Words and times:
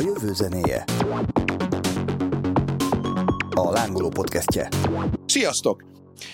A 0.00 0.02
jövő 0.02 0.32
zenéje. 0.32 0.84
A 3.50 3.70
Lángoló 3.70 4.08
podcastje. 4.08 4.68
Sziasztok! 5.26 5.84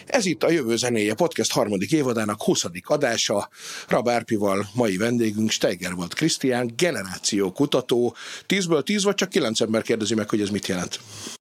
Ez 0.07 0.25
itt 0.25 0.43
a 0.43 0.51
Jövő 0.51 0.77
Zenéje 0.77 1.15
podcast 1.15 1.53
harmadik 1.53 1.93
évadának 1.93 2.43
20. 2.43 2.65
adása. 2.85 3.49
Rabárpival 3.89 4.69
mai 4.75 4.97
vendégünk 4.97 5.51
Steiger 5.51 5.95
volt 5.95 6.15
Krisztián, 6.15 6.73
generációkutató. 6.77 8.17
10-ből 8.49 8.83
10 8.83 9.05
vagy 9.05 9.15
csak 9.15 9.29
9 9.29 9.61
ember 9.61 9.83
kérdezi 9.83 10.15
meg, 10.15 10.29
hogy 10.29 10.41
ez 10.41 10.49
mit 10.49 10.67
jelent? 10.67 11.01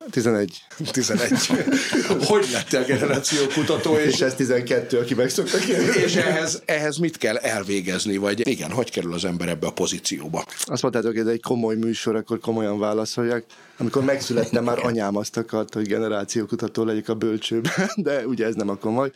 11. 0.09 0.61
11. 0.91 1.31
hogy 2.27 2.47
lettél 2.51 2.83
generációkutató? 2.83 3.97
És, 3.97 4.13
és 4.13 4.21
ez 4.21 4.35
12, 4.35 4.99
aki 4.99 5.13
meg 5.13 5.29
szokta 5.29 5.57
kérni. 5.57 6.01
És 6.01 6.15
ehhez, 6.15 6.61
ehhez 6.65 6.97
mit 6.97 7.17
kell 7.17 7.37
elvégezni? 7.37 8.17
Vagy 8.17 8.47
igen, 8.47 8.71
hogy 8.71 8.91
kerül 8.91 9.13
az 9.13 9.25
ember 9.25 9.49
ebbe 9.49 9.67
a 9.67 9.71
pozícióba? 9.71 10.45
Azt 10.63 10.81
mondtátok, 10.81 11.11
hogy 11.11 11.19
ez 11.19 11.27
egy 11.27 11.41
komoly 11.41 11.75
műsor, 11.75 12.15
akkor 12.15 12.39
komolyan 12.39 12.79
válaszoljak. 12.79 13.43
Amikor 13.77 14.03
megszülettem, 14.03 14.63
már 14.63 14.85
anyám 14.85 15.15
azt 15.15 15.37
akart, 15.37 15.73
hogy 15.73 15.87
generációkutató 15.87 16.83
legyek 16.83 17.09
a 17.09 17.13
bölcsőben, 17.13 17.89
de 17.95 18.27
ugye 18.35 18.45
ez 18.45 18.55
nem 18.55 18.69
a. 18.69 19.11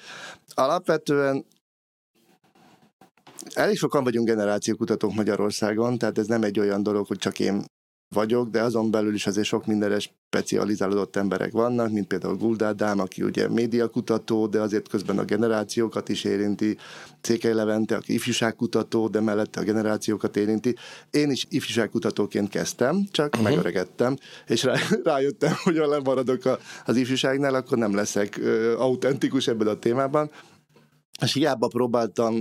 Alapvetően 0.54 1.46
elég 3.54 3.78
sokan 3.78 4.04
vagyunk 4.04 4.28
generációkutatók 4.28 5.14
Magyarországon, 5.14 5.98
tehát 5.98 6.18
ez 6.18 6.28
nem 6.28 6.44
egy 6.44 6.60
olyan 6.60 6.84
dolog, 6.84 7.08
hogy 7.08 7.18
csak 7.18 7.40
én 7.40 7.66
vagyok, 8.10 8.50
de 8.50 8.62
azon 8.62 8.92
belül 8.92 9.14
is 9.14 9.28
azért 9.28 9.48
sok 9.48 9.66
mindenre 9.66 10.00
specializálódott 10.00 11.16
emberek 11.16 11.52
vannak, 11.52 11.92
mint 11.92 12.08
például 12.08 12.36
Guldádám, 12.36 13.00
aki 13.00 13.24
ugye 13.24 13.50
médiakutató, 13.50 14.48
de 14.48 14.60
azért 14.62 14.88
közben 14.88 15.18
a 15.18 15.24
generációkat 15.24 16.10
is 16.10 16.24
érinti, 16.24 16.78
Cékely 17.22 17.54
Levente, 17.54 17.96
aki 17.96 18.14
ifjúságkutató, 18.14 19.08
de 19.08 19.20
mellette 19.20 19.60
a 19.60 19.64
generációkat 19.64 20.38
érinti. 20.38 20.76
Én 21.12 21.32
is 21.32 21.46
ifjúságkutatóként 21.50 22.50
kezdtem, 22.50 23.08
csak 23.12 23.28
uh-huh. 23.28 23.50
megöregedtem, 23.50 24.18
és 24.48 24.64
rá, 24.64 24.76
rájöttem, 25.04 25.54
hogy 25.64 25.78
ha 25.78 25.88
lemaradok 25.88 26.46
a, 26.46 26.60
az 26.86 26.96
ifjúságnál, 26.96 27.56
akkor 27.56 27.78
nem 27.78 27.96
leszek 27.96 28.38
ö, 28.38 28.78
autentikus 28.78 29.48
ebben 29.48 29.68
a 29.68 29.80
témában, 29.80 30.32
és 31.22 31.34
hiába 31.34 31.68
próbáltam 31.68 32.36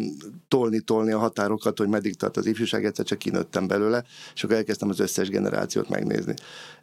tolni-tolni 0.49 1.13
a 1.13 1.19
határokat, 1.19 1.79
hogy 1.79 1.89
meddig 1.89 2.17
tart 2.17 2.37
az 2.37 2.47
ifjúság, 2.47 2.85
egyszer 2.85 3.05
csak 3.05 3.19
kinőttem 3.19 3.67
belőle, 3.67 4.05
és 4.35 4.45
akkor 4.45 4.57
elkezdtem 4.57 4.89
az 4.89 5.01
összes 5.01 5.29
generációt 5.29 5.89
megnézni. 5.89 6.35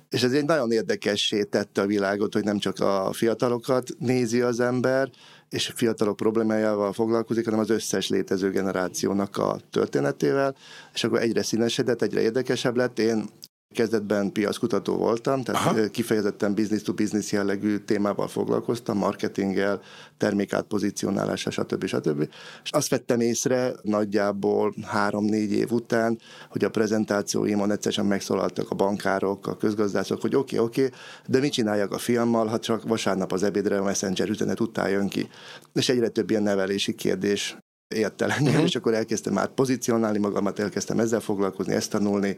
És 0.09 0.23
ez 0.23 0.31
egy 0.31 0.45
nagyon 0.45 0.71
érdekessé 0.71 1.43
tette 1.43 1.81
a 1.81 1.85
világot, 1.85 2.33
hogy 2.33 2.43
nem 2.43 2.59
csak 2.59 2.79
a 2.79 3.09
fiatalokat 3.13 3.89
nézi 3.99 4.41
az 4.41 4.59
ember, 4.59 5.09
és 5.49 5.69
a 5.69 5.73
fiatalok 5.75 6.15
problémájával 6.15 6.93
foglalkozik, 6.93 7.45
hanem 7.45 7.59
az 7.59 7.69
összes 7.69 8.09
létező 8.09 8.49
generációnak 8.49 9.37
a 9.37 9.59
történetével, 9.69 10.55
és 10.93 11.03
akkor 11.03 11.21
egyre 11.21 11.43
színesedett, 11.43 12.01
egyre 12.01 12.21
érdekesebb 12.21 12.75
lett. 12.75 12.99
Én 12.99 13.25
Kezdetben 13.75 14.31
piackutató 14.31 14.95
voltam, 14.95 15.43
tehát 15.43 15.65
Aha. 15.65 15.89
kifejezetten 15.89 16.55
business 16.55 16.81
to 16.81 16.93
business 16.93 17.31
jellegű 17.31 17.77
témával 17.77 18.27
foglalkoztam, 18.27 18.97
marketinggel, 18.97 19.81
termékátpozícionálással, 20.17 21.51
stb. 21.51 21.85
stb. 21.85 22.29
És 22.63 22.71
azt 22.71 22.89
vettem 22.89 23.19
észre 23.19 23.73
nagyjából 23.81 24.73
három-négy 24.83 25.51
év 25.51 25.71
után, 25.71 26.19
hogy 26.49 26.63
a 26.63 26.69
prezentációimon 26.69 27.71
egyszerűen 27.71 28.07
megszólaltak 28.07 28.69
a 28.69 28.75
bankárok, 28.75 29.47
a 29.47 29.57
közgazdászok, 29.57 30.21
hogy 30.21 30.35
oké, 30.35 30.55
okay, 30.55 30.67
oké, 30.67 30.85
okay, 30.85 30.97
de 31.27 31.39
mit 31.39 31.51
csináljak 31.51 31.91
a 31.91 31.97
fiammal, 31.97 32.47
ha 32.47 32.59
csak 32.59 32.87
vasárnap 32.87 33.31
az 33.31 33.43
ebédre 33.43 33.77
a 33.77 33.83
Messenger 33.83 34.29
üzenet 34.29 34.59
után 34.59 34.89
jön 34.89 35.07
ki. 35.07 35.29
És 35.73 35.89
egyre 35.89 36.07
több 36.07 36.29
ilyen 36.29 36.43
nevelési 36.43 36.95
kérdés 36.95 37.57
ért 37.95 38.21
el 38.21 38.31
engem, 38.31 38.47
uh-huh. 38.47 38.65
és 38.65 38.75
akkor 38.75 38.93
elkezdtem 38.93 39.33
már 39.33 39.47
pozícionálni 39.47 40.17
magamat, 40.17 40.59
elkezdtem 40.59 40.99
ezzel 40.99 41.19
foglalkozni, 41.19 41.73
ezt 41.73 41.89
tanulni, 41.89 42.37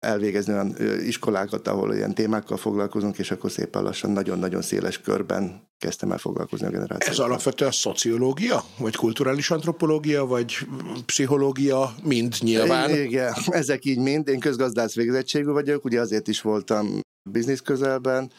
elvégezni 0.00 0.52
olyan 0.52 0.76
iskolákat, 1.06 1.68
ahol 1.68 1.94
ilyen 1.94 2.14
témákkal 2.14 2.56
foglalkozunk, 2.56 3.18
és 3.18 3.30
akkor 3.30 3.50
szépen 3.50 3.82
lassan 3.82 4.10
nagyon-nagyon 4.10 4.62
széles 4.62 5.00
körben 5.00 5.68
kezdtem 5.78 6.12
el 6.12 6.18
foglalkozni 6.18 6.66
a 6.66 6.70
generációval. 6.70 7.08
Ez 7.08 7.18
alapvetően 7.18 7.70
szociológia, 7.70 8.64
vagy 8.78 8.96
kulturális 8.96 9.50
antropológia, 9.50 10.26
vagy 10.26 10.58
pszichológia, 11.06 11.94
mind 12.02 12.34
nyilván? 12.40 12.90
Igen, 12.90 13.34
ezek 13.62 13.84
így 13.84 13.98
mind. 13.98 14.28
Én 14.28 14.40
közgazdász 14.40 14.94
végzettségű 14.94 15.50
vagyok, 15.50 15.84
ugye 15.84 16.00
azért 16.00 16.28
is 16.28 16.40
voltam 16.40 17.00
biznisz 17.30 17.60
közelben, 17.60 18.30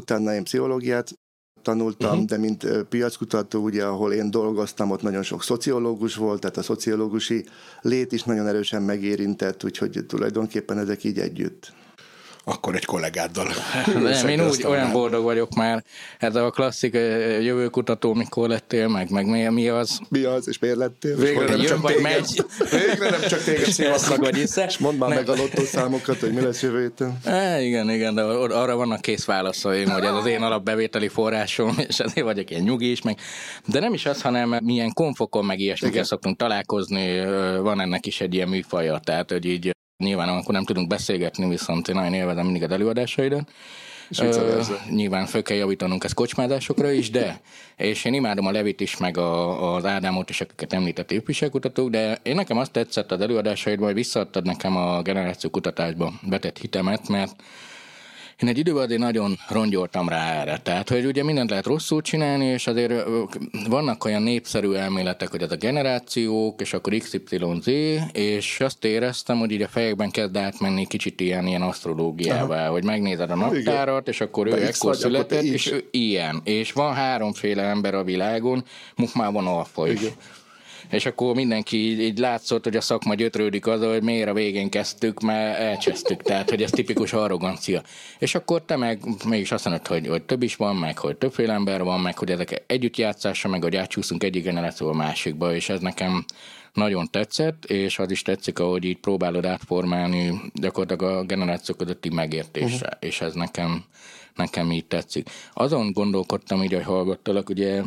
utána 0.00 0.34
én 0.34 0.44
pszichológiát 0.44 1.12
tanultam, 1.64 2.10
uh-huh. 2.10 2.24
de 2.24 2.38
mint 2.38 2.66
piackutató, 2.88 3.62
ugye, 3.62 3.84
ahol 3.84 4.12
én 4.12 4.30
dolgoztam, 4.30 4.90
ott 4.90 5.02
nagyon 5.02 5.22
sok 5.22 5.42
szociológus 5.42 6.14
volt, 6.14 6.40
tehát 6.40 6.56
a 6.56 6.62
szociológusi 6.62 7.44
lét 7.80 8.12
is 8.12 8.22
nagyon 8.22 8.46
erősen 8.46 8.82
megérintett, 8.82 9.64
úgyhogy 9.64 10.04
tulajdonképpen 10.06 10.78
ezek 10.78 11.04
így 11.04 11.18
együtt 11.18 11.72
akkor 12.44 12.74
egy 12.74 12.84
kollégáddal. 12.84 13.48
Nem, 13.94 14.28
én 14.28 14.48
úgy 14.48 14.64
olyan 14.64 14.92
boldog 14.92 15.24
vagyok 15.24 15.54
már. 15.54 15.84
Ez 16.18 16.34
a 16.34 16.50
klasszik 16.50 16.92
jövőkutató, 17.42 18.14
mikor 18.14 18.48
lettél, 18.48 18.88
meg, 18.88 19.10
meg 19.10 19.26
mi, 19.26 19.48
mi 19.48 19.68
az? 19.68 20.00
Mi 20.08 20.22
az, 20.22 20.48
és 20.48 20.58
miért 20.58 20.76
lettél? 20.76 21.16
Végre 21.16 21.56
nem, 21.56 21.64
csak 21.64 21.86
téged, 21.86 22.02
megy. 22.02 22.44
végre 22.70 23.10
nem 23.10 23.20
csak 23.28 23.42
téged 23.42 23.70
szívasznak. 23.78 24.18
vagy. 24.18 24.38
És 24.38 24.78
mondd 24.78 24.96
már 24.96 25.08
meg 25.08 25.28
a 25.28 25.34
lottószámokat, 25.34 26.20
hogy 26.20 26.32
mi 26.32 26.40
lesz 26.40 26.62
jövő 26.62 26.80
héten. 26.80 27.18
É, 27.26 27.66
igen, 27.66 27.90
igen, 27.90 28.14
de 28.14 28.22
arra 28.22 28.76
vannak 28.76 29.00
kész 29.00 29.24
válaszaim, 29.24 29.88
hogy 29.88 30.04
ez 30.04 30.14
az 30.14 30.26
én 30.26 30.42
alapbevételi 30.42 31.08
forrásom, 31.08 31.74
és 31.88 32.00
azért 32.00 32.26
vagyok 32.26 32.50
ilyen 32.50 32.62
nyugi 32.62 32.90
is, 32.90 33.02
meg. 33.02 33.18
De 33.66 33.80
nem 33.80 33.92
is 33.92 34.06
az, 34.06 34.22
hanem 34.22 34.58
milyen 34.62 34.92
konfokon, 34.92 35.44
meg 35.44 35.58
ilyesmikkel 35.58 36.04
szoktunk 36.04 36.36
találkozni, 36.36 37.24
van 37.60 37.80
ennek 37.80 38.06
is 38.06 38.20
egy 38.20 38.34
ilyen 38.34 38.48
műfaja, 38.48 38.98
tehát 39.04 39.30
hogy 39.30 39.44
így 39.44 39.72
Nyilván 40.04 40.28
akkor 40.28 40.54
nem 40.54 40.64
tudunk 40.64 40.88
beszélgetni, 40.88 41.48
viszont 41.48 41.88
én 41.88 41.94
nagyon 41.94 42.14
élvezem 42.14 42.44
mindig 42.44 42.62
az 42.62 42.70
előadásaidat. 42.70 43.50
Uh, 44.18 44.66
nyilván 44.90 45.26
fel 45.26 45.42
kell 45.42 45.56
javítanunk 45.56 46.04
ezt 46.04 46.14
kocsmázásokra 46.14 46.90
is, 46.90 47.10
de, 47.10 47.40
és 47.76 48.04
én 48.04 48.14
imádom 48.14 48.46
a 48.46 48.50
Levit 48.50 48.80
is, 48.80 48.96
meg 48.96 49.18
a, 49.18 49.74
az 49.74 49.84
Ádámot 49.84 50.30
is, 50.30 50.40
akiket 50.40 50.72
említett 50.72 51.10
épviselkutatók, 51.10 51.90
de 51.90 52.18
én 52.22 52.34
nekem 52.34 52.58
azt 52.58 52.70
tetszett 52.70 53.12
az 53.12 53.20
előadásaidban, 53.20 53.86
hogy 53.86 53.94
visszaadtad 53.94 54.44
nekem 54.44 54.76
a 54.76 55.02
generációkutatásba 55.02 56.12
vetett 56.22 56.58
hitemet, 56.58 57.08
mert 57.08 57.42
én 58.42 58.48
egy 58.48 58.58
időben 58.58 58.82
azért 58.82 59.00
nagyon 59.00 59.38
rongyoltam 59.48 60.08
rá 60.08 60.40
erre. 60.40 60.58
Tehát, 60.62 60.88
hogy 60.88 61.06
ugye 61.06 61.24
mindent 61.24 61.50
lehet 61.50 61.66
rosszul 61.66 62.02
csinálni, 62.02 62.44
és 62.44 62.66
azért 62.66 62.92
vannak 63.68 64.04
olyan 64.04 64.22
népszerű 64.22 64.72
elméletek, 64.72 65.30
hogy 65.30 65.42
ez 65.42 65.52
a 65.52 65.56
generációk, 65.56 66.60
és 66.60 66.72
akkor 66.72 66.94
XYZ, 66.94 67.66
és 68.12 68.60
azt 68.60 68.84
éreztem, 68.84 69.38
hogy 69.38 69.50
így 69.50 69.62
a 69.62 69.68
fejekben 69.68 70.10
kezd 70.10 70.36
átmenni 70.36 70.86
kicsit 70.86 71.20
ilyen, 71.20 71.46
ilyen 71.46 71.62
asztrológiával, 71.62 72.58
Aha. 72.58 72.70
hogy 72.70 72.84
megnézed 72.84 73.30
a 73.30 73.36
naptárat, 73.36 74.08
és 74.08 74.20
akkor 74.20 74.46
ő 74.46 74.62
ekkor 74.66 74.96
született, 74.96 75.42
és 75.42 75.72
ő 75.72 75.88
ilyen. 75.90 76.40
És 76.44 76.72
van 76.72 76.94
háromféle 76.94 77.62
ember 77.62 77.94
a 77.94 78.04
világon, 78.04 78.64
van 79.14 79.46
alfa 79.46 79.88
is. 79.88 80.00
Igen 80.00 80.12
és 80.94 81.06
akkor 81.06 81.34
mindenki 81.34 81.76
így, 81.76 82.00
így 82.00 82.18
látszott, 82.18 82.64
hogy 82.64 82.76
a 82.76 82.80
szakma 82.80 83.14
gyötrődik 83.14 83.66
az, 83.66 83.82
hogy 83.82 84.02
miért 84.02 84.28
a 84.28 84.32
végén 84.32 84.70
kezdtük, 84.70 85.20
mert 85.20 85.58
elcsesztük, 85.58 86.22
tehát 86.22 86.50
hogy 86.50 86.62
ez 86.62 86.70
tipikus 86.70 87.12
arrogancia. 87.12 87.82
És 88.18 88.34
akkor 88.34 88.64
te 88.64 88.76
meg 88.76 89.00
mégis 89.28 89.52
azt 89.52 89.64
mondod, 89.64 89.86
hogy, 89.86 90.06
hogy 90.06 90.22
több 90.22 90.42
is 90.42 90.56
van, 90.56 90.76
meg 90.76 90.98
hogy 90.98 91.16
többféle 91.16 91.52
ember 91.52 91.82
van, 91.82 92.00
meg 92.00 92.18
hogy 92.18 92.30
ezek 92.30 92.62
együtt 92.66 92.96
játszása, 92.96 93.48
meg 93.48 93.62
hogy 93.62 93.76
átsúszunk 93.76 94.24
egyik 94.24 94.42
generációval 94.44 94.94
másikba, 94.94 95.54
és 95.54 95.68
ez 95.68 95.80
nekem 95.80 96.24
nagyon 96.72 97.10
tetszett, 97.10 97.64
és 97.64 97.98
az 97.98 98.10
is 98.10 98.22
tetszik, 98.22 98.58
ahogy 98.58 98.84
így 98.84 98.98
próbálod 98.98 99.44
átformálni 99.44 100.40
gyakorlatilag 100.54 101.16
a 101.16 101.24
generációk 101.24 101.78
közötti 101.78 102.08
megértésre, 102.08 102.86
uh-huh. 102.86 103.08
és 103.08 103.20
ez 103.20 103.34
nekem, 103.34 103.84
nekem 104.34 104.72
így 104.72 104.86
tetszik. 104.86 105.28
Azon 105.52 105.92
gondolkodtam 105.92 106.62
így, 106.62 106.72
hogy 106.72 106.82
hallgattalak, 106.82 107.48
ugye 107.48 107.82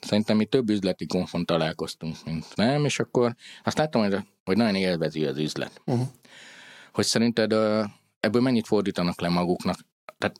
Szerintem 0.00 0.36
mi 0.36 0.44
több 0.44 0.70
üzleti 0.70 1.06
konfon 1.06 1.44
találkoztunk, 1.44 2.16
mint 2.24 2.46
nem, 2.54 2.84
és 2.84 2.98
akkor 2.98 3.34
azt 3.64 3.78
láttam, 3.78 4.02
hogy, 4.02 4.16
hogy 4.44 4.56
nagyon 4.56 4.74
élvezi 4.74 5.24
az 5.24 5.38
üzlet. 5.38 5.80
Uh-huh. 5.86 6.06
Hogy 6.92 7.04
szerinted 7.04 7.52
ebből 8.20 8.42
mennyit 8.42 8.66
fordítanak 8.66 9.20
le 9.20 9.28
maguknak, 9.28 9.78
tehát 10.18 10.36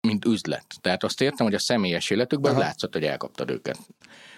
mint 0.00 0.24
üzlet. 0.24 0.66
Tehát 0.80 1.04
azt 1.04 1.20
értem, 1.20 1.46
hogy 1.46 1.54
a 1.54 1.58
személyes 1.58 2.10
életükben 2.10 2.52
uh-huh. 2.52 2.66
látszott, 2.66 2.92
hogy 2.92 3.04
elkaptad 3.04 3.50
őket. 3.50 3.78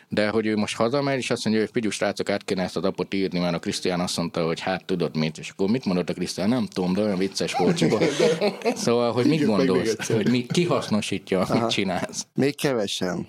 De 0.08 0.28
hogy 0.28 0.46
ő 0.46 0.56
most 0.56 0.76
hazamegy, 0.76 1.18
és 1.18 1.30
azt 1.30 1.44
mondja, 1.44 1.62
hogy 1.62 1.72
figyelj, 1.72 1.92
srácok, 1.92 2.30
át 2.30 2.44
kéne 2.44 2.62
ezt 2.62 2.76
az 2.76 2.84
apot 2.84 3.14
írni, 3.14 3.38
mert 3.38 3.54
a 3.54 3.58
Krisztián 3.58 4.00
azt 4.00 4.16
mondta, 4.16 4.46
hogy 4.46 4.60
hát 4.60 4.84
tudod 4.84 5.16
mit, 5.16 5.38
és 5.38 5.50
akkor 5.50 5.70
mit 5.70 5.84
mondott 5.84 6.08
a 6.08 6.14
Krisztián? 6.14 6.48
Nem 6.48 6.66
tudom, 6.66 6.92
de 6.92 7.00
olyan 7.02 7.18
vicces 7.18 7.54
volt. 7.54 7.76
Csak 7.76 8.02
szóval, 8.84 9.12
hogy 9.12 9.26
mit 9.26 9.44
gondolsz, 9.44 10.12
hogy 10.12 10.30
mi, 10.30 10.46
kihasznosítja, 10.46 11.40
Aha. 11.40 11.60
mit 11.60 11.70
csinálsz? 11.70 12.26
Még 12.34 12.56
kevesen. 12.56 13.28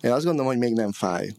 Én 0.00 0.12
azt 0.12 0.24
gondolom, 0.24 0.50
hogy 0.50 0.58
még 0.58 0.72
nem 0.72 0.92
fáj. 0.92 1.32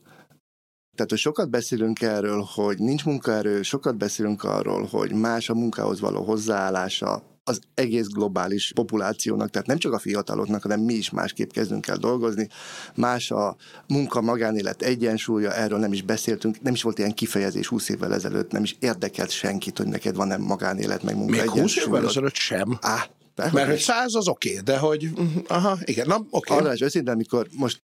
Tehát, 0.96 1.10
hogy 1.10 1.20
sokat 1.20 1.50
beszélünk 1.50 2.02
erről, 2.02 2.46
hogy 2.54 2.78
nincs 2.78 3.06
munkaerő, 3.06 3.62
sokat 3.62 3.98
beszélünk 3.98 4.44
arról, 4.44 4.88
hogy 4.92 5.14
más 5.14 5.50
a 5.50 5.54
munkához 5.54 6.00
való 6.00 6.24
hozzáállása, 6.24 7.32
az 7.44 7.62
egész 7.74 8.08
globális 8.08 8.72
populációnak, 8.76 9.50
tehát 9.50 9.68
nem 9.68 9.78
csak 9.78 9.94
a 9.94 10.00
fiataloknak, 10.00 10.62
hanem 10.62 10.80
mi 10.80 10.94
is 10.94 11.10
másképp 11.10 11.52
kezdünk 11.52 11.88
el 11.88 11.98
dolgozni. 11.98 12.48
Más 12.96 13.32
a 13.32 13.56
munka 13.88 14.22
magánélet 14.22 14.82
egyensúlya, 14.82 15.54
erről 15.54 15.80
nem 15.80 15.94
is 15.94 16.02
beszéltünk, 16.02 16.62
nem 16.62 16.74
is 16.74 16.82
volt 16.82 16.98
ilyen 16.98 17.14
kifejezés 17.14 17.68
20 17.68 17.90
évvel 17.90 18.14
ezelőtt, 18.14 18.52
nem 18.52 18.64
is 18.64 18.76
érdekelt 18.80 19.30
senkit, 19.30 19.78
hogy 19.78 19.88
neked 19.88 20.16
van-e 20.16 20.38
magánélet, 20.38 21.04
meg 21.04 21.16
munka 21.16 21.32
Még 21.32 21.50
20 21.50 21.76
évvel 21.76 22.08
ezelőtt 22.08 22.36
sem. 22.36 22.78
Á, 22.82 23.10
mert 23.36 23.70
hogy 23.70 23.80
száz 23.80 24.16
az 24.16 24.28
oké, 24.28 24.50
okay, 24.50 24.64
de 24.64 24.78
hogy, 24.78 25.10
aha, 25.48 25.78
igen, 25.84 26.08
na 26.08 26.16
oké. 26.16 26.28
Okay. 26.30 26.58
András, 26.58 26.82
őszintén, 26.82 27.14
amikor 27.14 27.48
most 27.58 27.84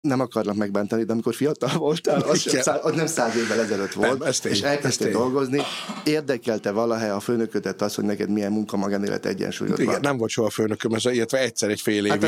nem 0.00 0.20
akarnak 0.20 0.56
megbántani, 0.56 1.04
de 1.04 1.12
amikor 1.12 1.34
fiatal 1.34 1.70
voltál, 1.78 2.20
az, 2.20 2.40
sem, 2.40 2.60
szá, 2.60 2.74
az 2.74 2.94
nem 2.94 3.06
száz 3.06 3.36
évvel 3.36 3.60
ezelőtt 3.60 3.92
volt, 3.92 4.18
nem, 4.18 4.52
és 4.52 4.60
elkezdtél 4.60 5.10
dolgozni, 5.10 5.62
érdekelte 6.04 6.70
valaha 6.70 7.14
a 7.14 7.20
főnöködet 7.20 7.82
az, 7.82 7.94
hogy 7.94 8.04
neked 8.04 8.30
milyen 8.30 8.52
munka 8.52 8.76
magánélet 8.76 9.26
egyensúlyod 9.26 9.78
Igen, 9.78 9.92
van? 9.92 10.00
nem 10.00 10.16
volt 10.16 10.30
soha 10.30 10.50
főnököm, 10.50 10.92
ez 10.92 11.04
illetve 11.04 11.38
egyszer 11.38 11.70
egy 11.70 11.80
fél 11.80 12.06
évig, 12.06 12.10
hát 12.10 12.20
de 12.20 12.26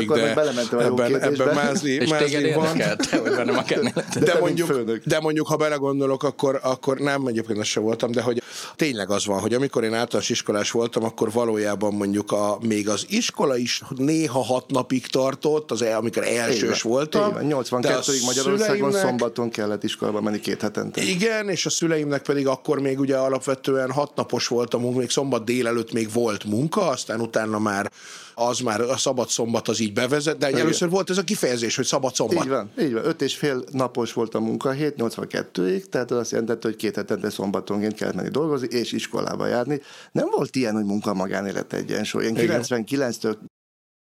a 0.75 0.83
ebben, 0.83 1.21
ebben 1.21 1.55
mázli, 1.55 1.91
és 1.91 2.09
mázli 2.09 2.53
van. 2.53 2.67
hogy 3.11 3.35
benne 3.35 3.51
magánélet. 3.51 4.05
De, 4.13 4.19
de, 4.19 4.39
mondjuk, 4.39 4.91
de 5.05 5.19
mondjuk, 5.19 5.47
ha 5.47 5.55
belegondolok, 5.55 6.23
akkor, 6.23 6.59
akkor 6.63 6.97
nem, 6.97 7.27
egyébként 7.27 7.59
azt 7.59 7.69
sem 7.69 7.83
voltam, 7.83 8.11
de 8.11 8.21
hogy 8.21 8.41
tényleg 8.75 9.09
az 9.09 9.25
van, 9.25 9.39
hogy 9.39 9.53
amikor 9.53 9.83
én 9.83 9.93
általános 9.93 10.29
iskolás 10.29 10.71
voltam, 10.71 11.03
akkor 11.03 11.31
valójában 11.31 11.93
mondjuk 11.93 12.31
a, 12.31 12.57
még 12.61 12.89
az 12.89 13.05
iskola 13.09 13.57
is 13.57 13.81
néha 13.95 14.43
hat 14.43 14.71
napig 14.71 15.07
tartott, 15.07 15.71
az 15.71 15.81
el, 15.81 15.97
amikor 15.97 16.23
elsős 16.23 16.81
voltam. 16.81 17.33
82-ig 17.69 18.25
Magyarországon 18.25 18.91
szombaton 18.91 19.49
kellett 19.49 19.83
iskolába 19.83 20.21
menni 20.21 20.39
két 20.39 20.61
hetente. 20.61 21.01
Igen, 21.01 21.49
és 21.49 21.65
a 21.65 21.69
szüleimnek 21.69 22.21
pedig 22.21 22.47
akkor 22.47 22.79
még 22.79 22.99
ugye 22.99 23.17
alapvetően 23.17 23.91
hat 23.91 24.15
napos 24.15 24.47
volt 24.47 24.73
a 24.73 24.77
munka, 24.77 24.99
még 24.99 25.09
szombat 25.09 25.45
délelőtt 25.45 25.93
még 25.93 26.11
volt 26.13 26.43
munka, 26.43 26.87
aztán 26.87 27.21
utána 27.21 27.59
már 27.59 27.91
az 28.35 28.59
már 28.59 28.81
a 28.81 28.97
szabad 28.97 29.29
szombat 29.29 29.67
az 29.67 29.79
így 29.79 29.93
bevezet, 29.93 30.37
de 30.37 30.49
Igen. 30.49 30.59
először 30.59 30.89
volt 30.89 31.09
ez 31.09 31.17
a 31.17 31.23
kifejezés, 31.23 31.75
hogy 31.75 31.85
szabad 31.85 32.15
szombat. 32.15 32.43
Így 32.43 32.49
van, 32.49 32.71
így 32.79 32.93
van. 32.93 33.05
Öt 33.05 33.21
és 33.21 33.35
fél 33.35 33.63
napos 33.71 34.13
volt 34.13 34.35
a 34.35 34.39
munkahét, 34.39 34.95
82-ig, 34.97 35.83
tehát 35.83 36.11
az 36.11 36.17
azt 36.17 36.31
jelentette, 36.31 36.67
hogy 36.67 36.77
két 36.77 36.95
hetente 36.95 37.29
szombatonként 37.29 37.93
kellett 37.93 38.15
menni 38.15 38.29
dolgozni, 38.29 38.67
és 38.71 38.91
iskolába 38.91 39.47
járni. 39.47 39.81
Nem 40.11 40.27
volt 40.35 40.55
ilyen, 40.55 40.73
hogy 40.73 40.85
munka 40.85 41.13
magánélet 41.13 41.73
egyensúly. 41.73 42.25
Én 42.25 42.35
99-től 42.37 43.35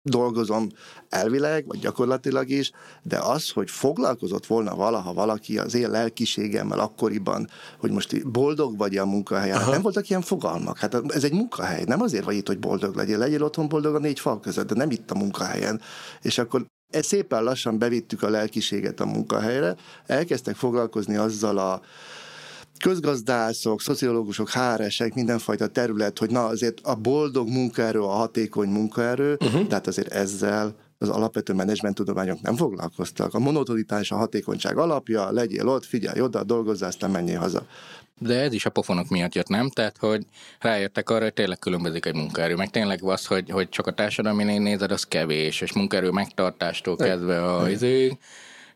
dolgozom 0.03 0.67
elvileg, 1.09 1.67
vagy 1.67 1.79
gyakorlatilag 1.79 2.49
is, 2.49 2.71
de 3.03 3.19
az, 3.19 3.49
hogy 3.49 3.69
foglalkozott 3.69 4.45
volna 4.45 4.75
valaha 4.75 5.13
valaki 5.13 5.57
az 5.57 5.73
én 5.73 5.89
lelkiségemmel 5.89 6.79
akkoriban, 6.79 7.49
hogy 7.79 7.91
most 7.91 8.31
boldog 8.31 8.77
vagy 8.77 8.97
a 8.97 9.05
munkahelyen, 9.05 9.57
Aha. 9.57 9.71
nem 9.71 9.81
voltak 9.81 10.09
ilyen 10.09 10.21
fogalmak. 10.21 10.77
Hát 10.77 11.01
ez 11.07 11.23
egy 11.23 11.33
munkahely, 11.33 11.83
nem 11.85 12.01
azért 12.01 12.23
vagy 12.23 12.35
itt, 12.35 12.47
hogy 12.47 12.59
boldog 12.59 12.95
legyél, 12.95 13.17
legyél 13.17 13.43
otthon 13.43 13.67
boldog 13.67 13.95
a 13.95 13.99
négy 13.99 14.19
fal 14.19 14.39
között, 14.39 14.67
de 14.67 14.75
nem 14.75 14.91
itt 14.91 15.11
a 15.11 15.15
munkahelyen. 15.15 15.81
És 16.21 16.37
akkor 16.37 16.65
ezt 16.89 17.07
szépen 17.07 17.43
lassan 17.43 17.77
bevittük 17.77 18.23
a 18.23 18.29
lelkiséget 18.29 18.99
a 18.99 19.05
munkahelyre, 19.05 19.75
elkezdtek 20.05 20.55
foglalkozni 20.55 21.15
azzal 21.15 21.57
a 21.57 21.81
közgazdászok, 22.79 23.81
szociológusok, 23.81 24.49
HRS-ek, 24.49 25.13
mindenfajta 25.13 25.67
terület, 25.67 26.17
hogy 26.17 26.29
na 26.29 26.45
azért 26.45 26.79
a 26.83 26.95
boldog 26.95 27.49
munkaerő, 27.49 28.01
a 28.01 28.07
hatékony 28.07 28.69
munkaerő, 28.69 29.37
uh-huh. 29.39 29.67
tehát 29.67 29.87
azért 29.87 30.11
ezzel 30.11 30.75
az 30.97 31.09
alapvető 31.09 31.53
menedzsmenttudományok 31.53 32.41
nem 32.41 32.55
foglalkoztak. 32.55 33.33
A 33.33 33.39
monotonitás 33.39 34.11
a 34.11 34.15
hatékonyság 34.15 34.77
alapja, 34.77 35.31
legyél 35.31 35.67
ott, 35.67 35.85
figyelj 35.85 36.21
oda, 36.21 36.43
dolgozzál, 36.43 36.89
aztán 36.89 37.11
menjél 37.11 37.39
haza. 37.39 37.65
De 38.19 38.41
ez 38.41 38.53
is 38.53 38.65
a 38.65 38.69
pofonok 38.69 39.09
miatt 39.09 39.35
jött, 39.35 39.47
nem? 39.47 39.69
Tehát, 39.69 39.97
hogy 39.97 40.25
rájöttek 40.59 41.09
arra, 41.09 41.23
hogy 41.23 41.33
tényleg 41.33 41.59
különbözik 41.59 42.05
egy 42.05 42.15
munkaerő. 42.15 42.55
Meg 42.55 42.69
tényleg 42.69 43.03
az, 43.03 43.25
hogy, 43.25 43.49
hogy 43.49 43.69
csak 43.69 43.87
a 43.87 43.93
társadalmi 43.93 44.43
nézed, 44.43 44.91
az 44.91 45.03
kevés, 45.03 45.61
és 45.61 45.73
munkaerő 45.73 46.09
megtartástól 46.09 46.95
kezdve 46.95 47.53
a 47.53 47.69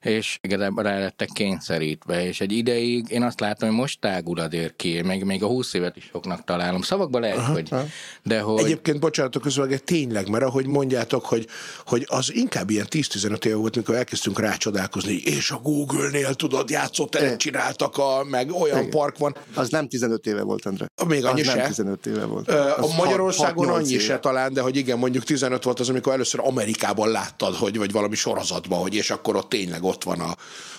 és 0.01 0.37
igazából 0.41 0.83
rá 0.83 0.99
lettek 0.99 1.29
kényszerítve, 1.33 2.25
és 2.27 2.41
egy 2.41 2.51
ideig 2.51 3.09
én 3.09 3.23
azt 3.23 3.39
látom, 3.39 3.69
hogy 3.69 3.77
most 3.77 3.99
tágul 3.99 4.39
azért 4.39 4.75
ki, 4.75 5.01
még, 5.01 5.23
még 5.23 5.43
a 5.43 5.47
20 5.47 5.73
évet 5.73 5.95
is 5.95 6.09
soknak 6.11 6.43
találom. 6.43 6.81
Szavakban 6.81 7.21
lehet, 7.21 7.37
aha, 7.37 7.51
hogy... 7.51 7.67
Aha. 7.71 7.85
De 8.23 8.39
hogy... 8.39 8.63
Egyébként, 8.63 8.99
bocsánatok 8.99 9.41
közül, 9.41 9.79
tényleg, 9.79 10.29
mert 10.29 10.43
ahogy 10.43 10.65
mondjátok, 10.65 11.25
hogy, 11.25 11.47
hogy 11.85 12.05
az 12.09 12.33
inkább 12.33 12.69
ilyen 12.69 12.85
10-15 12.89 13.45
év 13.45 13.55
volt, 13.55 13.75
mikor 13.75 13.95
elkezdtünk 13.95 14.39
rácsodálkozni, 14.39 15.13
és 15.13 15.51
a 15.51 15.57
Google-nél, 15.57 16.33
tudod, 16.33 16.69
játszóteret 16.69 17.37
csináltak, 17.37 17.97
a, 17.97 18.23
meg 18.23 18.51
olyan 18.51 18.77
Igen. 18.77 18.89
park 18.89 19.17
van. 19.17 19.35
Az 19.55 19.69
nem 19.69 19.87
15 19.87 20.25
éve 20.25 20.41
volt, 20.41 20.65
Endre. 20.65 20.85
Még 21.07 21.25
annyi 21.25 21.41
az 21.41 21.47
se? 21.47 21.55
nem 21.55 21.67
15 21.67 22.05
éve 22.05 22.25
volt. 22.25 22.49
Az 22.49 22.91
a 22.91 22.95
Magyarországon 22.95 23.69
annyi 23.69 23.91
éve. 23.91 24.03
se 24.03 24.19
talán, 24.19 24.53
de 24.53 24.61
hogy 24.61 24.75
igen, 24.75 24.97
mondjuk 24.97 25.23
15 25.23 25.63
volt 25.63 25.79
az, 25.79 25.89
amikor 25.89 26.13
először 26.13 26.39
Amerikában 26.43 27.09
láttad, 27.09 27.55
hogy 27.55 27.77
vagy 27.77 27.91
valami 27.91 28.15
sorozatban, 28.15 28.79
hogy 28.79 28.95
és 28.95 29.09
akkor 29.09 29.35
ott 29.35 29.49
tényleg 29.49 29.81
ott 29.87 30.03
van 30.03 30.19
a, 30.19 30.35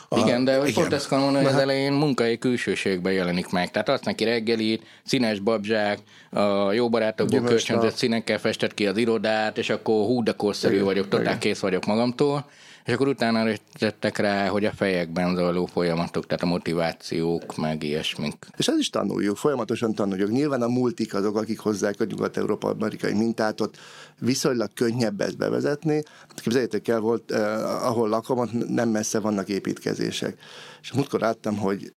a, 0.09 0.19
igen, 0.19 0.45
de 0.45 0.59
hogy 0.59 0.73
pont 0.73 0.93
ezt 0.93 1.11
mondani, 1.11 1.45
hogy 1.45 1.55
az 1.55 1.61
elején 1.61 1.93
munkai 1.93 2.39
külsőségben 2.39 3.13
jelenik 3.13 3.51
meg. 3.51 3.71
Tehát 3.71 3.89
azt 3.89 4.05
neki 4.05 4.25
reggelit, 4.25 4.83
színes 5.05 5.39
babzsák, 5.39 5.99
a 6.31 6.73
jó 6.73 6.89
barátokból 6.89 7.43
kölcsönzött 7.43 7.95
színekkel 7.95 8.39
festett 8.39 8.75
ki 8.75 8.87
az 8.87 8.97
irodát, 8.97 9.59
és 9.59 9.71
akkor 9.71 10.07
hú, 10.07 10.23
de 10.23 10.33
korszerű 10.33 10.83
vagyok, 10.83 11.09
totál 11.09 11.39
kész 11.39 11.59
vagyok 11.59 11.85
magamtól. 11.85 12.51
És 12.89 12.95
akkor 12.95 13.09
utána 13.09 13.53
tettek 13.79 14.17
rá, 14.17 14.49
hogy 14.49 14.65
a 14.65 14.73
fejekben 14.73 15.35
zajló 15.35 15.67
folyamatok, 15.67 16.27
tehát 16.27 16.43
a 16.43 16.47
motivációk, 16.47 17.57
meg 17.57 17.83
ilyesmik. 17.83 18.47
És 18.57 18.69
ez 18.69 18.79
is 18.79 18.91
tanuljuk, 18.91 19.37
folyamatosan 19.37 19.95
tanuljuk. 19.95 20.31
Nyilván 20.31 20.63
a 20.63 20.69
multik 20.69 21.15
azok, 21.15 21.37
akik 21.37 21.59
hozzák 21.59 22.01
a 22.01 22.05
nyugat-európa-amerikai 22.05 23.13
mintát, 23.13 23.61
ott 23.61 23.77
viszonylag 24.19 24.73
könnyebb 24.75 25.21
ezt 25.21 25.37
bevezetni. 25.37 26.03
Képzeljétek 26.35 26.89
el, 26.89 27.01
volt, 27.01 27.31
eh, 27.31 27.87
ahol 27.87 28.09
lakom, 28.09 28.39
ott 28.39 28.69
nem 28.69 28.89
messze 28.89 29.21
vannak 29.21 29.49
építkezések. 29.49 30.39
És 30.81 30.93
múltkor 30.93 31.21
láttam, 31.21 31.57
hogy 31.57 31.93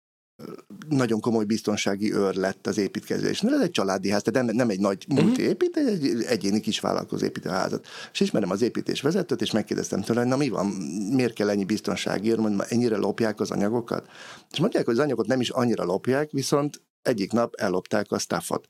nagyon 0.89 1.21
komoly 1.21 1.45
biztonsági 1.45 2.15
őr 2.15 2.35
lett 2.35 2.67
az 2.67 2.79
építkezés. 2.79 3.43
Ez 3.43 3.61
egy 3.61 3.71
családi 3.71 4.11
ház, 4.11 4.23
tehát 4.23 4.47
nem, 4.47 4.57
nem 4.57 4.69
egy 4.69 4.81
nagy 4.81 5.05
multi 5.09 5.31
uh-huh. 5.31 5.47
épít, 5.47 5.77
egy 5.77 6.23
egyéni 6.23 6.61
kis 6.61 6.81
vállalkozó 6.81 7.25
épít 7.25 7.47
a 7.47 7.51
házat. 7.51 7.87
És 8.13 8.21
ismerem 8.21 8.51
az 8.51 8.63
építés 8.63 9.01
vezetőt, 9.01 9.43
és 9.43 9.51
megkérdeztem 9.51 10.01
tőle, 10.01 10.21
hogy 10.21 10.29
na 10.29 10.37
mi 10.37 10.49
van, 10.49 10.67
miért 11.13 11.33
kell 11.33 11.49
ennyi 11.49 11.65
biztonsági 11.65 12.31
őr, 12.31 12.39
mondjuk 12.39 12.71
ennyire 12.71 12.97
lopják 12.97 13.41
az 13.41 13.51
anyagokat. 13.51 14.09
És 14.51 14.59
mondják, 14.59 14.85
hogy 14.85 14.95
az 14.95 15.01
anyagot 15.01 15.27
nem 15.27 15.41
is 15.41 15.51
annyira 15.51 15.85
lopják, 15.85 16.31
viszont 16.31 16.83
egyik 17.03 17.33
nap 17.33 17.55
ellopták 17.55 18.13
a 18.13 18.19
staffot. 18.19 18.67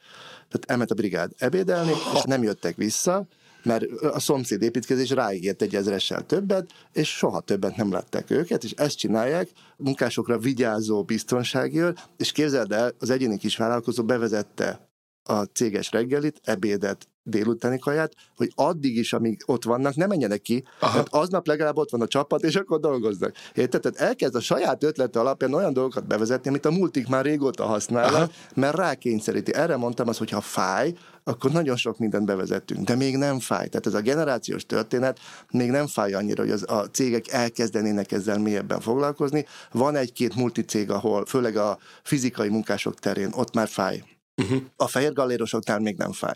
Tehát 0.49 0.65
elment 0.67 0.91
a 0.91 0.95
brigád 0.95 1.33
ebédelni, 1.39 1.93
és 2.15 2.23
nem 2.23 2.43
jöttek 2.43 2.77
vissza, 2.77 3.27
mert 3.63 3.85
a 4.03 4.21
szomszéd 4.21 4.63
építkezés 4.63 5.11
ráígért 5.11 5.63
egy 5.63 5.75
ezressel 5.75 6.27
többet, 6.27 6.71
és 6.93 7.09
soha 7.09 7.41
többet 7.41 7.77
nem 7.77 7.93
látták 7.93 8.31
őket, 8.31 8.65
és 8.65 8.71
ezt 8.71 8.99
csinálják, 8.99 9.49
munkásokra 9.77 10.39
vigyázó 10.39 11.03
biztonságért, 11.03 12.11
és 12.17 12.33
képzeld 12.33 12.73
el, 12.73 12.93
az 12.99 13.11
egyéni 13.11 13.39
kis 13.39 13.57
vállalkozó 13.57 14.05
bevezette 14.05 14.89
a 15.23 15.43
céges 15.43 15.91
reggelit, 15.91 16.41
ebédet, 16.45 17.09
délutáni 17.31 17.79
kaját, 17.79 18.13
hogy 18.37 18.53
addig 18.55 18.97
is, 18.97 19.13
amíg 19.13 19.43
ott 19.47 19.65
vannak, 19.65 19.95
ne 19.95 20.07
menjenek 20.07 20.41
ki, 20.41 20.65
Aha. 20.81 20.97
mert 20.97 21.09
aznap 21.11 21.47
legalább 21.47 21.77
ott 21.77 21.91
van 21.91 22.01
a 22.01 22.07
csapat, 22.07 22.43
és 22.43 22.57
akkor 22.57 22.81
dolgoznak. 22.81 23.35
Érted? 23.55 23.81
Tehát 23.81 24.09
elkezd 24.11 24.35
a 24.35 24.41
saját 24.41 24.83
ötlete 24.83 25.21
alapján 25.21 25.55
olyan 25.55 25.73
dolgokat 25.73 26.07
bevezetni, 26.07 26.49
amit 26.49 26.65
a 26.65 26.71
multik 26.71 27.09
már 27.09 27.25
régóta 27.25 27.65
használnak, 27.65 28.33
mert 28.55 28.77
rákényszeríti. 28.77 29.55
Erre 29.55 29.77
mondtam 29.77 30.09
azt, 30.09 30.19
hogy 30.19 30.31
ha 30.31 30.41
fáj, 30.41 30.95
akkor 31.25 31.51
nagyon 31.51 31.77
sok 31.77 31.99
mindent 31.99 32.27
bevezettünk, 32.27 32.87
de 32.87 32.95
még 32.95 33.17
nem 33.17 33.41
fáj. 33.41 33.69
Tehát 33.69 33.87
ez 33.87 33.95
a 33.95 34.01
generációs 34.01 34.67
történet 34.67 35.19
még 35.51 35.71
nem 35.71 35.87
fáj 35.87 36.13
annyira, 36.13 36.43
hogy 36.43 36.53
az, 36.53 36.65
a 36.69 36.85
cégek 36.91 37.29
elkezdenének 37.29 38.13
ezzel 38.13 38.39
mélyebben 38.39 38.81
foglalkozni. 38.81 39.47
Van 39.73 39.97
egy-két 39.97 40.35
multicég, 40.35 40.91
ahol 40.91 41.27
főleg 41.27 41.57
a 41.57 41.79
fizikai 42.03 42.49
munkások 42.49 42.95
terén 42.99 43.31
ott 43.35 43.55
már 43.55 43.69
fáj. 43.69 44.03
Uh-huh. 44.43 44.63
A 44.77 44.87
fehér 44.87 45.13
gallérosoknál 45.13 45.79
még 45.79 45.97
nem 45.97 46.13
fáj. 46.13 46.35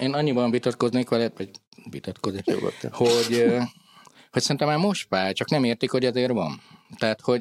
Én 0.00 0.12
annyiban 0.12 0.50
vitatkoznék 0.50 1.08
vele, 1.08 1.30
vagy 1.36 1.50
vitatkozik, 1.90 2.44
hogy, 2.90 3.44
hogy 4.30 4.42
szerintem 4.42 4.68
már 4.68 4.78
most 4.78 5.06
fáj, 5.08 5.32
csak 5.32 5.50
nem 5.50 5.64
értik, 5.64 5.90
hogy 5.90 6.04
azért 6.04 6.32
van. 6.32 6.62
Tehát, 6.98 7.20
hogy 7.20 7.40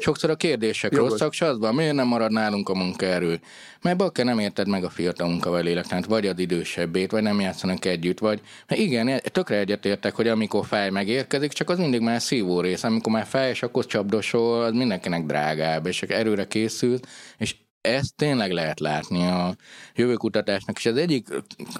Sokszor 0.00 0.30
a 0.30 0.36
kérdések 0.36 0.92
Jogos. 0.92 1.10
rosszak, 1.10 1.32
s 1.32 1.40
az 1.40 1.58
van, 1.58 1.74
miért 1.74 1.94
nem 1.94 2.06
marad 2.06 2.32
nálunk 2.32 2.68
a 2.68 2.74
munkaerő? 2.74 3.40
Mert 3.82 3.96
bakker 3.96 4.24
nem 4.24 4.38
érted 4.38 4.68
meg 4.68 4.84
a 4.84 4.90
fiatal 4.90 5.28
munkavállalók, 5.28 5.86
tehát 5.86 6.04
vagy 6.04 6.26
az 6.26 6.38
idősebbét, 6.38 7.10
vagy 7.10 7.22
nem 7.22 7.40
játszanak 7.40 7.84
együtt, 7.84 8.18
vagy 8.18 8.40
mert 8.66 8.80
igen, 8.80 9.20
tökre 9.32 9.56
egyetértek, 9.56 10.14
hogy 10.14 10.28
amikor 10.28 10.66
fáj 10.66 10.90
megérkezik, 10.90 11.52
csak 11.52 11.70
az 11.70 11.78
mindig 11.78 12.00
már 12.00 12.22
szívó 12.22 12.60
rész, 12.60 12.84
amikor 12.84 13.12
már 13.12 13.26
fáj, 13.26 13.50
és 13.50 13.62
akkor 13.62 13.86
csapdosol, 13.86 14.62
az 14.62 14.72
mindenkinek 14.72 15.24
drágább, 15.24 15.86
és 15.86 15.96
csak 15.96 16.10
erőre 16.10 16.46
készült, 16.46 17.06
és 17.38 17.54
ezt 17.86 18.14
tényleg 18.14 18.50
lehet 18.50 18.80
látni 18.80 19.26
a 19.26 19.56
jövőkutatásnak, 19.94 20.76
és 20.78 20.86
az 20.86 20.96
egyik 20.96 21.28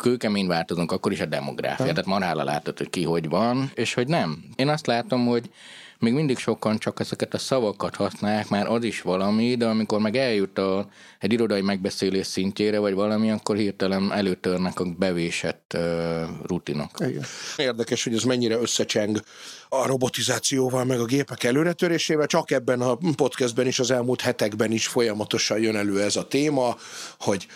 kőkemény 0.00 0.46
változunk, 0.46 0.92
akkor 0.92 1.12
is 1.12 1.20
a 1.20 1.26
demográfia, 1.26 1.86
tehát 1.86 2.06
marhála 2.06 2.44
látod, 2.44 2.78
hogy 2.78 2.90
ki 2.90 3.02
hogy 3.02 3.28
van, 3.28 3.70
és 3.74 3.94
hogy 3.94 4.08
nem. 4.08 4.44
Én 4.56 4.68
azt 4.68 4.86
látom, 4.86 5.26
hogy 5.26 5.50
még 5.98 6.12
mindig 6.12 6.38
sokan 6.38 6.78
csak 6.78 7.00
ezeket 7.00 7.34
a 7.34 7.38
szavakat 7.38 7.96
használják, 7.96 8.48
már 8.48 8.66
az 8.66 8.84
is 8.84 9.02
valami, 9.02 9.54
de 9.54 9.66
amikor 9.66 10.00
meg 10.00 10.16
eljut 10.16 10.58
a, 10.58 10.88
egy 11.18 11.32
irodai 11.32 11.60
megbeszélés 11.60 12.26
szintjére, 12.26 12.78
vagy 12.78 12.94
valami, 12.94 13.30
akkor 13.30 13.56
hirtelen 13.56 14.12
előtörnek 14.12 14.80
a 14.80 14.84
bevésett 14.98 15.72
uh, 15.74 16.22
rutinok. 16.46 16.90
Igen. 16.98 17.24
Érdekes, 17.56 18.04
hogy 18.04 18.14
ez 18.14 18.22
mennyire 18.22 18.56
összecseng 18.56 19.20
a 19.68 19.86
robotizációval, 19.86 20.84
meg 20.84 21.00
a 21.00 21.04
gépek 21.04 21.44
előretörésével. 21.44 22.26
Csak 22.26 22.50
ebben 22.50 22.80
a 22.80 22.98
podcastben 23.16 23.66
is, 23.66 23.78
az 23.78 23.90
elmúlt 23.90 24.20
hetekben 24.20 24.72
is 24.72 24.86
folyamatosan 24.86 25.58
jön 25.58 25.76
elő 25.76 26.02
ez 26.02 26.16
a 26.16 26.28
téma, 26.28 26.76
hogy 27.18 27.46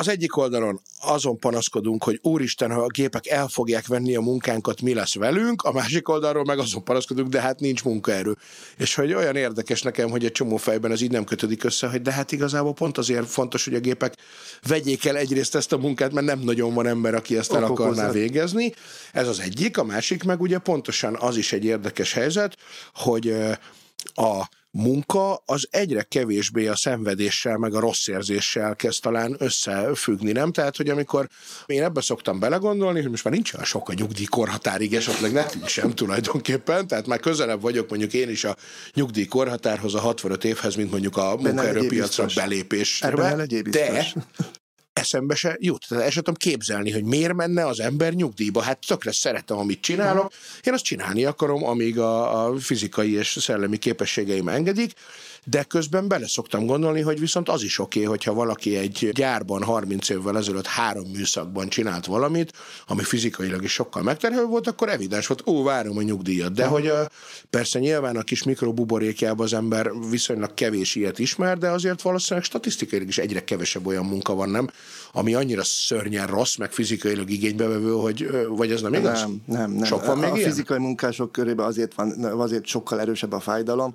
az 0.00 0.08
egyik 0.08 0.36
oldalon 0.36 0.80
azon 1.00 1.38
panaszkodunk, 1.38 2.04
hogy 2.04 2.18
úristen, 2.22 2.70
ha 2.70 2.80
a 2.80 2.86
gépek 2.86 3.26
el 3.26 3.48
fogják 3.48 3.86
venni 3.86 4.16
a 4.16 4.20
munkánkat, 4.20 4.80
mi 4.80 4.94
lesz 4.94 5.14
velünk, 5.14 5.62
a 5.62 5.72
másik 5.72 6.08
oldalról 6.08 6.44
meg 6.44 6.58
azon 6.58 6.84
panaszkodunk, 6.84 7.28
de 7.28 7.40
hát 7.40 7.60
nincs 7.60 7.84
munkaerő. 7.84 8.36
És 8.76 8.94
hogy 8.94 9.14
olyan 9.14 9.36
érdekes 9.36 9.82
nekem, 9.82 10.10
hogy 10.10 10.24
egy 10.24 10.32
csomó 10.32 10.56
fejben 10.56 10.90
ez 10.90 11.00
így 11.00 11.10
nem 11.10 11.24
kötődik 11.24 11.64
össze, 11.64 11.88
hogy 11.88 12.02
de 12.02 12.12
hát 12.12 12.32
igazából 12.32 12.72
pont 12.72 12.98
azért 12.98 13.26
fontos, 13.26 13.64
hogy 13.64 13.74
a 13.74 13.80
gépek 13.80 14.14
vegyék 14.66 15.04
el 15.04 15.16
egyrészt 15.16 15.54
ezt 15.54 15.72
a 15.72 15.78
munkát, 15.78 16.12
mert 16.12 16.26
nem 16.26 16.38
nagyon 16.38 16.74
van 16.74 16.86
ember, 16.86 17.14
aki 17.14 17.36
ezt 17.36 17.52
el 17.52 17.64
akarná 17.64 18.10
végezni. 18.10 18.74
Ez 19.12 19.28
az 19.28 19.40
egyik, 19.40 19.78
a 19.78 19.84
másik 19.84 20.24
meg 20.24 20.40
ugye 20.40 20.58
pontosan 20.58 21.16
az 21.16 21.36
is 21.36 21.52
egy 21.52 21.64
érdekes 21.64 22.12
helyzet, 22.12 22.56
hogy 22.94 23.34
a 24.14 24.48
munka 24.70 25.42
az 25.44 25.68
egyre 25.70 26.02
kevésbé 26.02 26.66
a 26.66 26.76
szenvedéssel, 26.76 27.56
meg 27.56 27.74
a 27.74 27.80
rossz 27.80 28.06
érzéssel 28.06 28.76
kezd 28.76 29.02
talán 29.02 29.36
összefüggni, 29.38 30.32
nem? 30.32 30.52
Tehát, 30.52 30.76
hogy 30.76 30.88
amikor 30.88 31.28
én 31.66 31.82
ebbe 31.82 32.00
szoktam 32.00 32.38
belegondolni, 32.38 33.00
hogy 33.00 33.10
most 33.10 33.24
már 33.24 33.32
nincs 33.32 33.52
olyan 33.52 33.66
sok 33.66 33.88
a 33.88 33.92
nyugdíjkorhatárig, 33.92 34.94
esetleg 34.94 35.32
nekünk 35.32 35.66
sem 35.66 35.90
tulajdonképpen, 35.90 36.86
tehát 36.86 37.06
már 37.06 37.20
közelebb 37.20 37.60
vagyok 37.60 37.88
mondjuk 37.88 38.12
én 38.12 38.28
is 38.28 38.44
a 38.44 38.56
nyugdíjkorhatárhoz, 38.94 39.94
a 39.94 40.00
65 40.00 40.44
évhez, 40.44 40.74
mint 40.74 40.90
mondjuk 40.90 41.16
a 41.16 41.36
munkaerőpiacra 41.36 42.26
belépés. 42.34 43.02
De 43.70 44.12
eszembe 45.00 45.34
se 45.34 45.56
jut. 45.60 45.86
Tehát 45.88 46.04
el 46.04 46.10
tudom 46.10 46.34
képzelni, 46.34 46.90
hogy 46.90 47.04
miért 47.04 47.34
menne 47.34 47.66
az 47.66 47.80
ember 47.80 48.12
nyugdíjba. 48.12 48.62
Hát 48.62 48.78
tökre 48.86 49.12
szeretem, 49.12 49.58
amit 49.58 49.80
csinálok. 49.80 50.32
Én 50.62 50.72
azt 50.72 50.84
csinálni 50.84 51.24
akarom, 51.24 51.64
amíg 51.64 51.98
a, 51.98 52.44
a 52.46 52.58
fizikai 52.58 53.12
és 53.12 53.36
szellemi 53.40 53.76
képességeim 53.76 54.48
engedik, 54.48 54.92
de 55.44 55.62
közben 55.62 56.08
bele 56.08 56.28
szoktam 56.28 56.66
gondolni, 56.66 57.00
hogy 57.00 57.20
viszont 57.20 57.48
az 57.48 57.62
is 57.62 57.78
oké, 57.78 57.98
okay, 57.98 58.10
hogyha 58.10 58.34
valaki 58.34 58.76
egy 58.76 59.10
gyárban 59.12 59.62
30 59.62 60.08
évvel 60.08 60.36
ezelőtt 60.36 60.66
három 60.66 61.08
műszakban 61.08 61.68
csinált 61.68 62.06
valamit, 62.06 62.52
ami 62.86 63.02
fizikailag 63.02 63.62
is 63.62 63.72
sokkal 63.72 64.02
megterhelő 64.02 64.44
volt, 64.44 64.66
akkor 64.66 64.88
evidens 64.88 65.26
volt, 65.26 65.46
ó, 65.46 65.62
várom 65.62 65.96
a 65.96 66.02
nyugdíjat. 66.02 66.52
De 66.52 66.66
hogy 66.66 66.86
a, 66.86 67.08
persze 67.50 67.78
nyilván 67.78 68.16
a 68.16 68.22
kis 68.22 68.42
mikrobuborékjában 68.42 69.46
az 69.46 69.52
ember 69.52 69.90
viszonylag 70.10 70.54
kevés 70.54 70.94
ilyet 70.94 71.18
ismer, 71.18 71.58
de 71.58 71.68
azért 71.68 72.02
valószínűleg 72.02 72.44
statisztikailag 72.48 73.08
is 73.08 73.18
egyre 73.18 73.44
kevesebb 73.44 73.86
olyan 73.86 74.04
munka 74.04 74.34
van, 74.34 74.48
nem? 74.48 74.70
Ami 75.12 75.34
annyira 75.34 75.64
szörnyen 75.64 76.26
rossz, 76.26 76.56
meg 76.56 76.72
fizikailag 76.72 77.30
igénybevevő, 77.30 77.90
hogy 77.90 78.30
vagy 78.48 78.72
ez 78.72 78.80
nem 78.80 78.94
igaz? 78.94 79.20
Nem, 79.20 79.42
nem, 79.46 79.70
nem. 79.70 79.84
Sok 79.84 80.06
van 80.06 80.18
még 80.18 80.30
a 80.30 80.36
ilyen? 80.36 80.48
fizikai 80.48 80.78
munkások 80.78 81.32
körében 81.32 81.66
azért, 81.66 81.94
van, 81.94 82.24
azért 82.24 82.66
sokkal 82.66 83.00
erősebb 83.00 83.32
a 83.32 83.40
fájdalom, 83.40 83.94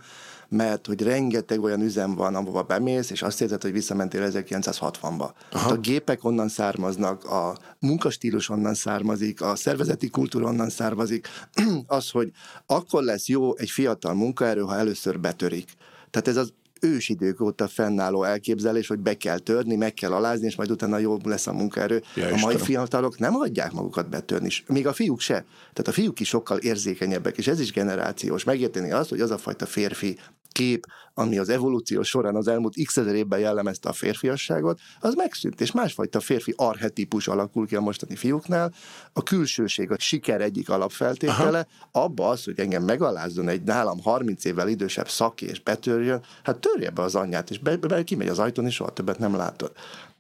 mert 0.50 0.86
hogy 0.86 1.02
rengeteg 1.02 1.64
olyan 1.64 1.82
üzem 1.82 2.16
van, 2.16 2.36
ahova 2.36 2.64
bemész, 2.64 3.10
és 3.10 3.22
azt 3.22 3.42
érzed, 3.42 3.62
hogy 3.62 3.72
visszamentél 3.72 4.30
1960-ba. 4.32 5.30
Hát 5.52 5.72
a 5.72 5.78
gépek 5.78 6.24
onnan 6.24 6.48
származnak, 6.48 7.24
a 7.24 7.58
munkastílus 7.80 8.50
onnan 8.50 8.74
származik, 8.74 9.42
a 9.42 9.56
szervezeti 9.56 10.10
kultúra 10.10 10.46
onnan 10.46 10.70
származik. 10.70 11.28
az, 11.88 12.10
hogy 12.10 12.32
akkor 12.66 13.04
lesz 13.04 13.28
jó 13.28 13.58
egy 13.58 13.70
fiatal 13.70 14.14
munkaerő, 14.14 14.62
ha 14.62 14.76
először 14.76 15.20
betörik. 15.20 15.74
Tehát 16.10 16.28
ez 16.28 16.38
az 16.38 16.54
ősidők 16.86 17.42
óta 17.42 17.68
fennálló 17.68 18.24
elképzelés, 18.24 18.88
hogy 18.88 19.00
be 19.00 19.14
kell 19.14 19.38
törni, 19.38 19.76
meg 19.76 19.94
kell 19.94 20.12
alázni, 20.12 20.46
és 20.46 20.56
majd 20.56 20.72
utána 20.72 20.98
jó 20.98 21.18
lesz 21.24 21.48
a 21.48 21.54
munkaerő. 21.54 22.04
Ja, 22.16 22.28
a 22.28 22.38
mai 22.38 22.58
fiatalok 22.58 23.20
nem 23.20 23.34
hagyják 23.34 23.72
magukat 23.72 24.10
betörni, 24.10 24.50
még 24.68 24.88
a 24.88 24.94
fiúk 24.94 25.20
se. 25.20 25.46
Tehát 25.58 25.88
a 25.88 25.92
fiúk 25.92 26.20
is 26.20 26.28
sokkal 26.28 26.58
érzékenyebbek, 26.58 27.38
és 27.38 27.48
ez 27.48 27.60
is 27.60 27.72
generációs. 27.72 28.44
Megérteni 28.44 28.92
azt, 28.92 29.10
hogy 29.10 29.20
az 29.20 29.32
a 29.32 29.38
fajta 29.38 29.66
férfi 29.66 30.18
kép, 30.56 30.86
ami 31.14 31.38
az 31.38 31.50
evolúció 31.50 32.04
során 32.04 32.36
az 32.36 32.48
elmúlt 32.48 32.76
x 32.86 32.98
ezer 32.98 33.16
évben 33.16 33.40
jellemezte 33.40 33.90
a 33.90 33.94
férfiasságot, 33.94 34.80
az 35.00 35.14
megszűnt, 35.14 35.62
és 35.62 35.72
másfajta 35.72 36.20
férfi 36.20 36.54
arhetipus 36.58 37.28
alakul 37.28 37.68
ki 37.68 37.76
a 37.76 37.82
mostani 37.82 38.16
fiúknál. 38.16 38.74
A 39.14 39.24
külsőség, 39.24 39.92
a 39.92 40.00
siker 40.00 40.42
egyik 40.42 40.70
alapfeltétele, 40.70 41.68
Aha. 41.92 42.06
abba 42.06 42.30
az, 42.30 42.44
hogy 42.44 42.60
engem 42.60 42.84
megalázzon 42.84 43.48
egy 43.48 43.64
nálam 43.64 44.02
30 44.02 44.46
évvel 44.46 44.68
idősebb 44.68 45.10
szaki, 45.10 45.46
és 45.46 45.60
betörjön, 45.60 46.22
hát 46.44 46.58
törje 46.58 46.90
be 46.90 47.02
az 47.02 47.16
anyját, 47.16 47.50
és 47.50 47.60
be, 47.60 47.78
be, 47.78 48.04
kimegy 48.04 48.28
az 48.28 48.40
ajtón, 48.40 48.66
és 48.66 48.74
soha 48.74 48.94
többet 48.94 49.20
nem 49.20 49.36
látod. 49.36 49.72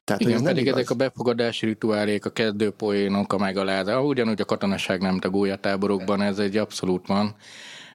Tehát, 0.04 0.22
Igen, 0.22 0.44
pedig 0.44 0.66
igaz. 0.66 0.78
ezek 0.78 0.90
a 0.90 0.96
befogadási 0.96 1.66
rituálék, 1.66 2.26
a 2.26 2.30
kezdőpoénok, 2.30 3.34
a 3.34 3.38
megalázás, 3.38 4.04
ugyanúgy 4.04 4.42
a 4.42 4.46
katonaság 4.46 5.02
nem 5.02 5.20
tagolja 5.20 5.56
táborokban, 5.56 6.22
ez 6.22 6.40
egy 6.40 6.58
abszolút 6.58 7.08
van 7.08 7.36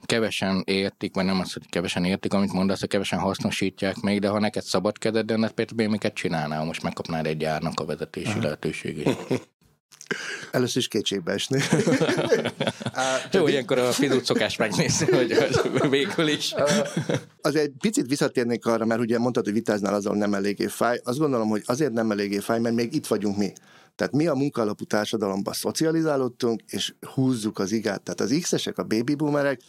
kevesen 0.07 0.63
értik, 0.67 1.15
vagy 1.15 1.25
nem 1.25 1.41
az, 1.41 1.53
hogy 1.53 1.69
kevesen 1.69 2.05
értik, 2.05 2.33
amit 2.33 2.53
mondasz, 2.53 2.81
hogy 2.81 2.89
kevesen 2.89 3.19
hasznosítják 3.19 3.97
még, 3.97 4.21
de 4.21 4.29
ha 4.29 4.39
neked 4.39 4.63
szabad 4.63 4.99
kezed 4.99 5.31
lenne, 5.31 5.49
például 5.49 5.91
miket 5.91 6.15
csinálnál, 6.15 6.65
most 6.65 6.83
megkapnál 6.83 7.27
egy 7.27 7.41
járnak 7.41 7.81
a 7.81 7.85
vezetési 7.85 8.31
Aha. 8.31 8.43
lehetőségét. 8.43 9.17
Először 10.51 10.77
is 10.77 10.89
kétségbe 10.89 11.33
esni. 11.33 11.61
Jó, 13.33 13.49
ilyenkor 13.49 13.79
a 13.79 13.93
fizut 13.93 14.25
szokás 14.25 14.57
megnézni, 14.57 15.07
hogy 15.17 15.37
végül 15.91 16.29
is. 16.29 16.55
Az 17.41 17.57
egy 17.57 17.73
picit 17.81 18.07
visszatérnék 18.07 18.67
arra, 18.67 18.85
mert 18.85 19.01
ugye 19.01 19.19
mondtad, 19.19 19.45
hogy 19.45 19.53
vitáznál 19.53 19.95
azon 19.95 20.17
nem 20.17 20.35
eléggé 20.35 20.67
fáj. 20.67 21.01
Azt 21.05 21.19
gondolom, 21.19 21.49
hogy 21.49 21.63
azért 21.67 21.93
nem 21.93 22.11
eléggé 22.11 22.39
fáj, 22.39 22.61
mert 22.61 22.75
még 22.75 22.95
itt 22.95 23.07
vagyunk 23.07 23.37
mi. 23.37 23.53
Tehát 23.97 24.15
mi 24.15 24.27
a 24.27 24.35
munkaalapú 24.35 24.85
társadalomban 24.85 25.53
szocializálódtunk, 25.53 26.61
és 26.67 26.95
húzzuk 27.15 27.59
az 27.59 27.73
igát. 27.73 28.03
Tehát 28.03 28.21
az 28.21 28.39
X-esek, 28.41 28.79
a 28.79 28.83
baby 28.83 29.15
boomerek 29.15 29.61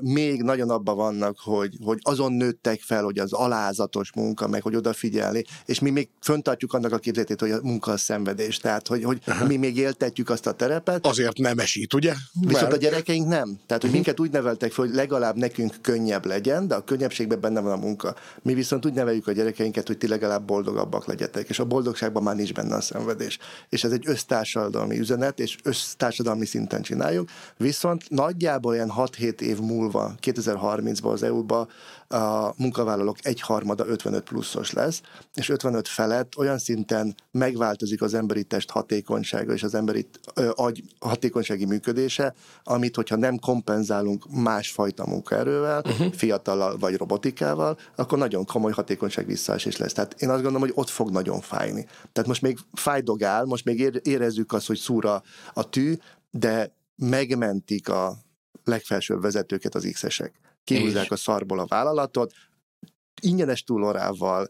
még 0.00 0.42
nagyon 0.42 0.70
abban 0.70 0.96
vannak, 0.96 1.36
hogy, 1.38 1.76
hogy 1.84 1.98
azon 2.02 2.32
nőttek 2.32 2.80
fel, 2.80 3.02
hogy 3.02 3.18
az 3.18 3.32
alázatos 3.32 4.12
munka, 4.12 4.48
meg 4.48 4.62
hogy 4.62 4.76
odafigyelni, 4.76 5.44
és 5.64 5.78
mi 5.78 5.90
még 5.90 6.08
föntartjuk 6.20 6.72
annak 6.72 6.92
a 6.92 6.98
képzetét, 6.98 7.40
hogy 7.40 7.50
a 7.50 7.58
munka 7.62 7.92
a 7.92 7.96
szenvedés, 7.96 8.58
tehát 8.58 8.86
hogy, 8.86 9.02
hogy 9.02 9.20
mi 9.46 9.56
még 9.56 9.76
éltetjük 9.76 10.30
azt 10.30 10.46
a 10.46 10.52
terepet. 10.52 11.06
Azért 11.06 11.38
nem 11.38 11.58
esít, 11.58 11.94
ugye? 11.94 12.14
Viszont 12.32 12.62
Mert... 12.62 12.72
a 12.72 12.76
gyerekeink 12.76 13.26
nem. 13.26 13.44
Tehát, 13.66 13.68
hogy 13.68 13.76
uh-huh. 13.76 13.92
minket 13.92 14.20
úgy 14.20 14.30
neveltek 14.30 14.72
fel, 14.72 14.84
hogy 14.84 14.94
legalább 14.94 15.36
nekünk 15.36 15.74
könnyebb 15.80 16.24
legyen, 16.26 16.68
de 16.68 16.74
a 16.74 16.84
könnyebbségben 16.84 17.40
benne 17.40 17.60
van 17.60 17.72
a 17.72 17.76
munka. 17.76 18.14
Mi 18.42 18.54
viszont 18.54 18.86
úgy 18.86 18.92
neveljük 18.92 19.26
a 19.26 19.32
gyerekeinket, 19.32 19.86
hogy 19.86 19.98
ti 19.98 20.08
legalább 20.08 20.46
boldogabbak 20.46 21.06
legyetek, 21.06 21.48
és 21.48 21.58
a 21.58 21.64
boldogságban 21.64 22.22
már 22.22 22.36
nincs 22.36 22.52
benne 22.52 22.74
a 22.74 22.80
szenvedés. 22.80 23.38
És 23.68 23.84
ez 23.84 23.92
egy 23.92 24.04
össztársadalmi 24.06 24.98
üzenet, 24.98 25.38
és 25.38 25.56
össztársadalmi 25.62 26.46
szinten 26.46 26.82
csináljuk, 26.82 27.28
viszont 27.56 28.10
nagyjából 28.10 28.72
olyan 28.72 28.92
6-7 28.96 29.40
év 29.40 29.55
év 29.56 29.62
múlva, 29.62 30.14
2030-ban 30.22 31.12
az 31.12 31.22
EU-ba 31.22 31.68
a 32.08 32.52
munkavállalók 32.56 33.16
egyharmada 33.22 33.86
55 33.86 34.22
pluszos 34.22 34.72
lesz, 34.72 35.00
és 35.34 35.48
55 35.48 35.88
felett 35.88 36.36
olyan 36.36 36.58
szinten 36.58 37.14
megváltozik 37.30 38.02
az 38.02 38.14
emberi 38.14 38.44
test 38.44 38.70
hatékonysága 38.70 39.52
és 39.52 39.62
az 39.62 39.74
emberi 39.74 40.08
ö, 40.34 40.50
agy 40.54 40.82
hatékonysági 41.00 41.64
működése, 41.64 42.34
amit, 42.64 42.96
hogyha 42.96 43.16
nem 43.16 43.38
kompenzálunk 43.38 44.24
másfajta 44.30 45.06
munkaerővel, 45.06 45.82
uh-huh. 45.86 46.12
fiatallal 46.12 46.76
vagy 46.78 46.96
robotikával, 46.96 47.78
akkor 47.96 48.18
nagyon 48.18 48.44
komoly 48.44 48.72
hatékonyság 48.72 49.26
visszaesés 49.26 49.76
lesz. 49.76 49.92
Tehát 49.92 50.14
én 50.18 50.28
azt 50.28 50.42
gondolom, 50.42 50.68
hogy 50.68 50.72
ott 50.74 50.88
fog 50.88 51.10
nagyon 51.10 51.40
fájni. 51.40 51.86
Tehát 52.12 52.28
most 52.28 52.42
még 52.42 52.58
fájdogál, 52.72 53.44
most 53.44 53.64
még 53.64 54.00
érezzük 54.02 54.52
azt, 54.52 54.66
hogy 54.66 54.78
szúra 54.78 55.22
a 55.54 55.68
tű, 55.68 55.94
de 56.30 56.74
megmentik 56.96 57.88
a 57.88 58.24
legfelsőbb 58.64 59.20
vezetőket 59.20 59.74
az 59.74 59.88
X-esek. 59.92 60.40
Kihúzzák 60.64 61.10
a 61.10 61.16
szarból 61.16 61.58
a 61.58 61.66
vállalatot, 61.66 62.32
ingyenes 63.22 63.62
túlorával, 63.62 64.48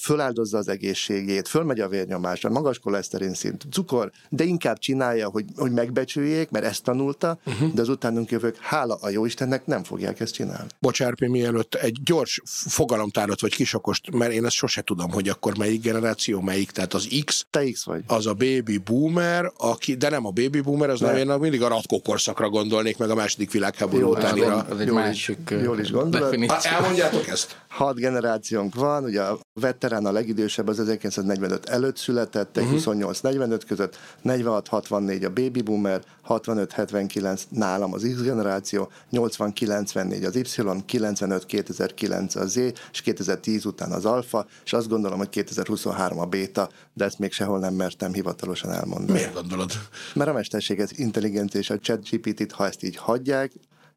föláldozza 0.00 0.58
az 0.58 0.68
egészségét, 0.68 1.48
fölmegy 1.48 1.80
a 1.80 1.88
vérnyomásra, 1.88 2.50
magas 2.50 2.78
koleszterin 2.78 3.34
szint, 3.34 3.64
cukor, 3.70 4.10
de 4.28 4.44
inkább 4.44 4.78
csinálja, 4.78 5.28
hogy, 5.28 5.44
hogy 5.56 5.72
megbecsüljék, 5.72 6.50
mert 6.50 6.64
ezt 6.64 6.82
tanulta, 6.82 7.38
uh-huh. 7.46 7.72
de 7.72 7.80
az 7.80 7.88
utánunk 7.88 8.30
jövők, 8.30 8.56
hála 8.60 8.98
a 9.00 9.08
jóistennek, 9.08 9.66
nem 9.66 9.84
fogják 9.84 10.20
ezt 10.20 10.34
csinálni. 10.34 10.66
Bocsárpi, 10.78 11.26
mielőtt 11.26 11.74
egy 11.74 11.98
gyors 12.04 12.42
fogalomtárat 12.44 13.40
vagy 13.40 13.54
kisakost, 13.54 14.10
mert 14.10 14.32
én 14.32 14.44
ezt 14.44 14.54
sose 14.54 14.82
tudom, 14.82 15.10
hogy 15.10 15.28
akkor 15.28 15.56
melyik 15.56 15.82
generáció, 15.82 16.40
melyik, 16.40 16.70
tehát 16.70 16.94
az 16.94 17.08
X, 17.24 17.46
Te 17.50 17.70
X 17.70 17.84
vagy. 17.84 18.02
az 18.06 18.26
a 18.26 18.34
baby 18.34 18.78
boomer, 18.78 19.52
aki, 19.56 19.94
de 19.94 20.08
nem 20.08 20.26
a 20.26 20.30
baby 20.30 20.60
boomer, 20.60 20.90
az 20.90 21.00
nem, 21.00 21.16
én 21.16 21.26
mindig 21.26 21.62
a 21.62 21.68
ratkó 21.68 22.00
korszakra 22.00 22.48
gondolnék, 22.48 22.96
meg 22.96 23.10
a 23.10 23.14
második 23.14 23.50
világháború 23.50 24.10
utánira. 24.10 24.56
Az 24.56 24.80
egy 24.80 24.86
jól 24.86 25.00
másik 25.00 25.38
is, 25.50 25.62
jól 25.62 25.78
is 25.80 25.90
gondolod. 25.90 26.48
Elmondjátok 26.62 27.26
ezt? 27.28 27.62
Hat 27.68 27.96
generációnk 27.96 28.74
van, 28.74 29.04
ugye 29.04 29.22
a 29.22 29.38
veterán, 29.84 30.06
a 30.06 30.12
legidősebb 30.12 30.68
az 30.68 30.80
1945 30.80 31.68
előtt 31.68 31.96
született, 31.96 32.56
uh-huh. 32.56 32.80
28-45 32.84 33.60
között, 33.66 33.98
46-64 34.24 35.24
a 35.24 35.28
baby 35.28 35.62
boomer, 35.62 36.02
65-79 36.28 37.40
nálam 37.48 37.92
az 37.92 38.02
X 38.14 38.22
generáció, 38.22 38.90
80-94 39.12 40.26
az 40.26 40.36
Y, 40.36 40.42
95-2009 40.58 42.38
az 42.38 42.50
Z, 42.50 42.56
és 42.92 43.00
2010 43.00 43.64
után 43.64 43.92
az 43.92 44.04
alfa, 44.04 44.46
és 44.64 44.72
azt 44.72 44.88
gondolom, 44.88 45.18
hogy 45.18 45.28
2023 45.28 46.18
a 46.18 46.24
béta, 46.24 46.68
de 46.94 47.04
ezt 47.04 47.18
még 47.18 47.32
sehol 47.32 47.58
nem 47.58 47.74
mertem 47.74 48.12
hivatalosan 48.12 48.70
elmondani. 48.70 49.18
Miért 49.18 49.34
gondolod? 49.34 49.70
Mert 50.14 50.30
a 50.30 50.32
mesterséges 50.32 50.90
intelligencia 50.94 51.60
és 51.60 51.70
a 51.70 51.78
chat 51.78 52.08
GPT-t, 52.08 52.52
ha 52.52 52.66
ezt 52.66 52.82
így 52.82 52.96
hagyják, 52.96 53.52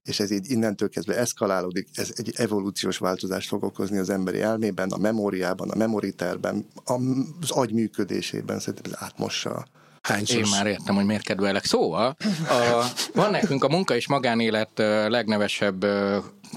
és 0.08 0.20
ez 0.20 0.32
így 0.32 0.52
innentől 0.52 0.90
kezdve 0.90 1.18
eszkalálódik, 1.18 1.88
ez 1.94 2.12
egy 2.16 2.34
evolúciós 2.36 2.98
változást 2.98 3.48
fog 3.48 3.64
okozni 3.64 3.98
az 3.98 4.10
emberi 4.10 4.42
elmében, 4.42 4.90
a 4.90 4.98
memóriában, 4.98 5.70
a 5.70 5.76
memoriterben, 5.76 6.66
az 6.86 7.52
agy 7.52 7.72
működésében, 7.72 8.60
szerintem 8.60 8.92
ez 8.92 8.98
átmossa 9.02 9.66
Hányszor? 10.02 10.38
Én 10.38 10.48
már 10.52 10.68
értem, 10.68 10.96
hogy 10.96 11.06
miért 11.06 11.24
kedvelek. 11.24 11.66
Szóval, 11.66 12.16
a, 12.50 12.86
van 13.14 13.32
nekünk 13.32 13.64
a 13.64 13.70
munka 13.70 13.96
és 13.96 14.08
magánélet 14.08 14.70
legnevesebb 15.08 15.86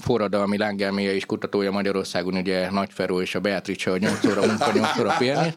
forradalmi 0.01 0.57
lángelméje 0.57 1.13
és 1.13 1.25
kutatója 1.25 1.71
Magyarországon, 1.71 2.35
ugye 2.35 2.71
Nagy 2.71 2.89
Feró 2.93 3.21
és 3.21 3.35
a 3.35 3.39
Beatrice, 3.39 3.89
hogy 3.89 4.01
8 4.01 4.25
óra 4.25 4.45
munka, 4.45 4.71
8 4.71 4.99
óra 4.99 5.15
pihenés, 5.17 5.53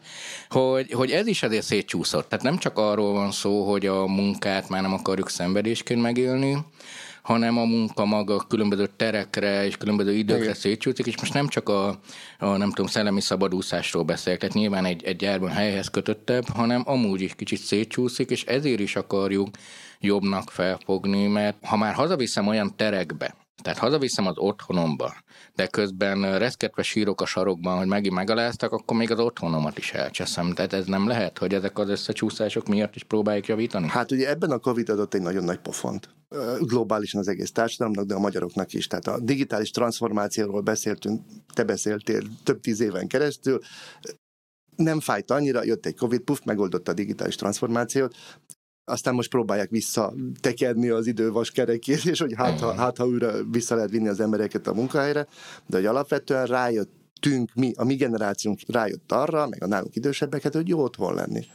hogy, 0.49 0.91
hogy 0.91 1.11
ez 1.11 1.27
is 1.27 1.43
azért 1.43 1.65
szétcsúszott. 1.65 2.29
Tehát 2.29 2.45
nem 2.45 2.57
csak 2.57 2.77
arról 2.77 3.13
van 3.13 3.31
szó, 3.31 3.71
hogy 3.71 3.85
a 3.85 4.05
munkát 4.05 4.69
már 4.69 4.81
nem 4.81 4.93
akarjuk 4.93 5.29
szenvedésként 5.29 6.01
megélni, 6.01 6.57
hanem 7.25 7.57
a 7.57 7.63
munka 7.63 8.05
maga 8.05 8.37
különböző 8.37 8.89
terekre 8.95 9.65
és 9.65 9.77
különböző 9.77 10.13
időkre 10.13 10.55
Igen. 10.63 10.95
és 10.95 11.17
most 11.19 11.33
nem 11.33 11.47
csak 11.47 11.69
a, 11.69 11.99
a 12.39 12.57
nem 12.57 12.69
tudom, 12.69 12.85
szellemi 12.85 13.21
szabadúszásról 13.21 14.03
beszélek, 14.03 14.39
tehát 14.39 14.55
nyilván 14.55 14.85
egy, 14.85 15.03
egy 15.03 15.15
gyárban 15.15 15.49
helyhez 15.49 15.87
kötöttebb, 15.87 16.47
hanem 16.49 16.83
amúgy 16.85 17.21
is 17.21 17.35
kicsit 17.35 17.59
szétcsúszik, 17.59 18.29
és 18.29 18.43
ezért 18.43 18.79
is 18.79 18.95
akarjuk 18.95 19.49
jobbnak 19.99 20.49
felfogni, 20.49 21.27
mert 21.27 21.57
ha 21.61 21.77
már 21.77 21.93
hazaviszem 21.93 22.47
olyan 22.47 22.75
terekbe, 22.75 23.35
tehát 23.61 23.79
hazaviszem 23.79 24.27
az 24.27 24.37
otthonomba, 24.37 25.13
de 25.55 25.67
közben 25.67 26.39
reszketve 26.39 26.83
sírok 26.83 27.21
a 27.21 27.25
sarokban, 27.25 27.77
hogy 27.77 27.87
megint 27.87 28.13
megaláztak, 28.13 28.71
akkor 28.71 28.97
még 28.97 29.11
az 29.11 29.19
otthonomat 29.19 29.77
is 29.77 29.91
elcseszem. 29.91 30.53
Tehát 30.53 30.73
ez 30.73 30.85
nem 30.85 31.07
lehet, 31.07 31.37
hogy 31.37 31.53
ezek 31.53 31.77
az 31.77 31.89
összecsúszások 31.89 32.67
miatt 32.67 32.95
is 32.95 33.03
próbáljuk 33.03 33.47
javítani? 33.47 33.87
Hát 33.87 34.11
ugye 34.11 34.29
ebben 34.29 34.51
a 34.51 34.59
Covid 34.59 34.89
adott 34.89 35.13
egy 35.13 35.21
nagyon 35.21 35.43
nagy 35.43 35.59
pofont. 35.59 36.09
Globálisan 36.59 37.19
az 37.19 37.27
egész 37.27 37.51
társadalomnak, 37.51 38.05
de 38.05 38.15
a 38.15 38.19
magyaroknak 38.19 38.73
is. 38.73 38.87
Tehát 38.87 39.07
a 39.07 39.19
digitális 39.19 39.71
transformációról 39.71 40.61
beszéltünk, 40.61 41.21
te 41.53 41.63
beszéltél 41.63 42.21
több 42.43 42.59
tíz 42.59 42.79
éven 42.79 43.07
keresztül, 43.07 43.59
nem 44.75 44.99
fájt 44.99 45.31
annyira, 45.31 45.63
jött 45.63 45.85
egy 45.85 45.95
Covid, 45.95 46.21
puff, 46.21 46.39
megoldotta 46.45 46.91
a 46.91 46.93
digitális 46.93 47.35
transformációt, 47.35 48.15
aztán 48.85 49.13
most 49.13 49.29
próbálják 49.29 49.69
visszatekedni 49.69 50.89
az 50.89 51.07
idővas 51.07 51.51
kerekét, 51.51 52.05
és 52.05 52.19
hogy 52.19 52.33
hát 52.37 52.59
ha, 52.59 52.73
hát, 52.73 52.97
ha 52.97 53.07
újra 53.07 53.43
vissza 53.51 53.75
lehet 53.75 53.89
vinni 53.89 54.07
az 54.07 54.19
embereket 54.19 54.67
a 54.67 54.73
munkahelyre, 54.73 55.27
de 55.67 55.77
hogy 55.77 55.85
alapvetően 55.85 56.45
rájöttünk, 56.45 57.53
mi, 57.53 57.73
a 57.75 57.83
mi 57.83 57.95
generációnk 57.95 58.59
rájött 58.67 59.11
arra, 59.11 59.47
meg 59.47 59.63
a 59.63 59.67
nálunk 59.67 59.95
idősebbeket, 59.95 60.53
hogy 60.53 60.67
jó 60.67 60.79
otthon 60.79 61.13
lenni. 61.13 61.45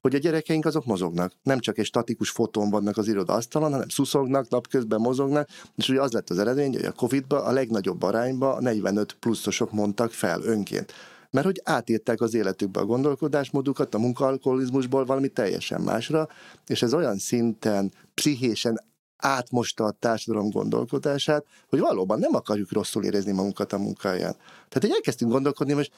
Hogy 0.00 0.14
a 0.14 0.18
gyerekeink 0.18 0.64
azok 0.64 0.84
mozognak. 0.84 1.32
Nem 1.42 1.58
csak 1.58 1.78
egy 1.78 1.84
statikus 1.84 2.30
fotón 2.30 2.70
vannak 2.70 2.96
az 2.96 3.16
asztalon, 3.26 3.72
hanem 3.72 3.88
szuszognak, 3.88 4.48
napközben 4.48 5.00
mozognak, 5.00 5.48
és 5.76 5.88
ugye 5.88 6.00
az 6.00 6.12
lett 6.12 6.30
az 6.30 6.38
eredmény, 6.38 6.72
hogy 6.72 6.84
a 6.84 6.92
Covid-ban 6.92 7.44
a 7.44 7.52
legnagyobb 7.52 8.02
arányban 8.02 8.56
a 8.56 8.60
45 8.60 9.16
pluszosok 9.20 9.72
mondtak 9.72 10.12
fel 10.12 10.42
önként 10.42 10.92
mert 11.32 11.46
hogy 11.46 11.60
átírták 11.64 12.20
az 12.20 12.34
életükbe 12.34 12.80
a 12.80 12.84
gondolkodásmódukat 12.84 13.94
a 13.94 13.98
munkaalkoholizmusból 13.98 15.04
valami 15.04 15.28
teljesen 15.28 15.80
másra, 15.80 16.28
és 16.66 16.82
ez 16.82 16.94
olyan 16.94 17.18
szinten 17.18 17.92
pszichésen 18.14 18.80
átmosta 19.16 19.84
a 19.84 19.90
társadalom 19.90 20.50
gondolkodását, 20.50 21.46
hogy 21.68 21.78
valóban 21.78 22.18
nem 22.18 22.34
akarjuk 22.34 22.72
rosszul 22.72 23.04
érezni 23.04 23.32
magunkat 23.32 23.72
a 23.72 23.78
munkáján. 23.78 24.32
Tehát, 24.68 24.80
hogy 24.80 24.90
elkezdtünk 24.90 25.30
gondolkodni, 25.30 25.72
most, 25.72 25.92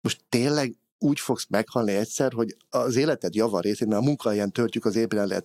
most 0.00 0.20
tényleg 0.28 0.74
úgy 0.98 1.20
fogsz 1.20 1.46
meghalni 1.48 1.92
egyszer, 1.92 2.32
hogy 2.32 2.56
az 2.70 2.96
életed 2.96 3.34
java 3.34 3.60
részét, 3.60 3.88
mert 3.88 4.00
a 4.00 4.04
munkahelyen 4.04 4.52
törtjük 4.52 4.84
az 4.84 4.96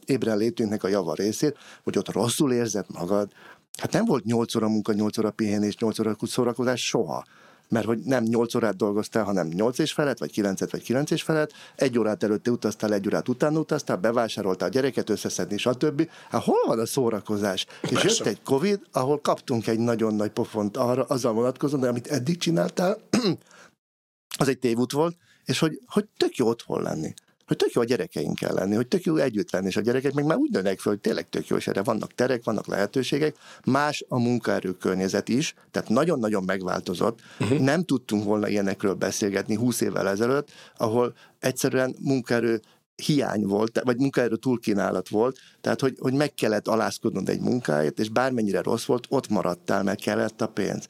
ébren 0.06 0.38
létünknek 0.38 0.84
a 0.84 0.88
java 0.88 1.14
részét, 1.14 1.58
hogy 1.84 1.98
ott 1.98 2.12
rosszul 2.12 2.54
érzed 2.54 2.86
magad. 2.88 3.32
Hát 3.78 3.92
nem 3.92 4.06
volt 4.06 4.24
8 4.24 4.56
óra 4.56 4.68
munka, 4.68 4.94
8 4.94 5.18
óra 5.18 5.32
pihenés, 5.32 5.78
8 5.78 6.00
óra 6.00 6.16
szórakozás 6.22 6.86
soha 6.86 7.26
mert 7.70 7.86
hogy 7.86 8.00
nem 8.00 8.24
8 8.24 8.56
órát 8.56 8.76
dolgoztál, 8.76 9.24
hanem 9.24 9.48
8 9.48 9.80
és 9.80 9.94
felet, 9.94 10.20
vagy 10.20 10.32
9 10.32 10.72
vagy 10.72 10.84
9 10.84 11.12
és 11.12 11.24
felet, 11.24 11.54
egy 11.76 12.00
órát 12.00 12.24
előtte 12.24 12.52
utaztál, 12.52 12.94
egy 12.94 13.08
órát 13.08 13.30
utána 13.30 13.60
utaztál, 13.60 13.98
bevásároltál 13.98 14.68
a 14.68 14.72
gyereket 14.72 15.10
összeszedni, 15.10 15.58
stb. 15.58 16.10
Hát 16.30 16.44
hol 16.44 16.64
van 16.66 16.80
a 16.80 16.86
szórakozás? 16.86 17.66
Persze. 17.82 18.08
És 18.08 18.18
jött 18.18 18.28
egy 18.28 18.42
Covid, 18.44 18.80
ahol 18.92 19.20
kaptunk 19.20 19.68
egy 19.68 19.80
nagyon 19.80 20.16
nagy 20.16 20.32
pofont 20.32 20.78
arra, 20.78 21.04
azzal 21.04 21.34
vonatkozóan, 21.34 21.82
de 21.82 21.88
amit 21.88 22.08
eddig 22.08 22.38
csináltál, 22.38 22.98
az 24.40 24.48
egy 24.48 24.60
tévút 24.60 24.92
volt, 24.92 25.16
és 25.46 25.60
hogy, 25.60 25.80
hogy 25.86 26.06
tök 26.18 26.36
jó 26.36 26.48
otthon 26.48 26.82
lenni 26.82 27.14
hogy 27.46 27.58
tök 27.58 27.72
jó 27.72 27.82
a 27.82 27.86
gyerekeinkkel 27.86 28.54
lenni, 28.54 28.76
hogy 28.76 28.88
tök 28.88 29.04
jó 29.04 29.16
együtt 29.16 29.52
lenni, 29.52 29.68
és 29.68 29.78
a 29.78 29.82
gyerekek 29.82 30.14
meg 30.14 30.26
már 30.26 30.38
úgy 30.38 30.52
nőnek 30.52 30.80
fel, 30.80 30.92
hogy 30.92 31.02
tényleg 31.02 31.30
tök 31.30 31.48
jó, 31.48 31.56
és 31.56 31.68
erre 31.68 31.84
vannak 31.84 32.14
terek, 32.14 32.44
vannak 32.44 32.68
lehetőségek, 32.68 33.36
más 33.66 34.06
a 34.08 34.20
munkaerő 34.20 34.72
környezet 34.72 35.30
is, 35.30 35.56
tehát 35.72 35.90
nagyon-nagyon 35.90 36.44
megváltozott. 36.44 37.20
Uh-huh. 37.40 37.60
Nem 37.60 37.84
tudtunk 37.84 38.24
volna 38.24 38.48
ilyenekről 38.48 38.94
beszélgetni 38.94 39.56
20 39.56 39.82
évvel 39.82 40.08
ezelőtt, 40.08 40.52
ahol 40.78 41.16
egyszerűen 41.40 41.96
munkaerő 42.00 42.62
hiány 42.96 43.46
volt, 43.46 43.82
vagy 43.84 43.98
munkaerő 43.98 44.36
túlkínálat 44.36 45.10
volt, 45.10 45.38
tehát 45.62 45.82
hogy, 45.82 45.96
hogy 46.00 46.14
meg 46.14 46.34
kellett 46.34 46.68
alázkodnod 46.68 47.30
egy 47.30 47.40
munkáért, 47.40 48.00
és 48.00 48.10
bármennyire 48.10 48.62
rossz 48.62 48.86
volt, 48.86 49.06
ott 49.10 49.30
maradtál, 49.30 49.84
mert 49.84 50.02
kellett 50.02 50.42
a 50.42 50.48
pénz. 50.48 50.88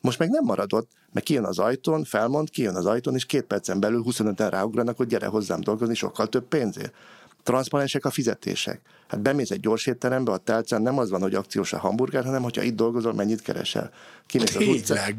Most 0.00 0.18
meg 0.18 0.30
nem 0.30 0.44
maradott, 0.44 0.90
mert 1.12 1.26
kijön 1.26 1.44
az 1.44 1.58
ajtón, 1.58 2.04
felmond, 2.04 2.50
kijön 2.50 2.74
az 2.74 2.86
ajtón, 2.86 3.14
és 3.14 3.26
két 3.26 3.42
percen 3.42 3.80
belül 3.80 4.02
25-en 4.06 4.48
ráugranak, 4.50 4.96
hogy 4.96 5.06
gyere 5.06 5.26
hozzám 5.26 5.60
dolgozni 5.60 5.94
sokkal 5.94 6.26
több 6.26 6.44
pénzért. 6.44 6.94
Transzparensek 7.42 8.04
a 8.04 8.10
fizetések. 8.10 8.80
Hát 9.08 9.20
bemész 9.20 9.50
egy 9.50 9.60
gyors 9.60 9.86
étterembe, 9.86 10.32
a 10.32 10.36
tálcán 10.36 10.82
nem 10.82 10.98
az 10.98 11.10
van, 11.10 11.20
hogy 11.20 11.34
akciós 11.34 11.72
a 11.72 11.78
hamburger, 11.78 12.24
hanem 12.24 12.42
hogyha 12.42 12.62
itt 12.62 12.76
dolgozol, 12.76 13.12
mennyit 13.12 13.40
keresel. 13.40 13.90
Kimész 14.26 14.54
az 14.54 14.66
utcán. 14.66 15.14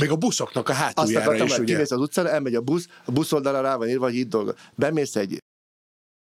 Még 0.00 0.10
a 0.10 0.16
buszoknak 0.16 0.68
a 0.68 0.72
hátuljára 0.72 1.18
Azt 1.18 1.26
akartam, 1.26 1.46
is, 1.46 1.58
ugye? 1.58 1.72
Kimész 1.72 1.90
az 1.90 1.98
utcára, 1.98 2.28
elmegy 2.28 2.54
a 2.54 2.60
busz, 2.60 2.88
a 3.04 3.12
busz 3.12 3.32
oldalra 3.32 3.60
rá 3.60 3.76
van 3.76 3.88
írva, 3.88 4.04
hogy 4.04 4.14
itt 4.14 4.28
dolgozol. 4.28 4.58
Bemész 4.74 5.16
egy 5.16 5.43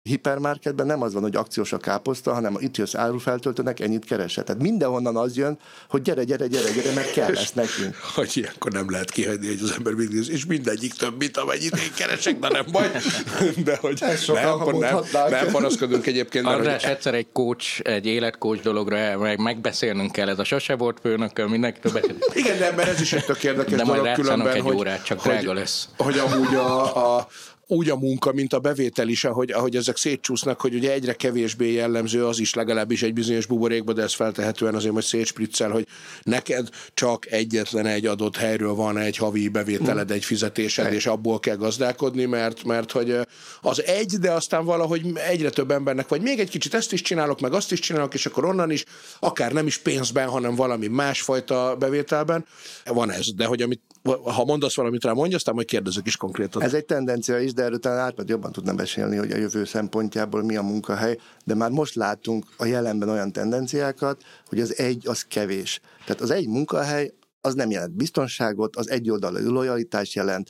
hipermarketben 0.09 0.85
nem 0.85 1.01
az 1.01 1.13
van, 1.13 1.21
hogy 1.21 1.35
akciós 1.35 1.73
a 1.73 1.77
káposzta, 1.77 2.33
hanem 2.33 2.57
itt 2.59 2.77
jössz 2.77 2.95
árufeltöltőnek, 2.95 3.79
ennyit 3.79 4.05
keresel. 4.05 4.43
Tehát 4.43 4.61
mindenhonnan 4.61 5.17
az 5.17 5.37
jön, 5.37 5.59
hogy 5.89 6.01
gyere, 6.01 6.23
gyere, 6.23 6.47
gyere, 6.47 6.71
gyere, 6.71 6.93
mert 6.93 7.11
kell 7.11 7.31
lesz 7.33 7.53
nekünk. 7.53 7.95
Hogy 8.15 8.31
ilyenkor 8.33 8.71
nem 8.71 8.89
lehet 8.89 9.11
kihagyni, 9.11 9.47
hogy 9.47 9.59
az 9.63 9.71
ember 9.77 9.93
mindig, 9.93 10.27
és 10.29 10.45
mindegyik 10.45 10.93
több, 10.93 11.17
mint 11.17 11.37
amennyit 11.37 11.75
én 11.75 11.91
keresek, 11.95 12.39
de 12.39 12.49
nem 12.49 12.65
baj. 12.71 12.91
De 13.65 13.77
hogy 13.81 14.03
nem, 14.27 14.47
akkor 14.47 14.73
nem, 14.73 14.99
nem 15.29 15.51
panaszkodunk 15.51 16.05
egyébként. 16.05 16.45
Arra 16.45 16.71
hogy... 16.71 16.83
egyszer 16.83 17.13
egy 17.13 17.27
coach, 17.31 17.79
egy 17.83 18.05
életcoach 18.05 18.63
dologra 18.63 19.17
meg 19.17 19.39
megbeszélnünk 19.39 20.11
kell, 20.11 20.29
ez 20.29 20.39
a 20.39 20.43
sose 20.43 20.75
volt 20.75 20.99
főnökkel, 21.01 21.47
mindenki 21.47 21.79
többet. 21.79 22.13
Igen, 22.33 22.57
de 22.57 22.69
ember 22.69 22.87
ez 22.87 23.01
is 23.01 23.13
egy 23.13 23.25
tök 23.25 23.43
érdekes 23.43 23.77
de 23.77 23.83
dolog 23.83 24.11
különben, 24.13 24.53
egy 24.53 24.61
hogy, 24.61 24.75
órát, 24.75 25.03
csak 25.03 25.19
hogy, 25.19 25.31
drága 25.31 25.53
lesz. 25.53 25.87
Hogy 25.97 26.17
amúgy 26.17 26.55
a, 26.55 27.17
a 27.17 27.27
úgy 27.67 27.89
a 27.89 27.95
munka, 27.95 28.31
mint 28.31 28.53
a 28.53 28.59
bevétel 28.59 29.07
is, 29.07 29.23
ahogy, 29.23 29.51
ahogy 29.51 29.75
ezek 29.75 29.97
szétcsúsznak, 29.97 30.61
hogy 30.61 30.73
ugye 30.73 30.91
egyre 30.91 31.13
kevésbé 31.13 31.71
jellemző 31.71 32.25
az 32.25 32.39
is 32.39 32.53
legalábbis 32.53 33.03
egy 33.03 33.13
bizonyos 33.13 33.45
buborékba, 33.45 33.93
de 33.93 34.01
ez 34.01 34.13
feltehetően 34.13 34.75
azért 34.75 34.93
majd 34.93 35.05
szétspriccel, 35.05 35.69
hogy 35.69 35.87
neked 36.21 36.69
csak 36.93 37.31
egyetlen 37.31 37.85
egy 37.85 38.05
adott 38.05 38.37
helyről 38.37 38.73
van 38.73 38.97
egy 38.97 39.17
havi 39.17 39.47
bevételed, 39.47 40.11
egy 40.11 40.25
fizetésed, 40.25 40.93
és 40.93 41.05
abból 41.05 41.39
kell 41.39 41.55
gazdálkodni, 41.55 42.25
mert, 42.25 42.63
mert 42.63 42.91
hogy 42.91 43.17
az 43.61 43.83
egy, 43.83 44.17
de 44.19 44.31
aztán 44.31 44.65
valahogy 44.65 45.17
egyre 45.29 45.49
több 45.49 45.71
embernek, 45.71 46.07
vagy 46.07 46.21
még 46.21 46.39
egy 46.39 46.49
kicsit 46.49 46.73
ezt 46.73 46.93
is 46.93 47.01
csinálok, 47.01 47.39
meg 47.39 47.53
azt 47.53 47.71
is 47.71 47.79
csinálok, 47.79 48.13
és 48.13 48.25
akkor 48.25 48.45
onnan 48.45 48.71
is, 48.71 48.85
akár 49.19 49.51
nem 49.51 49.67
is 49.67 49.77
pénzben, 49.77 50.27
hanem 50.27 50.55
valami 50.55 50.87
másfajta 50.87 51.75
bevételben 51.79 52.45
van 52.85 53.11
ez. 53.11 53.33
De 53.35 53.45
hogy 53.45 53.61
amit 53.61 53.81
ha 54.23 54.45
mondasz 54.45 54.75
valamit 54.75 55.03
rá, 55.03 55.11
mondja, 55.11 55.35
aztán 55.35 55.55
majd 55.55 55.67
kérdezek 55.67 56.07
is 56.07 56.17
konkrétan. 56.17 56.61
Ez 56.61 56.73
egy 56.73 56.85
tendencia 56.85 57.39
is, 57.39 57.53
de 57.53 57.63
erről 57.63 57.79
talán 57.79 57.99
Árpád 57.99 58.29
jobban 58.29 58.51
tudna 58.51 58.73
beszélni, 58.73 59.15
hogy 59.15 59.31
a 59.31 59.37
jövő 59.37 59.65
szempontjából 59.65 60.43
mi 60.43 60.55
a 60.55 60.61
munkahely, 60.61 61.17
de 61.45 61.55
már 61.55 61.71
most 61.71 61.95
látunk 61.95 62.45
a 62.57 62.65
jelenben 62.65 63.09
olyan 63.09 63.31
tendenciákat, 63.31 64.23
hogy 64.45 64.59
az 64.59 64.77
egy 64.77 65.07
az 65.07 65.21
kevés. 65.21 65.81
Tehát 66.05 66.21
az 66.21 66.31
egy 66.31 66.47
munkahely 66.47 67.13
az 67.41 67.53
nem 67.53 67.71
jelent 67.71 67.95
biztonságot, 67.95 68.75
az 68.75 68.89
egyoldalú 68.89 69.51
lojalitás 69.51 70.15
jelent, 70.15 70.49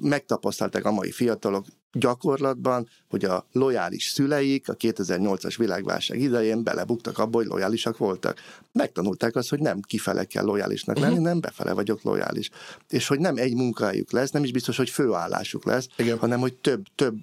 megtapasztalták 0.00 0.84
a 0.84 0.90
mai 0.90 1.10
fiatalok, 1.10 1.64
gyakorlatban, 1.92 2.88
hogy 3.08 3.24
a 3.24 3.46
lojális 3.52 4.04
szüleik 4.04 4.68
a 4.68 4.76
2008-as 4.76 5.54
világválság 5.58 6.20
idején 6.20 6.62
belebuktak 6.62 7.18
abba, 7.18 7.36
hogy 7.36 7.46
lojálisak 7.46 7.98
voltak. 7.98 8.38
Megtanulták 8.72 9.36
azt, 9.36 9.48
hogy 9.48 9.60
nem 9.60 9.80
kifele 9.80 10.24
kell 10.24 10.44
lojálisnak 10.44 10.98
lenni, 10.98 11.10
uh-huh. 11.10 11.26
nem 11.26 11.40
befele 11.40 11.72
vagyok 11.72 12.02
lojális. 12.02 12.50
És 12.88 13.06
hogy 13.06 13.18
nem 13.18 13.36
egy 13.36 13.54
munkájuk 13.54 14.12
lesz, 14.12 14.30
nem 14.30 14.44
is 14.44 14.52
biztos, 14.52 14.76
hogy 14.76 14.90
főállásuk 14.90 15.64
lesz, 15.64 15.88
Igen. 15.96 16.18
hanem 16.18 16.40
hogy 16.40 16.54
több, 16.54 16.84
több 16.94 17.14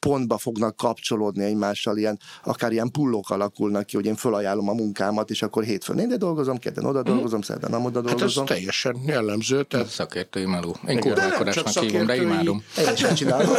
pontba 0.00 0.38
fognak 0.38 0.76
kapcsolódni 0.76 1.44
egymással, 1.44 1.96
ilyen, 1.96 2.18
akár 2.44 2.72
ilyen 2.72 2.90
pullók 2.90 3.30
alakulnak 3.30 3.86
ki, 3.86 3.96
hogy 3.96 4.06
én 4.06 4.16
felajánlom 4.16 4.68
a 4.68 4.72
munkámat, 4.72 5.30
és 5.30 5.42
akkor 5.42 5.64
hétfőn 5.64 5.98
ide 5.98 6.16
dolgozom, 6.16 6.58
kedden 6.58 6.84
oda 6.84 7.00
mhm. 7.00 7.10
dolgozom, 7.10 7.42
szerdán 7.42 7.70
nem 7.70 7.84
oda 7.84 8.00
dolgozom. 8.00 8.46
Hát 8.46 8.56
ez 8.56 8.56
teljesen 8.56 8.96
jellemző. 9.06 9.62
Tehát... 9.62 9.86
Szakértői 9.86 10.46
meló. 10.46 10.76
Én 10.86 11.00
kurva 11.00 11.22
akkorásnak 11.22 11.84
hívom, 11.84 12.06
de 12.06 12.16
imádom. 12.16 12.62
Én 12.78 12.96
sem 12.96 13.14
csinálom. 13.14 13.56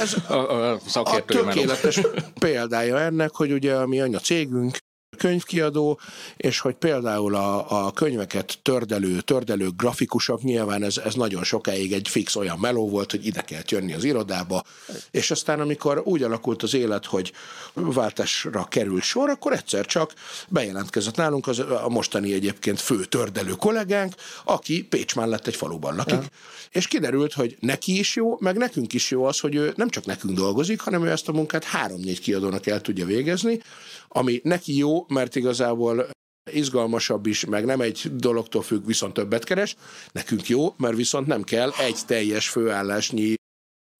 ez 0.00 0.14
a, 0.28 0.34
a, 0.34 0.78
szakértői 0.86 1.40
a 1.40 1.44
tökéletes 1.44 2.00
példája 2.38 3.00
ennek, 3.00 3.30
hogy 3.34 3.52
ugye 3.52 3.74
a 3.74 3.86
mi 3.86 4.00
anya 4.00 4.18
cégünk 4.18 4.78
könyvkiadó, 5.16 6.00
és 6.36 6.58
hogy 6.58 6.74
például 6.74 7.34
a, 7.34 7.86
a 7.86 7.92
könyveket 7.92 8.58
tördelő, 8.62 9.20
tördelő 9.20 9.68
grafikusok, 9.76 10.42
nyilván 10.42 10.82
ez, 10.82 10.96
ez 10.96 11.14
nagyon 11.14 11.44
sokáig 11.44 11.92
egy 11.92 12.08
fix 12.08 12.36
olyan 12.36 12.58
meló 12.58 12.88
volt, 12.88 13.10
hogy 13.10 13.26
ide 13.26 13.40
kell 13.40 13.62
jönni 13.68 13.92
az 13.92 14.04
irodába, 14.04 14.64
és 15.10 15.30
aztán 15.30 15.60
amikor 15.60 16.02
úgy 16.04 16.22
alakult 16.22 16.62
az 16.62 16.74
élet, 16.74 17.06
hogy 17.06 17.32
váltásra 17.72 18.64
került 18.64 19.02
sor, 19.02 19.28
akkor 19.28 19.52
egyszer 19.52 19.86
csak 19.86 20.12
bejelentkezett 20.48 21.16
nálunk 21.16 21.46
az, 21.46 21.58
a 21.58 21.88
mostani 21.88 22.32
egyébként 22.32 22.80
fő 22.80 23.04
tördelő 23.04 23.52
kollégánk, 23.52 24.14
aki 24.44 24.82
Pécs 24.82 25.14
mellett 25.14 25.46
egy 25.46 25.56
faluban 25.56 25.96
lakik, 25.96 26.14
ja. 26.14 26.28
és 26.70 26.88
kiderült, 26.88 27.32
hogy 27.32 27.56
neki 27.60 27.98
is 27.98 28.16
jó, 28.16 28.36
meg 28.40 28.56
nekünk 28.56 28.92
is 28.92 29.10
jó 29.10 29.24
az, 29.24 29.38
hogy 29.38 29.54
ő 29.54 29.72
nem 29.76 29.88
csak 29.88 30.04
nekünk 30.04 30.36
dolgozik, 30.36 30.80
hanem 30.80 31.04
ő 31.04 31.10
ezt 31.10 31.28
a 31.28 31.32
munkát 31.32 31.64
három-négy 31.64 32.20
kiadónak 32.20 32.66
el 32.66 32.80
tudja 32.80 33.06
végezni, 33.06 33.60
ami 34.08 34.40
neki 34.42 34.76
jó, 34.76 35.03
mert 35.08 35.36
igazából 35.36 36.06
izgalmasabb 36.50 37.26
is, 37.26 37.44
meg 37.44 37.64
nem 37.64 37.80
egy 37.80 38.10
dologtól 38.16 38.62
függ, 38.62 38.86
viszont 38.86 39.14
többet 39.14 39.44
keres. 39.44 39.76
Nekünk 40.12 40.48
jó, 40.48 40.74
mert 40.76 40.96
viszont 40.96 41.26
nem 41.26 41.42
kell 41.42 41.70
egy 41.78 41.98
teljes 42.06 42.48
főállásnyi 42.48 43.34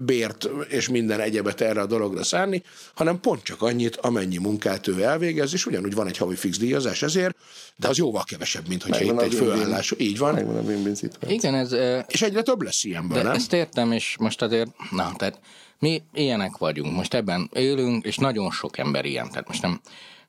bért 0.04 0.48
és 0.68 0.88
minden 0.88 1.20
egyebet 1.20 1.60
erre 1.60 1.80
a 1.80 1.86
dologra 1.86 2.22
szánni, 2.22 2.62
hanem 2.94 3.20
pont 3.20 3.42
csak 3.42 3.62
annyit, 3.62 3.96
amennyi 3.96 4.38
munkát 4.38 4.86
ő 4.86 5.02
elvégez, 5.02 5.52
és 5.52 5.66
ugyanúgy 5.66 5.94
van 5.94 6.06
egy 6.06 6.16
havi 6.16 6.36
fix 6.36 6.58
díjazás 6.58 7.02
ezért, 7.02 7.36
de 7.76 7.88
az 7.88 7.98
jóval 7.98 8.24
kevesebb, 8.24 8.68
mint 8.68 8.82
hogyha 8.82 9.04
itt 9.04 9.20
egy 9.20 9.34
főállás. 9.34 9.92
Így 9.96 10.18
van. 10.18 10.34
Megvan 10.34 10.56
a 10.56 10.60
win 10.60 10.96
Igen, 11.26 11.54
ez... 11.54 11.72
És 12.08 12.22
egyre 12.22 12.42
több 12.42 12.62
lesz 12.62 12.84
ilyenből, 12.84 13.16
de 13.16 13.22
nem? 13.22 13.32
Ezt 13.32 13.52
értem, 13.52 13.92
és 13.92 14.16
most 14.18 14.42
azért, 14.42 14.70
na, 14.90 15.12
tehát 15.16 15.40
mi 15.78 16.02
ilyenek 16.14 16.56
vagyunk, 16.56 16.94
most 16.94 17.14
ebben 17.14 17.50
élünk, 17.52 18.04
és 18.04 18.16
nagyon 18.16 18.50
sok 18.50 18.78
ember 18.78 19.04
ilyen, 19.04 19.28
tehát 19.28 19.48
most 19.48 19.62
nem, 19.62 19.80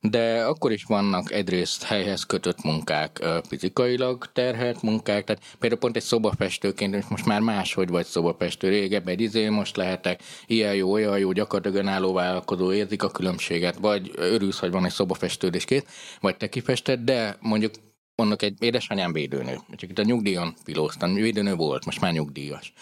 de 0.09 0.43
akkor 0.43 0.71
is 0.71 0.83
vannak 0.83 1.31
egyrészt 1.31 1.83
helyhez 1.83 2.23
kötött 2.23 2.63
munkák, 2.63 3.25
fizikailag 3.47 4.31
terhelt 4.33 4.81
munkák, 4.81 5.23
tehát 5.23 5.43
például 5.59 5.81
pont 5.81 5.95
egy 5.95 6.03
szobafestőként, 6.03 7.09
most 7.09 7.25
már 7.25 7.41
máshogy 7.41 7.89
vagy 7.89 8.05
szobafestő, 8.05 8.69
régebben 8.69 9.13
egy 9.13 9.21
izé, 9.21 9.49
most 9.49 9.75
lehetek 9.75 10.21
ilyen 10.45 10.75
jó, 10.75 10.91
olyan 10.91 11.19
jó, 11.19 11.31
gyakorlatilag 11.31 11.85
önálló 11.85 12.13
vállalkozó, 12.13 12.73
érzik 12.73 13.03
a 13.03 13.11
különbséget, 13.11 13.75
vagy 13.75 14.11
örülsz, 14.15 14.59
hogy 14.59 14.71
van 14.71 14.85
egy 14.85 14.91
szobafestőd 14.91 15.55
és 15.55 15.65
két, 15.65 15.87
vagy 16.19 16.37
te 16.37 16.49
kifested, 16.49 16.99
de 16.99 17.37
mondjuk 17.39 17.73
mondok 18.15 18.41
egy 18.41 18.55
édesanyám 18.59 19.13
védőnő, 19.13 19.57
csak 19.75 19.89
itt 19.89 19.99
a 19.99 20.03
nyugdíjon 20.03 20.53
pilóztam, 20.63 21.13
védőnő 21.13 21.55
volt, 21.55 21.85
most 21.85 22.01
már 22.01 22.11
nyugdíjas. 22.11 22.73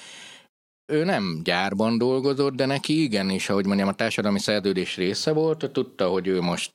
Ő 0.85 1.03
nem 1.03 1.41
gyárban 1.43 1.97
dolgozott, 1.97 2.53
de 2.53 2.65
neki 2.65 3.01
igenis, 3.01 3.49
ahogy 3.49 3.65
mondjam, 3.65 3.87
a 3.87 3.93
társadalmi 3.93 4.39
szerződés 4.39 4.95
része 4.95 5.31
volt, 5.31 5.69
tudta, 5.71 6.07
hogy 6.07 6.27
ő 6.27 6.41
most 6.41 6.71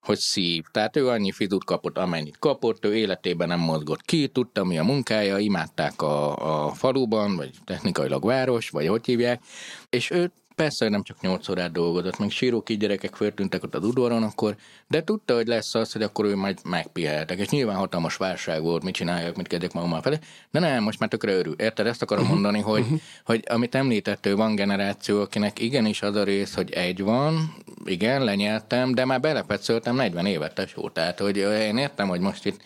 hogy 0.00 0.18
szív. 0.18 0.64
Tehát 0.70 0.96
ő 0.96 1.08
annyi 1.08 1.32
fizut 1.32 1.64
kapott, 1.64 1.98
amennyit 1.98 2.38
kapott, 2.38 2.84
ő 2.84 2.96
életében 2.96 3.48
nem 3.48 3.60
mozgott 3.60 4.02
ki, 4.02 4.28
tudta, 4.28 4.64
mi 4.64 4.78
a 4.78 4.84
munkája, 4.84 5.38
imádták 5.38 6.02
a, 6.02 6.66
a 6.66 6.72
faluban, 6.72 7.36
vagy 7.36 7.50
technikailag 7.64 8.24
város, 8.24 8.70
vagy 8.70 8.86
hogy 8.86 9.06
hívják, 9.06 9.42
és 9.90 10.10
ő 10.10 10.32
Persze, 10.58 10.84
hogy 10.84 10.92
nem 10.92 11.02
csak 11.02 11.20
8 11.20 11.48
órát 11.48 11.72
dolgozott, 11.72 12.18
meg 12.18 12.30
síróki 12.30 12.76
gyerekek 12.76 13.14
föltűntek 13.14 13.62
ott 13.62 13.74
az 13.74 13.84
udvaron 13.84 14.22
akkor, 14.22 14.56
de 14.88 15.04
tudta, 15.04 15.34
hogy 15.34 15.46
lesz 15.46 15.74
az, 15.74 15.92
hogy 15.92 16.02
akkor 16.02 16.24
ő 16.24 16.36
majd 16.36 16.58
megpiheltek. 16.64 17.38
És 17.38 17.48
nyilván 17.48 17.76
hatalmas 17.76 18.16
válság 18.16 18.62
volt, 18.62 18.82
mit 18.82 18.94
csináljak, 18.94 19.36
mit 19.36 19.46
kezdjek 19.46 19.72
magammal 19.72 20.02
felé. 20.02 20.18
De 20.50 20.58
nem, 20.58 20.82
most 20.82 20.98
már 20.98 21.08
tökre 21.08 21.32
örül. 21.32 21.54
Érted? 21.58 21.86
Ezt 21.86 22.02
akarom 22.02 22.22
uh-huh. 22.22 22.40
mondani, 22.40 22.62
hogy, 22.62 22.80
uh-huh. 22.80 23.00
hogy 23.24 23.44
amit 23.48 23.74
említettő, 23.74 24.34
van 24.36 24.54
generáció, 24.54 25.20
akinek 25.20 25.60
igenis 25.60 26.02
az 26.02 26.14
a 26.14 26.24
rész, 26.24 26.54
hogy 26.54 26.70
egy 26.70 27.02
van, 27.02 27.54
igen, 27.84 28.24
lenyeltem, 28.24 28.94
de 28.94 29.04
már 29.04 29.20
belepetszöltem 29.20 29.96
40 29.96 30.26
évet 30.26 30.54
tesó. 30.54 30.88
Tehát, 30.88 31.18
hogy 31.18 31.36
én 31.36 31.76
értem, 31.76 32.08
hogy 32.08 32.20
most 32.20 32.46
itt 32.46 32.60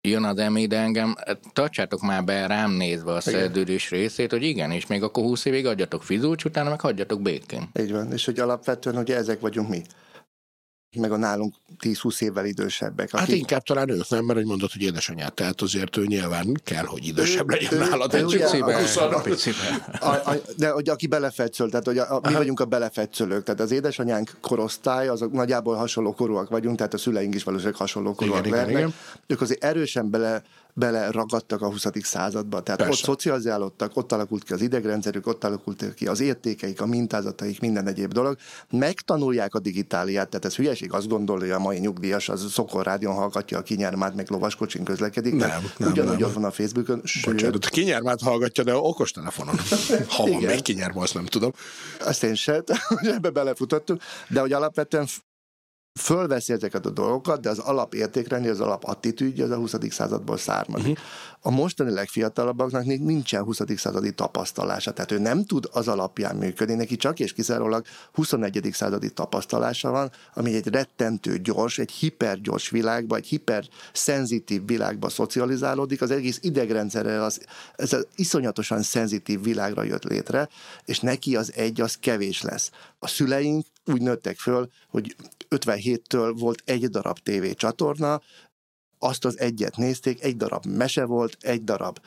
jön 0.00 0.24
az 0.24 0.38
emi, 0.38 0.66
de 0.66 0.78
engem 0.78 1.14
tartsátok 1.52 2.00
már 2.00 2.24
be 2.24 2.46
rám 2.46 2.70
nézve 2.70 3.12
a 3.12 3.20
szerződés 3.20 3.90
részét, 3.90 4.30
hogy 4.30 4.42
igen, 4.42 4.70
és 4.70 4.86
még 4.86 5.02
akkor 5.02 5.22
20 5.22 5.44
évig 5.44 5.66
adjatok 5.66 6.02
fizulcs, 6.02 6.44
utána 6.44 6.68
meg 6.68 6.80
hagyjatok 6.80 7.22
békén. 7.22 7.70
Így 7.80 7.92
van, 7.92 8.12
és 8.12 8.24
hogy 8.24 8.38
alapvetően 8.38 8.96
ugye 8.96 9.16
ezek 9.16 9.40
vagyunk 9.40 9.68
mi 9.68 9.82
meg 10.98 11.12
a 11.12 11.16
nálunk 11.16 11.54
10-20 11.80 12.22
évvel 12.22 12.44
idősebbek. 12.44 13.10
Hát 13.10 13.20
akik... 13.20 13.34
Hát 13.34 13.40
inkább 13.40 13.62
talán 13.62 13.88
ők 13.88 14.08
nem, 14.08 14.24
mert 14.24 14.38
hogy 14.38 14.48
mondod, 14.48 14.72
hogy 14.72 14.82
édesanyát, 14.82 15.34
tehát 15.34 15.60
azért 15.60 15.96
ő 15.96 16.06
nyilván 16.06 16.60
kell, 16.64 16.84
hogy 16.84 17.06
idősebb 17.06 17.50
ő, 17.50 17.54
legyen 17.54 17.72
ő, 17.72 17.78
nálad 17.78 18.14
egy 18.14 18.24
picivel. 18.24 19.80
De 20.56 20.70
hogy 20.70 20.88
aki 20.88 21.06
belefetszöl, 21.06 21.70
tehát 21.70 21.86
hogy 21.86 21.98
a, 21.98 22.14
a, 22.16 22.20
mi 22.28 22.34
vagyunk 22.34 22.60
a 22.60 22.64
belefetszölők, 22.64 23.42
tehát 23.42 23.60
az 23.60 23.70
édesanyánk 23.70 24.36
korosztály, 24.40 25.08
azok 25.08 25.32
nagyjából 25.32 25.76
hasonló 25.76 26.12
korúak 26.12 26.48
vagyunk, 26.48 26.76
tehát 26.76 26.94
a 26.94 26.98
szüleink 26.98 27.34
is 27.34 27.42
valószínűleg 27.42 27.78
hasonló 27.78 28.14
korúak 28.14 28.38
igen, 28.38 28.50
lehetnek. 28.50 28.76
Igen, 28.76 28.88
igen. 28.88 29.00
Ők 29.26 29.40
azért 29.40 29.64
erősen 29.64 30.10
bele 30.10 30.42
beleragadtak 30.74 31.62
a 31.62 31.66
20. 31.70 31.86
századba. 32.02 32.60
Tehát 32.62 32.80
Persze. 32.80 32.98
ott 32.98 33.04
szocializálódtak, 33.04 33.96
ott 33.96 34.12
alakult 34.12 34.44
ki 34.44 34.52
az 34.52 34.60
idegrendszerük, 34.60 35.26
ott 35.26 35.44
alakult 35.44 35.94
ki 35.94 36.06
az 36.06 36.20
értékeik, 36.20 36.80
a 36.80 36.86
mintázataik, 36.86 37.60
minden 37.60 37.86
egyéb 37.86 38.12
dolog. 38.12 38.36
Megtanulják 38.70 39.54
a 39.54 39.58
digitáliát, 39.58 40.28
tehát 40.28 40.44
ez 40.44 40.56
hülyeség, 40.56 40.92
azt 40.92 41.08
gondolja, 41.08 41.56
a 41.56 41.58
mai 41.58 41.78
nyugdíjas 41.78 42.28
az 42.28 42.52
Szokor 42.52 42.84
rádión 42.84 43.14
hallgatja 43.14 43.58
a 43.58 43.62
kinyermát, 43.62 44.14
meg 44.14 44.30
lovaskocsin 44.30 44.84
közlekedik. 44.84 45.34
Nem, 45.34 45.70
nem, 45.76 45.90
Ugyanúgy 45.90 46.18
nem. 46.18 46.28
ott 46.28 46.34
van 46.34 46.44
a 46.44 46.50
Facebookon. 46.50 47.02
Bocsánat, 47.24 47.68
kinyermát 47.68 48.20
hallgatja, 48.20 48.64
de 48.64 48.74
okos 48.74 49.10
telefonon. 49.10 49.54
Ha 50.08 50.26
van 50.26 50.42
meg 50.42 50.60
kinyerma, 50.62 51.02
azt 51.02 51.14
nem 51.14 51.26
tudom. 51.26 51.52
Azt 52.00 52.22
én 52.22 52.34
sem, 52.34 52.62
ebbe 53.16 53.30
belefutottunk, 53.30 54.02
de 54.28 54.40
hogy 54.40 54.52
alapvetően 54.52 55.06
fölveszi 55.98 56.52
ezeket 56.52 56.86
a 56.86 56.90
dolgokat, 56.90 57.40
de 57.40 57.50
az 57.50 57.58
alapértékrendi, 57.58 58.48
az 58.48 58.60
alapattitűdje 58.60 59.44
az 59.44 59.50
a 59.50 59.56
20. 59.56 59.74
századból 59.88 60.36
származik. 60.36 60.90
Uh-huh. 60.90 61.06
A 61.40 61.50
mostani 61.50 61.90
legfiatalabbaknak 61.90 62.84
nincsen 62.84 63.42
20. 63.42 63.60
századi 63.76 64.12
tapasztalása, 64.12 64.92
tehát 64.92 65.12
ő 65.12 65.18
nem 65.18 65.44
tud 65.44 65.68
az 65.72 65.88
alapján 65.88 66.36
működni, 66.36 66.74
neki 66.74 66.96
csak 66.96 67.20
és 67.20 67.32
kizárólag 67.32 67.84
21. 68.12 68.68
századi 68.72 69.12
tapasztalása 69.12 69.90
van, 69.90 70.10
ami 70.34 70.54
egy 70.54 70.66
rettentő 70.66 71.38
gyors, 71.38 71.78
egy 71.78 71.90
hipergyors 71.90 72.70
világba, 72.70 73.16
egy 73.16 73.26
hiperszenzitív 73.26 74.66
világba 74.66 75.08
szocializálódik, 75.08 76.02
az 76.02 76.10
egész 76.10 76.38
idegrendszerrel 76.42 77.24
az, 77.24 77.40
ez 77.76 77.92
az 77.92 78.06
iszonyatosan 78.14 78.82
szenzitív 78.82 79.42
világra 79.42 79.82
jött 79.82 80.04
létre, 80.04 80.48
és 80.84 81.00
neki 81.00 81.36
az 81.36 81.52
egy, 81.56 81.80
az 81.80 81.96
kevés 82.00 82.42
lesz. 82.42 82.70
A 82.98 83.06
szüleink 83.06 83.66
úgy 83.84 84.02
nőttek 84.02 84.36
föl, 84.36 84.68
hogy 84.88 85.16
57-től 85.48 86.34
volt 86.38 86.62
egy 86.64 86.88
darab 86.88 87.18
TV 87.18 87.50
csatorna, 87.50 88.20
azt 88.98 89.24
az 89.24 89.38
egyet 89.38 89.76
nézték, 89.76 90.22
egy 90.22 90.36
darab 90.36 90.64
mese 90.66 91.04
volt, 91.04 91.36
egy 91.40 91.64
darab 91.64 91.98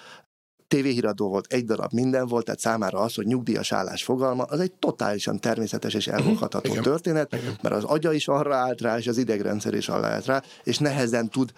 tévéhíradó 0.67 1.29
volt, 1.29 1.53
egy 1.53 1.65
darab 1.65 1.93
minden 1.93 2.27
volt, 2.27 2.45
tehát 2.45 2.59
számára 2.59 2.99
az, 2.99 3.15
hogy 3.15 3.25
nyugdíjas 3.25 3.71
állás 3.71 4.03
fogalma, 4.03 4.43
az 4.43 4.59
egy 4.59 4.71
totálisan 4.71 5.39
természetes 5.39 5.93
és 5.93 6.07
elfogható 6.07 6.59
uh-huh. 6.63 6.83
történet, 6.83 7.33
Igen. 7.33 7.57
mert 7.61 7.75
az 7.75 7.83
agya 7.83 8.13
is 8.13 8.27
arra 8.27 8.55
állt 8.55 8.81
rá, 8.81 8.97
és 8.97 9.07
az 9.07 9.17
idegrendszer 9.17 9.73
is 9.73 9.89
arra 9.89 10.07
állt 10.07 10.25
rá, 10.25 10.41
és 10.63 10.77
nehezen 10.77 11.29
tud 11.29 11.51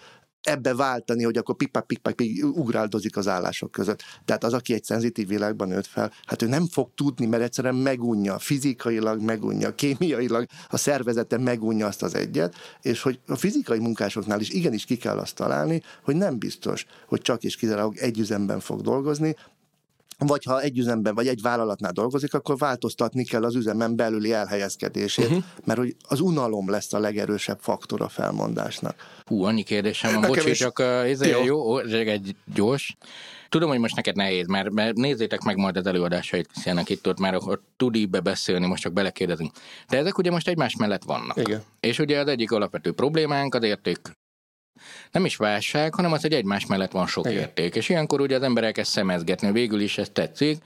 ebbe 0.46 0.74
váltani, 0.74 1.22
hogy 1.22 1.36
akkor 1.36 1.56
pippak, 1.56 1.86
pippak 1.86 2.14
ugráldozik 2.42 3.16
az 3.16 3.28
állások 3.28 3.70
között. 3.70 4.02
Tehát 4.24 4.44
az, 4.44 4.52
aki 4.52 4.74
egy 4.74 4.84
szenzitív 4.84 5.28
világban 5.28 5.68
nőtt 5.68 5.86
fel, 5.86 6.12
hát 6.26 6.42
ő 6.42 6.46
nem 6.46 6.66
fog 6.66 6.88
tudni, 6.94 7.26
mert 7.26 7.42
egyszerűen 7.42 7.74
megunja, 7.74 8.38
fizikailag 8.38 9.20
megunja, 9.20 9.74
kémiailag 9.74 10.46
a 10.68 10.76
szervezete 10.76 11.38
megunja 11.38 11.86
azt 11.86 12.02
az 12.02 12.14
egyet, 12.14 12.54
és 12.82 13.02
hogy 13.02 13.20
a 13.26 13.36
fizikai 13.36 13.78
munkásoknál 13.78 14.40
is 14.40 14.50
igenis 14.50 14.84
ki 14.84 14.96
kell 14.96 15.18
azt 15.18 15.34
találni, 15.34 15.82
hogy 16.02 16.16
nem 16.16 16.38
biztos, 16.38 16.86
hogy 17.06 17.20
csak 17.20 17.44
és 17.44 17.56
kizárólag 17.56 17.96
egy 17.96 18.18
üzemben 18.18 18.60
fog 18.60 18.80
dolgozni, 18.80 19.34
vagy 20.18 20.44
ha 20.44 20.60
egy 20.60 20.78
üzemben, 20.78 21.14
vagy 21.14 21.28
egy 21.28 21.42
vállalatnál 21.42 21.92
dolgozik, 21.92 22.34
akkor 22.34 22.56
változtatni 22.58 23.24
kell 23.24 23.44
az 23.44 23.54
üzemen 23.54 23.96
belüli 23.96 24.32
elhelyezkedését, 24.32 25.24
uh-huh. 25.24 25.44
mert 25.64 25.78
hogy 25.78 25.96
az 26.08 26.20
unalom 26.20 26.70
lesz 26.70 26.92
a 26.92 26.98
legerősebb 26.98 27.58
faktor 27.60 28.00
a 28.00 28.08
felmondásnak. 28.08 28.94
Hú, 29.24 29.44
annyi 29.44 29.62
kérdésem 29.62 30.12
van, 30.12 30.30
bocsi, 30.30 30.52
csak 30.52 30.78
uh, 30.78 30.86
ez 30.86 31.26
jó. 31.26 31.44
jó, 31.44 31.78
egy 31.78 32.36
gyors. 32.54 32.96
Tudom, 33.48 33.68
hogy 33.68 33.78
most 33.78 33.96
neked 33.96 34.16
nehéz, 34.16 34.46
mert, 34.46 34.70
mert 34.70 34.96
nézzétek 34.96 35.42
meg 35.42 35.56
majd 35.56 35.76
az 35.76 35.86
előadásait 35.86 36.46
Krisztiának 36.46 36.88
itt 36.88 37.08
ott, 37.08 37.18
mert 37.18 37.36
ott 37.46 37.62
tud 37.76 37.94
így 37.94 38.08
beszélni, 38.08 38.66
most 38.66 38.82
csak 38.82 38.92
belekérdezünk. 38.92 39.52
De 39.88 39.96
ezek 39.96 40.18
ugye 40.18 40.30
most 40.30 40.48
egymás 40.48 40.76
mellett 40.76 41.04
vannak. 41.04 41.36
Igen. 41.36 41.62
És 41.80 41.98
ugye 41.98 42.18
az 42.18 42.28
egyik 42.28 42.52
alapvető 42.52 42.92
problémánk 42.92 43.54
az 43.54 43.62
érték 43.62 43.98
nem 45.10 45.24
is 45.24 45.36
válság, 45.36 45.94
hanem 45.94 46.12
az, 46.12 46.20
hogy 46.20 46.32
egymás 46.32 46.66
mellett 46.66 46.92
van 46.92 47.06
sok 47.06 47.26
Igen. 47.26 47.38
érték. 47.38 47.74
És 47.74 47.88
ilyenkor 47.88 48.20
ugye 48.20 48.36
az 48.36 48.42
ember 48.42 48.64
elkezd 48.64 48.90
szemezgetni, 48.90 49.52
végül 49.52 49.80
is 49.80 49.98
ez 49.98 50.08
tetszik, 50.12 50.58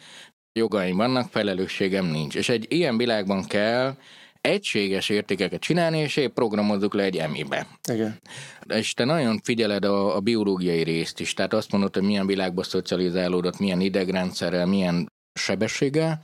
jogaim 0.53 0.96
vannak, 0.96 1.31
felelősségem 1.31 2.07
nincs. 2.07 2.35
És 2.35 2.49
egy 2.49 2.66
ilyen 2.68 2.96
világban 2.96 3.44
kell 3.44 3.96
egységes 4.40 5.09
értékeket 5.09 5.61
csinálni, 5.61 5.99
és 5.99 6.16
épp 6.16 6.35
programozzuk 6.35 6.94
le 6.94 7.03
egy 7.03 7.16
emibe. 7.16 7.66
Igen. 7.92 8.18
És 8.66 8.94
te 8.94 9.05
nagyon 9.05 9.40
figyeled 9.42 9.85
a, 9.85 10.16
a 10.16 10.20
biológiai 10.20 10.83
részt 10.83 11.20
is, 11.20 11.35
tehát 11.35 11.53
azt 11.53 11.73
mondod, 11.73 11.94
hogy 11.94 12.03
milyen 12.03 12.27
világba 12.27 12.62
szocializálódott, 12.62 13.59
milyen 13.59 13.81
idegrendszerrel, 13.81 14.66
milyen 14.66 15.07
sebességgel, 15.33 16.23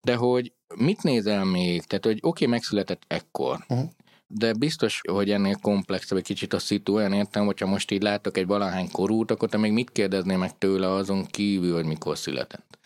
de 0.00 0.14
hogy 0.14 0.52
mit 0.76 1.02
nézel 1.02 1.44
még? 1.44 1.82
Tehát, 1.82 2.04
hogy 2.04 2.16
oké, 2.16 2.28
okay, 2.28 2.46
megszületett 2.46 3.02
ekkor, 3.06 3.58
uh-huh. 3.68 3.90
De 4.26 4.52
biztos, 4.52 5.00
hogy 5.10 5.30
ennél 5.30 5.56
komplexebb 5.62 6.18
egy 6.18 6.24
kicsit 6.24 6.52
a 6.52 6.58
szitu, 6.58 6.94
olyan 6.94 7.12
értem, 7.12 7.44
hogyha 7.44 7.66
most 7.66 7.90
így 7.90 8.02
látok 8.02 8.36
egy 8.36 8.46
valahány 8.46 8.90
korút, 8.90 9.30
akkor 9.30 9.48
te 9.48 9.56
még 9.56 9.72
mit 9.72 9.90
kérdeznél 9.90 10.38
meg 10.38 10.58
tőle 10.58 10.90
azon 10.90 11.26
kívül, 11.26 11.74
hogy 11.74 11.84
mikor 11.84 12.18
született? 12.18 12.78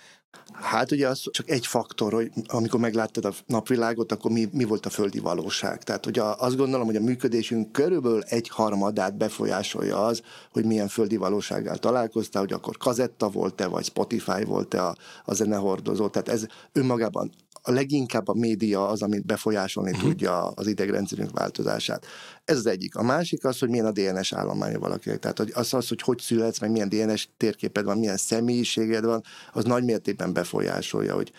Hát 0.53 0.90
ugye 0.90 1.09
az 1.09 1.22
csak 1.31 1.51
egy 1.51 1.66
faktor, 1.66 2.12
hogy 2.12 2.31
amikor 2.46 2.81
megláttad 2.81 3.24
a 3.24 3.33
napvilágot, 3.46 4.12
akkor 4.12 4.31
mi, 4.31 4.48
mi 4.53 4.64
volt 4.64 4.87
a 4.87 4.90
földi 4.90 5.18
valóság. 5.18 5.83
Tehát 5.83 6.07
ugye 6.07 6.22
azt 6.22 6.57
gondolom, 6.57 6.87
hogy 6.87 6.96
a 6.96 7.01
működésünk 7.01 7.72
körülbelül 7.72 8.22
egy 8.22 8.48
harmadát 8.48 9.16
befolyásolja 9.16 10.05
az, 10.05 10.22
hogy 10.53 10.64
milyen 10.64 10.88
földi 10.88 11.16
valósággal 11.16 11.77
találkoztál, 11.77 12.42
hogy 12.42 12.53
akkor 12.53 12.77
kazetta 12.77 13.29
volt-e, 13.29 13.66
vagy 13.66 13.85
Spotify 13.85 14.44
volt-e 14.44 14.87
a, 14.87 14.94
a 15.24 15.35
zenehordozó. 15.35 16.09
Tehát 16.09 16.29
ez 16.29 16.46
önmagában 16.72 17.33
a 17.68 17.72
leginkább 17.72 18.28
a 18.28 18.35
média 18.35 18.88
az, 18.88 19.02
amit 19.02 19.26
befolyásolni 19.26 19.90
uh-huh. 19.90 20.09
tudja 20.09 20.46
az 20.46 20.66
idegrendszerünk 20.66 21.31
változását. 21.31 22.07
Ez 22.44 22.57
az 22.57 22.66
egyik. 22.66 22.96
A 22.96 23.02
másik 23.02 23.44
az, 23.44 23.59
hogy 23.59 23.68
milyen 23.68 23.87
a 23.87 23.92
DNS 23.92 24.33
állománya 24.33 24.78
valakinek. 24.78 25.18
Tehát 25.18 25.38
hogy 25.38 25.50
az, 25.54 25.74
az, 25.74 25.88
hogy 25.88 26.02
hogy 26.02 26.18
születsz, 26.18 26.61
meg 26.61 26.70
milyen 26.70 26.88
DNS 26.88 27.28
térképed 27.37 27.85
van, 27.85 27.98
milyen 27.98 28.16
személyiséged 28.16 29.04
van, 29.04 29.22
az 29.52 29.64
nagy 29.64 29.85
mértékben 29.85 30.33
befolyásolja, 30.33 31.14
hogy 31.14 31.33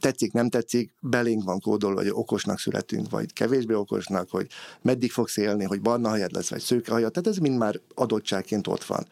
tetszik, 0.00 0.32
nem 0.32 0.48
tetszik, 0.48 0.94
belénk 1.00 1.44
van 1.44 1.60
kódolva, 1.60 2.00
hogy 2.00 2.10
okosnak 2.12 2.58
születünk, 2.58 3.10
vagy 3.10 3.32
kevésbé 3.32 3.74
okosnak, 3.74 4.30
hogy 4.30 4.46
meddig 4.82 5.12
fogsz 5.12 5.36
élni, 5.36 5.64
hogy 5.64 5.80
barna 5.80 6.08
hajad 6.08 6.32
lesz, 6.32 6.50
vagy 6.50 6.60
szőke 6.60 6.92
hajad, 6.92 7.12
tehát 7.12 7.28
ez 7.28 7.36
mind 7.36 7.58
már 7.58 7.80
adottságként 7.94 8.66
ott 8.66 8.84
van. 8.84 9.06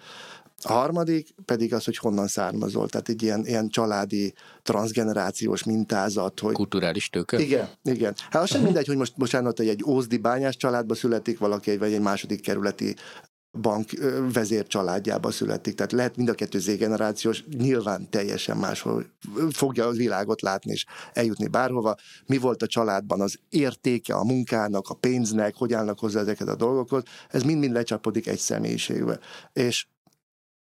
A 0.64 0.72
harmadik 0.72 1.34
pedig 1.44 1.74
az, 1.74 1.84
hogy 1.84 1.96
honnan 1.96 2.26
származol, 2.26 2.88
tehát 2.88 3.08
egy 3.08 3.22
ilyen, 3.22 3.46
ilyen 3.46 3.68
családi, 3.68 4.34
transgenerációs 4.62 5.64
mintázat. 5.64 6.40
Hogy... 6.40 6.54
Kulturális 6.54 7.10
tőke? 7.10 7.38
Igen, 7.38 7.68
igen. 7.82 8.14
Hát 8.30 8.42
az 8.42 8.48
sem 8.48 8.62
mindegy, 8.62 8.86
hogy 8.86 8.96
most 8.96 9.16
bocsánat, 9.16 9.56
hogy 9.56 9.68
egy 9.68 9.84
ózdi 9.86 10.16
bányás 10.16 10.56
családba 10.56 10.94
születik 10.94 11.38
valaki, 11.38 11.76
vagy 11.76 11.92
egy 11.92 12.00
második 12.00 12.40
kerületi 12.40 12.94
bank 13.60 13.90
vezér 14.32 14.66
családjába 14.66 15.30
születik. 15.30 15.74
Tehát 15.74 15.92
lehet 15.92 16.16
mind 16.16 16.28
a 16.28 16.34
kettő 16.34 16.58
Z-generációs, 16.58 17.44
nyilván 17.58 18.10
teljesen 18.10 18.56
máshol 18.56 19.06
fogja 19.50 19.86
a 19.86 19.90
világot 19.90 20.42
látni 20.42 20.72
és 20.72 20.86
eljutni 21.12 21.46
bárhova. 21.46 21.96
Mi 22.26 22.36
volt 22.36 22.62
a 22.62 22.66
családban 22.66 23.20
az 23.20 23.38
értéke 23.48 24.14
a 24.14 24.24
munkának, 24.24 24.88
a 24.88 24.94
pénznek, 24.94 25.54
hogy 25.56 25.72
állnak 25.72 25.98
hozzá 25.98 26.20
ezeket 26.20 26.48
a 26.48 26.56
dolgokhoz, 26.56 27.02
ez 27.28 27.42
mind-mind 27.42 27.72
lecsapodik 27.72 28.26
egy 28.26 28.38
személyiségbe. 28.38 29.18
És 29.52 29.86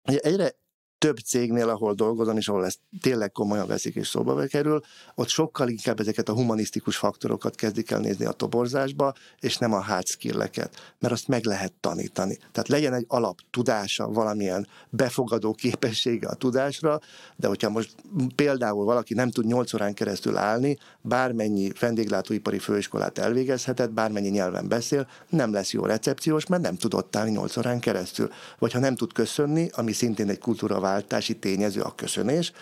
egyre 0.07 0.53
több 0.99 1.17
cégnél, 1.19 1.69
ahol 1.69 1.95
dolgozom, 1.95 2.37
és 2.37 2.49
ahol 2.49 2.65
ezt 2.65 2.79
tényleg 3.01 3.33
komolyan 3.33 3.67
veszik 3.67 3.95
és 3.95 4.09
szóba 4.09 4.47
kerül, 4.47 4.81
ott 5.15 5.29
sokkal 5.29 5.69
inkább 5.69 6.01
ezeket 6.01 6.29
a 6.29 6.33
humanisztikus 6.33 6.97
faktorokat 6.97 7.55
kezdik 7.55 7.91
el 7.91 8.01
nézni 8.01 8.25
a 8.25 8.33
toborzásba, 8.33 9.15
és 9.41 9.59
nem 9.59 9.73
a 9.73 9.83
hard 9.83 10.07
skilleket, 10.07 10.95
mert 10.99 11.13
azt 11.13 11.29
meg 11.29 11.45
lehet 11.45 11.73
tanítani. 11.81 12.37
Tehát 12.37 12.69
legyen 12.69 12.95
egy 12.95 13.05
alap 13.09 13.39
tudása, 13.51 14.09
valamilyen 14.09 14.67
befogadó 14.91 15.53
képessége 15.53 16.29
a 16.29 16.35
tudásra, 16.35 17.01
de 17.37 17.49
hogyha 17.49 17.71
most 17.71 17.95
például 18.35 18.85
valaki 18.85 19.15
nem 19.15 19.31
tud 19.31 19.47
8 19.47 19.75
órán 19.75 19.95
keresztül 19.95 20.37
állni, 20.37 20.79
bármennyi 21.01 21.73
vendéglátóipari 21.81 22.59
főiskolát 22.59 23.19
elvégezhetett, 23.19 23.91
bármennyi 23.91 24.29
nyelven 24.29 24.69
beszél, 24.69 25.09
nem 25.29 25.53
lesz 25.53 25.73
jó 25.73 25.85
recepciós, 25.85 26.47
mert 26.47 26.63
nem 26.63 26.77
tudott 26.77 27.17
állni 27.17 27.31
8 27.31 27.57
órán 27.57 27.81
keresztül. 27.81 28.31
Vagy 28.59 28.73
ha 28.73 28.79
nem 28.79 28.95
tud 28.95 29.13
köszönni, 29.13 29.71
ami 29.73 29.93
szintén 29.93 30.29
egy 30.29 30.39
kultúra 30.39 30.81
váltási 30.87 31.39
tényező 31.39 31.81
a 31.81 31.95
köszönés, 31.95 32.53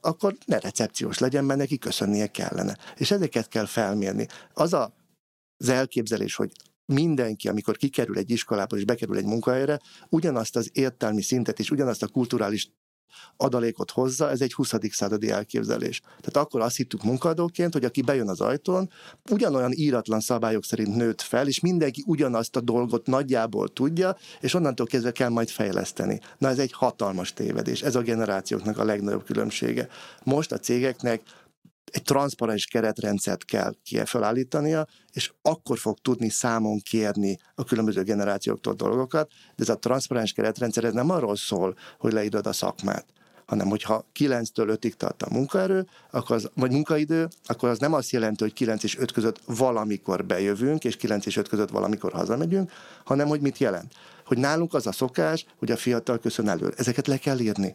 akkor 0.00 0.36
ne 0.46 0.58
recepciós 0.58 1.18
legyen, 1.18 1.44
mert 1.44 1.58
neki 1.58 1.78
köszönnie 1.78 2.26
kellene. 2.26 2.76
És 2.96 3.10
ezeket 3.10 3.48
kell 3.48 3.66
felmérni. 3.66 4.26
Az 4.52 4.72
a, 4.72 4.94
az 5.56 5.68
elképzelés, 5.68 6.34
hogy 6.34 6.52
mindenki, 6.84 7.48
amikor 7.48 7.76
kikerül 7.76 8.18
egy 8.18 8.30
iskolából 8.30 8.78
és 8.78 8.84
bekerül 8.84 9.16
egy 9.16 9.24
munkahelyre, 9.24 9.80
ugyanazt 10.08 10.56
az 10.56 10.70
értelmi 10.72 11.22
szintet 11.22 11.58
és 11.58 11.70
ugyanazt 11.70 12.02
a 12.02 12.08
kulturális 12.08 12.70
adalékot 13.36 13.90
hozza, 13.90 14.30
ez 14.30 14.40
egy 14.40 14.52
20. 14.52 14.72
századi 14.90 15.30
elképzelés. 15.30 16.00
Tehát 16.00 16.36
akkor 16.36 16.60
azt 16.60 16.76
hittük 16.76 17.02
munkadóként, 17.02 17.72
hogy 17.72 17.84
aki 17.84 18.02
bejön 18.02 18.28
az 18.28 18.40
ajtón, 18.40 18.90
ugyanolyan 19.30 19.72
íratlan 19.72 20.20
szabályok 20.20 20.64
szerint 20.64 20.96
nőtt 20.96 21.20
fel, 21.20 21.46
és 21.46 21.60
mindenki 21.60 22.04
ugyanazt 22.06 22.56
a 22.56 22.60
dolgot 22.60 23.06
nagyjából 23.06 23.68
tudja, 23.68 24.16
és 24.40 24.54
onnantól 24.54 24.86
kezdve 24.86 25.12
kell 25.12 25.28
majd 25.28 25.48
fejleszteni. 25.48 26.20
Na 26.38 26.48
ez 26.48 26.58
egy 26.58 26.72
hatalmas 26.72 27.32
tévedés, 27.32 27.82
ez 27.82 27.94
a 27.94 28.00
generációknak 28.02 28.78
a 28.78 28.84
legnagyobb 28.84 29.24
különbsége. 29.24 29.88
Most 30.24 30.52
a 30.52 30.58
cégeknek 30.58 31.22
egy 31.92 32.02
transzparens 32.02 32.66
keretrendszert 32.66 33.44
kell 33.44 33.74
felállítania, 34.04 34.86
és 35.12 35.32
akkor 35.42 35.78
fog 35.78 35.98
tudni 35.98 36.28
számon 36.28 36.80
kérni 36.80 37.38
a 37.54 37.64
különböző 37.64 38.02
generációktól 38.02 38.74
dolgokat, 38.74 39.30
de 39.56 39.62
ez 39.62 39.68
a 39.68 39.78
transzparens 39.78 40.32
keretrendszer 40.32 40.84
ez 40.84 40.92
nem 40.92 41.10
arról 41.10 41.36
szól, 41.36 41.76
hogy 41.98 42.12
leírod 42.12 42.46
a 42.46 42.52
szakmát, 42.52 43.06
hanem 43.46 43.68
hogyha 43.68 44.04
9-től 44.18 44.78
5-ig 44.80 44.92
tart 44.92 45.22
a 45.22 45.32
munkaerő, 45.32 45.86
akkor 46.10 46.36
az, 46.36 46.50
vagy 46.54 46.70
munkaidő, 46.70 47.28
akkor 47.44 47.68
az 47.68 47.78
nem 47.78 47.92
azt 47.92 48.10
jelenti, 48.10 48.42
hogy 48.42 48.52
9 48.52 48.82
és 48.82 48.98
5 48.98 49.12
között 49.12 49.40
valamikor 49.46 50.24
bejövünk, 50.24 50.84
és 50.84 50.96
9 50.96 51.26
és 51.26 51.36
5 51.36 51.48
között 51.48 51.70
valamikor 51.70 52.12
hazamegyünk, 52.12 52.72
hanem 53.04 53.28
hogy 53.28 53.40
mit 53.40 53.58
jelent. 53.58 53.92
Hogy 54.24 54.38
nálunk 54.38 54.74
az 54.74 54.86
a 54.86 54.92
szokás, 54.92 55.46
hogy 55.58 55.70
a 55.70 55.76
fiatal 55.76 56.18
köszön 56.18 56.48
elő. 56.48 56.72
Ezeket 56.76 57.06
le 57.06 57.16
kell 57.16 57.38
írni. 57.38 57.74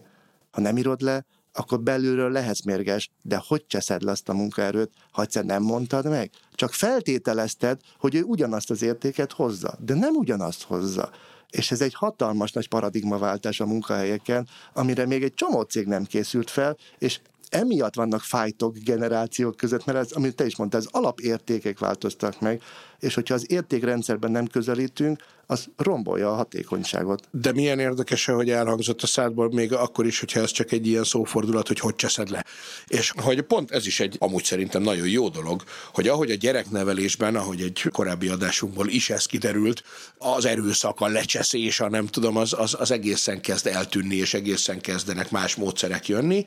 Ha 0.52 0.62
nem 0.62 0.78
írod 0.78 1.02
le, 1.02 1.26
akkor 1.54 1.82
belülről 1.82 2.32
lehetsz 2.32 2.64
mérges, 2.64 3.10
de 3.22 3.44
hogy 3.48 3.66
cseszed 3.68 4.02
le 4.02 4.12
azt 4.12 4.30
a 4.30 4.34
munkaerőt, 4.34 4.92
ha 5.12 5.22
egyszer 5.22 5.46
nem 5.46 5.64
mondtad 5.64 6.10
meg? 6.10 6.32
Csak 6.54 6.74
feltételezted, 6.74 7.80
hogy 7.98 8.16
ő 8.16 8.22
ugyanazt 8.24 8.70
az 8.70 8.82
értéket 8.82 9.32
hozza, 9.32 9.76
de 9.80 9.94
nem 9.94 10.16
ugyanazt 10.16 10.64
hozza. 10.64 11.10
És 11.50 11.72
ez 11.72 11.82
egy 11.82 11.94
hatalmas 11.94 12.52
nagy 12.52 12.68
paradigmaváltás 12.68 13.60
a 13.60 13.66
munkahelyeken, 13.66 14.48
amire 14.74 15.06
még 15.06 15.24
egy 15.24 15.34
csomó 15.34 15.62
cég 15.62 15.88
nem 15.88 16.04
készült 16.04 16.50
fel, 16.50 16.78
és 16.98 17.20
emiatt 17.52 17.96
vannak 17.96 18.22
fájtok 18.22 18.78
generációk 18.78 19.58
között, 19.58 19.86
mert 19.86 19.98
ez, 19.98 20.12
amit 20.12 20.36
te 20.36 20.46
is 20.46 20.56
mondtál, 20.56 20.80
az 20.80 20.88
alapértékek 20.92 21.80
változtak 21.80 22.40
meg, 22.40 22.62
és 23.00 23.14
hogyha 23.14 23.34
az 23.34 23.52
értékrendszerben 23.52 24.32
nem 24.32 24.48
közelítünk, 24.48 25.24
az 25.52 25.66
rombolja 25.78 26.32
a 26.32 26.36
hatékonyságot. 26.36 27.28
De 27.32 27.52
milyen 27.52 27.80
érdekes, 27.80 28.26
hogy 28.26 28.50
elhangzott 28.50 29.02
a 29.02 29.08
szádból 29.08 29.50
még 29.52 29.74
akkor 29.74 30.06
is, 30.06 30.20
hogyha 30.20 30.40
ez 30.40 30.52
csak 30.52 30.72
egy 30.72 30.88
ilyen 30.88 31.04
szófordulat, 31.04 31.68
hogy 31.68 31.80
hogy 31.80 31.96
cseszed 31.96 32.30
le. 32.30 32.46
És 32.88 33.14
hogy 33.16 33.42
pont 33.42 33.72
ez 33.72 33.86
is 33.86 34.00
egy 34.00 34.16
amúgy 34.20 34.44
szerintem 34.44 34.82
nagyon 34.82 35.08
jó 35.08 35.30
dolog, 35.30 35.64
hogy 35.94 36.08
ahogy 36.08 36.32
a 36.32 36.36
gyereknevelésben, 36.36 37.36
ahogy 37.36 37.62
egy 37.62 37.88
korábbi 37.92 38.28
adásunkból 38.28 38.88
is 38.88 39.10
ez 39.10 39.26
kiderült, 39.26 39.84
az 40.18 40.46
erőszak, 40.46 41.00
a 41.00 41.08
lecseszés, 41.08 41.80
a 41.80 41.90
nem 41.90 42.08
tudom, 42.08 42.38
az, 42.38 42.54
az, 42.58 42.76
az 42.80 42.92
egészen 42.92 43.42
kezd 43.42 43.68
eltűnni, 43.68 44.16
és 44.16 44.34
egészen 44.34 44.82
kezdenek 44.82 45.32
más 45.32 45.56
módszerek 45.56 46.08
jönni, 46.08 46.46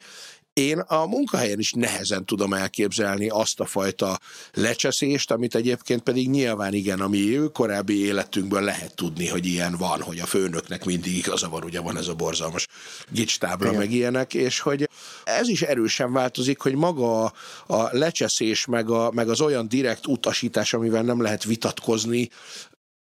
én 0.55 0.79
a 0.79 1.07
munkahelyen 1.07 1.59
is 1.59 1.73
nehezen 1.73 2.25
tudom 2.25 2.53
elképzelni 2.53 3.29
azt 3.29 3.61
a 3.61 3.65
fajta 3.65 4.19
lecseszést, 4.53 5.31
amit 5.31 5.55
egyébként 5.55 6.03
pedig 6.03 6.31
nyilván 6.31 6.75
igen, 6.75 7.01
ami 7.01 7.39
korábbi 7.53 8.05
életünkből 8.05 8.61
lehet 8.63 8.95
tudni, 8.95 9.29
hogy 9.29 9.47
ilyen 9.47 9.77
van, 9.77 10.03
hogy 10.03 10.19
a 10.19 10.27
főnöknek 10.27 10.85
mindig 10.85 11.17
igaza 11.17 11.49
van, 11.49 11.65
ugye 11.65 11.81
van 11.81 11.97
ez 11.97 12.09
a 12.09 12.15
borzalmas 12.15 12.67
gicstábla, 13.11 13.73
meg 13.73 13.93
ilyenek, 13.93 14.35
és 14.35 14.61
hogy 14.61 14.89
ez 15.25 15.49
is 15.49 15.63
erősen 15.63 16.13
változik, 16.13 16.61
hogy 16.61 16.75
maga 16.75 17.25
a, 17.25 17.33
a 17.67 17.89
lecseszés, 17.91 18.67
meg, 18.67 18.91
a, 18.91 19.11
meg 19.11 19.29
az 19.29 19.41
olyan 19.41 19.69
direkt 19.69 20.07
utasítás, 20.07 20.75
amivel 20.75 21.03
nem 21.03 21.23
lehet 21.23 21.45
vitatkozni, 21.45 22.31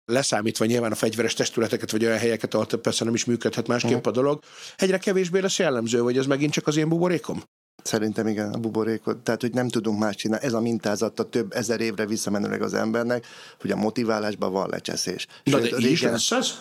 leszámítva 0.09 0.65
nyilván 0.65 0.91
a 0.91 0.95
fegyveres 0.95 1.33
testületeket, 1.33 1.91
vagy 1.91 2.05
olyan 2.05 2.17
helyeket, 2.17 2.53
ahol 2.53 2.65
persze 2.65 3.05
nem 3.05 3.13
is 3.13 3.25
működhet 3.25 3.67
másképp 3.67 4.05
a 4.05 4.11
dolog, 4.11 4.39
egyre 4.77 4.97
kevésbé 4.97 5.39
lesz 5.39 5.59
jellemző, 5.59 6.01
vagy 6.01 6.17
ez 6.17 6.25
megint 6.25 6.51
csak 6.51 6.67
az 6.67 6.77
én 6.77 6.89
buborékom? 6.89 7.43
Szerintem 7.83 8.27
igen, 8.27 8.53
a 8.53 8.57
buborékot. 8.57 9.17
Tehát, 9.17 9.41
hogy 9.41 9.53
nem 9.53 9.67
tudunk 9.67 9.99
más 9.99 10.15
csinálni. 10.15 10.45
Ez 10.45 10.53
a 10.53 10.61
mintázata 10.61 11.23
több 11.23 11.53
ezer 11.53 11.81
évre 11.81 12.05
visszamenőleg 12.05 12.61
az 12.61 12.73
embernek, 12.73 13.25
hogy 13.59 13.71
a 13.71 13.75
motiválásban 13.75 14.51
van 14.51 14.69
lecseszés. 14.69 15.27
Na 15.43 15.59
de 15.59 15.67
régen, 15.67 15.91
is 15.91 16.01
lesz 16.01 16.31
ez? 16.31 16.51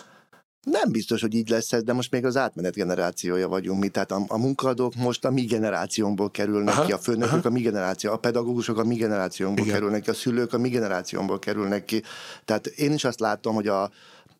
Nem 0.63 0.91
biztos, 0.91 1.21
hogy 1.21 1.33
így 1.33 1.49
lesz 1.49 1.73
ez, 1.73 1.83
de 1.83 1.93
most 1.93 2.11
még 2.11 2.25
az 2.25 2.37
átmenet 2.37 2.73
generációja 2.73 3.47
vagyunk 3.47 3.79
mi. 3.79 3.87
Tehát 3.87 4.11
a, 4.11 4.23
a 4.27 4.37
munkadók 4.37 4.95
most 4.95 5.25
a 5.25 5.31
mi 5.31 5.41
generációnkból 5.41 6.31
kerülnek 6.31 6.73
aha, 6.73 6.85
ki, 6.85 6.91
a 6.91 6.97
főnökök 6.97 7.33
aha. 7.33 7.47
a 7.47 7.51
mi 7.51 7.61
generáció, 7.61 8.11
a 8.11 8.17
pedagógusok 8.17 8.77
a 8.77 8.83
mi 8.83 8.95
generációnkból 8.95 9.65
Igen. 9.65 9.77
kerülnek 9.77 10.01
ki, 10.01 10.09
a 10.09 10.13
szülők 10.13 10.53
a 10.53 10.57
mi 10.57 10.69
generációnkból 10.69 11.39
kerülnek 11.39 11.85
ki. 11.85 12.03
Tehát 12.45 12.67
én 12.67 12.93
is 12.93 13.03
azt 13.03 13.19
látom, 13.19 13.55
hogy 13.55 13.67
a, 13.67 13.91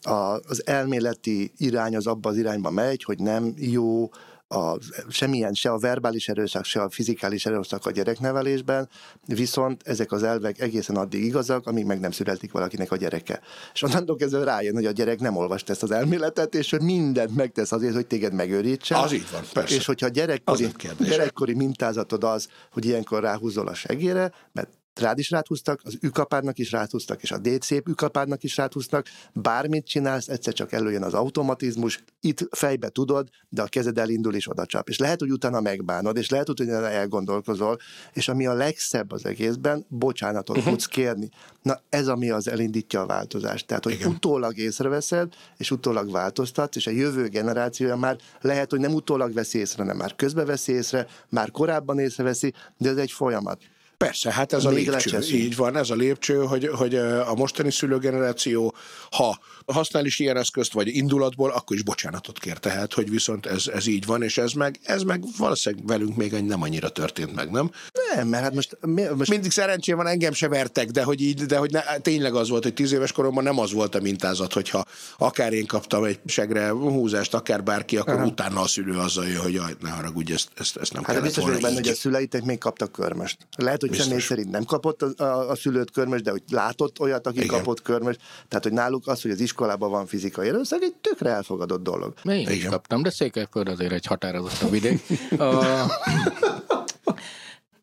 a, 0.01 0.39
az 0.47 0.65
elméleti 0.65 1.51
irány 1.57 1.95
az 1.95 2.07
abba 2.07 2.29
az 2.29 2.37
irányba 2.37 2.69
megy, 2.69 3.03
hogy 3.03 3.19
nem 3.19 3.53
jó 3.55 4.09
a, 4.51 4.77
semmilyen, 5.09 5.53
se 5.53 5.71
a 5.71 5.77
verbális 5.77 6.27
erőszak, 6.27 6.65
se 6.65 6.81
a 6.81 6.89
fizikális 6.89 7.45
erőszak 7.45 7.85
a 7.85 7.91
gyereknevelésben, 7.91 8.89
viszont 9.25 9.81
ezek 9.85 10.11
az 10.11 10.23
elvek 10.23 10.59
egészen 10.59 10.95
addig 10.95 11.23
igazak, 11.23 11.67
amíg 11.67 11.85
meg 11.85 11.99
nem 11.99 12.11
születik 12.11 12.51
valakinek 12.51 12.91
a 12.91 12.95
gyereke. 12.95 13.41
És 13.73 13.81
onnantól 13.81 14.15
kezdve 14.15 14.43
rájön, 14.43 14.73
hogy 14.73 14.85
a 14.85 14.91
gyerek 14.91 15.19
nem 15.19 15.35
olvast 15.35 15.69
ezt 15.69 15.83
az 15.83 15.91
elméletet, 15.91 16.55
és 16.55 16.69
hogy 16.69 16.81
mindent 16.81 17.35
megtesz 17.35 17.71
azért, 17.71 17.93
hogy 17.93 18.07
téged 18.07 18.33
megőrítsen. 18.33 18.99
Az 18.99 19.13
így 19.13 19.27
van, 19.31 19.41
persze. 19.53 19.75
És 19.75 19.85
hogyha 19.85 20.07
gyerekkori, 20.07 20.67
gyerekkori 20.99 21.53
mintázatod 21.53 22.23
az, 22.23 22.47
hogy 22.71 22.85
ilyenkor 22.85 23.21
ráhúzol 23.21 23.67
a 23.67 23.73
segére, 23.73 24.31
mert 24.51 24.69
rád 24.99 25.19
is 25.19 25.29
ráthúztak, 25.29 25.79
az 25.83 25.97
ükapárnak 26.01 26.57
is 26.57 26.71
ráthúztak, 26.71 27.21
és 27.21 27.31
a 27.31 27.37
D-szép 27.37 27.87
ükapárnak 27.87 28.43
is 28.43 28.57
ráthúztak. 28.57 29.07
Bármit 29.33 29.85
csinálsz, 29.85 30.27
egyszer 30.27 30.53
csak 30.53 30.71
előjön 30.71 31.03
az 31.03 31.13
automatizmus, 31.13 32.03
itt 32.21 32.47
fejbe 32.51 32.89
tudod, 32.89 33.27
de 33.49 33.61
a 33.61 33.67
kezed 33.67 33.97
elindul 33.97 34.35
és 34.35 34.49
oda 34.49 34.65
csap. 34.65 34.89
És 34.89 34.97
lehet, 34.97 35.19
hogy 35.19 35.31
utána 35.31 35.61
megbánod, 35.61 36.17
és 36.17 36.29
lehet, 36.29 36.47
hogy 36.47 36.61
utána 36.61 36.89
elgondolkozol, 36.89 37.77
és 38.13 38.27
ami 38.27 38.45
a 38.45 38.53
legszebb 38.53 39.11
az 39.11 39.25
egészben, 39.25 39.85
bocsánatot 39.87 40.57
uh-huh. 40.57 40.71
tudsz 40.71 40.85
kérni. 40.85 41.29
Na 41.61 41.81
ez, 41.89 42.07
ami 42.07 42.29
az 42.29 42.47
elindítja 42.47 43.01
a 43.01 43.05
változást. 43.05 43.67
Tehát, 43.67 43.83
hogy 43.83 43.93
Igen. 43.93 44.09
utólag 44.09 44.57
észreveszed, 44.57 45.33
és 45.57 45.71
utólag 45.71 46.11
változtatsz, 46.11 46.75
és 46.75 46.87
a 46.87 46.91
jövő 46.91 47.27
generációja 47.27 47.95
már 47.95 48.17
lehet, 48.41 48.69
hogy 48.69 48.79
nem 48.79 48.93
utólag 48.93 49.33
veszi 49.33 49.57
észre, 49.57 49.81
hanem 49.81 49.97
már 49.97 50.15
közbe 50.15 50.45
veszi 50.45 50.71
észre, 50.71 51.07
már 51.29 51.51
korábban 51.51 51.99
észreveszi, 51.99 52.53
de 52.77 52.89
ez 52.89 52.97
egy 52.97 53.11
folyamat. 53.11 53.61
Persze, 54.05 54.31
hát 54.31 54.53
ez 54.53 54.63
Még 54.63 54.71
a 54.71 54.75
lépcső. 54.75 54.91
Lecseszünk. 54.91 55.41
Így 55.41 55.55
van, 55.55 55.77
ez 55.77 55.89
a 55.89 55.95
lépcső, 55.95 56.35
hogy, 56.35 56.67
hogy 56.67 56.95
a 56.95 57.33
mostani 57.35 57.71
szülőgeneráció, 57.71 58.75
ha 59.11 59.39
használ 59.71 60.05
is 60.05 60.19
ilyen 60.19 60.37
eszközt, 60.37 60.73
vagy 60.73 60.87
indulatból, 60.87 61.51
akkor 61.51 61.75
is 61.75 61.83
bocsánatot 61.83 62.39
kér. 62.39 62.57
Tehát, 62.57 62.93
hogy 62.93 63.09
viszont 63.09 63.45
ez, 63.45 63.67
ez 63.67 63.87
így 63.87 64.05
van, 64.05 64.23
és 64.23 64.37
ez 64.37 64.51
meg, 64.51 64.79
ez 64.83 65.03
meg 65.03 65.23
valószínűleg 65.37 65.85
velünk 65.85 66.15
még 66.15 66.31
nem 66.31 66.61
annyira 66.61 66.89
történt 66.89 67.35
meg, 67.35 67.51
nem? 67.51 67.71
Nem, 68.15 68.27
mert 68.27 68.43
hát 68.43 68.53
most... 68.53 68.77
most... 69.15 69.29
Mindig 69.29 69.51
szerencsé 69.51 69.91
van, 69.93 70.07
engem 70.07 70.33
se 70.33 70.47
vertek, 70.47 70.89
de 70.89 71.03
hogy 71.03 71.21
így, 71.21 71.45
de 71.45 71.57
hogy 71.57 71.71
ne, 71.71 71.81
tényleg 71.81 72.35
az 72.35 72.49
volt, 72.49 72.63
hogy 72.63 72.73
tíz 72.73 72.91
éves 72.91 73.11
koromban 73.11 73.43
nem 73.43 73.59
az 73.59 73.71
volt 73.71 73.95
a 73.95 74.01
mintázat, 74.01 74.53
hogyha 74.53 74.85
akár 75.17 75.53
én 75.53 75.65
kaptam 75.65 76.03
egy 76.03 76.19
segre 76.25 76.69
húzást, 76.69 77.33
akár 77.33 77.63
bárki, 77.63 77.97
akkor 77.97 78.13
Aha. 78.13 78.25
utána 78.25 78.61
a 78.61 78.67
szülő 78.67 78.97
azzal 78.97 79.27
jön, 79.27 79.41
hogy 79.41 79.53
jaj, 79.53 79.75
ne 79.81 79.89
haragudj, 79.89 80.33
ezt, 80.33 80.49
ezt, 80.55 80.77
ezt 80.77 80.93
nem 80.93 81.03
hát 81.03 81.11
kellett 81.11 81.27
biztos 81.27 81.43
volna 81.43 81.59
benne, 81.59 81.75
hogy 81.75 81.87
a 81.87 81.93
szüleitek 81.93 82.43
még 82.43 82.57
kaptak 82.57 82.91
körmöst. 82.91 83.37
Lehet, 83.57 83.81
hogy 83.81 83.93
személy 83.93 84.19
szerint 84.19 84.51
nem 84.51 84.63
kapott 84.63 85.01
a, 85.01 85.23
a, 85.23 85.49
a 85.49 85.55
szülőt 85.55 85.91
körmös, 85.91 86.21
de 86.21 86.31
hogy 86.31 86.43
látott 86.49 86.99
olyat, 86.99 87.27
aki 87.27 87.37
Igen. 87.37 87.47
kapott 87.47 87.81
körmös. 87.81 88.15
Tehát, 88.47 88.63
hogy 88.63 88.73
náluk 88.73 89.07
az, 89.07 89.21
hogy 89.21 89.31
az 89.31 89.39
iskolában 89.59 89.91
van 89.91 90.05
fizikai 90.05 90.47
erőszak, 90.47 90.81
egy 90.81 90.93
tökre 91.01 91.29
elfogadott 91.29 91.83
dolog. 91.83 92.13
Én 92.23 92.37
Igen. 92.37 92.53
is 92.53 92.65
kaptam, 92.65 93.01
de 93.01 93.09
Székelyföld 93.09 93.67
azért 93.67 93.91
egy 93.91 94.05
határozottabb 94.05 94.71
vidék. 94.71 95.01
a... 95.39 95.63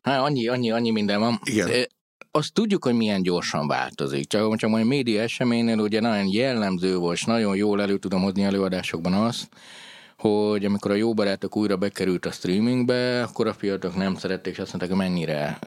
Hát 0.01 0.19
annyi, 0.19 0.47
annyi, 0.47 0.71
annyi 0.71 0.91
minden 0.91 1.19
van. 1.19 1.39
Igen. 1.43 1.87
Azt 2.31 2.53
tudjuk, 2.53 2.83
hogy 2.83 2.93
milyen 2.93 3.21
gyorsan 3.21 3.67
változik. 3.67 4.27
Csak, 4.27 4.55
csak 4.55 4.69
majd 4.69 4.85
média 4.85 5.21
eseménynél 5.21 5.79
ugye 5.79 5.99
nagyon 5.99 6.27
jellemző 6.27 6.97
volt, 6.97 7.17
és 7.17 7.23
nagyon 7.23 7.55
jól 7.55 7.81
elő 7.81 7.97
tudom 7.97 8.21
hozni 8.21 8.43
előadásokban 8.43 9.13
azt, 9.13 9.47
hogy 10.17 10.65
amikor 10.65 10.91
a 10.91 10.95
jó 10.95 11.13
barátok 11.13 11.55
újra 11.55 11.77
bekerült 11.77 12.25
a 12.25 12.31
streamingbe, 12.31 13.23
akkor 13.23 13.47
a 13.47 13.53
fiatalok 13.53 13.95
nem 13.95 14.15
szerették, 14.15 14.53
és 14.53 14.59
azt 14.59 14.73
mondták, 14.73 14.97
hogy 14.97 15.07
mennyire 15.09 15.59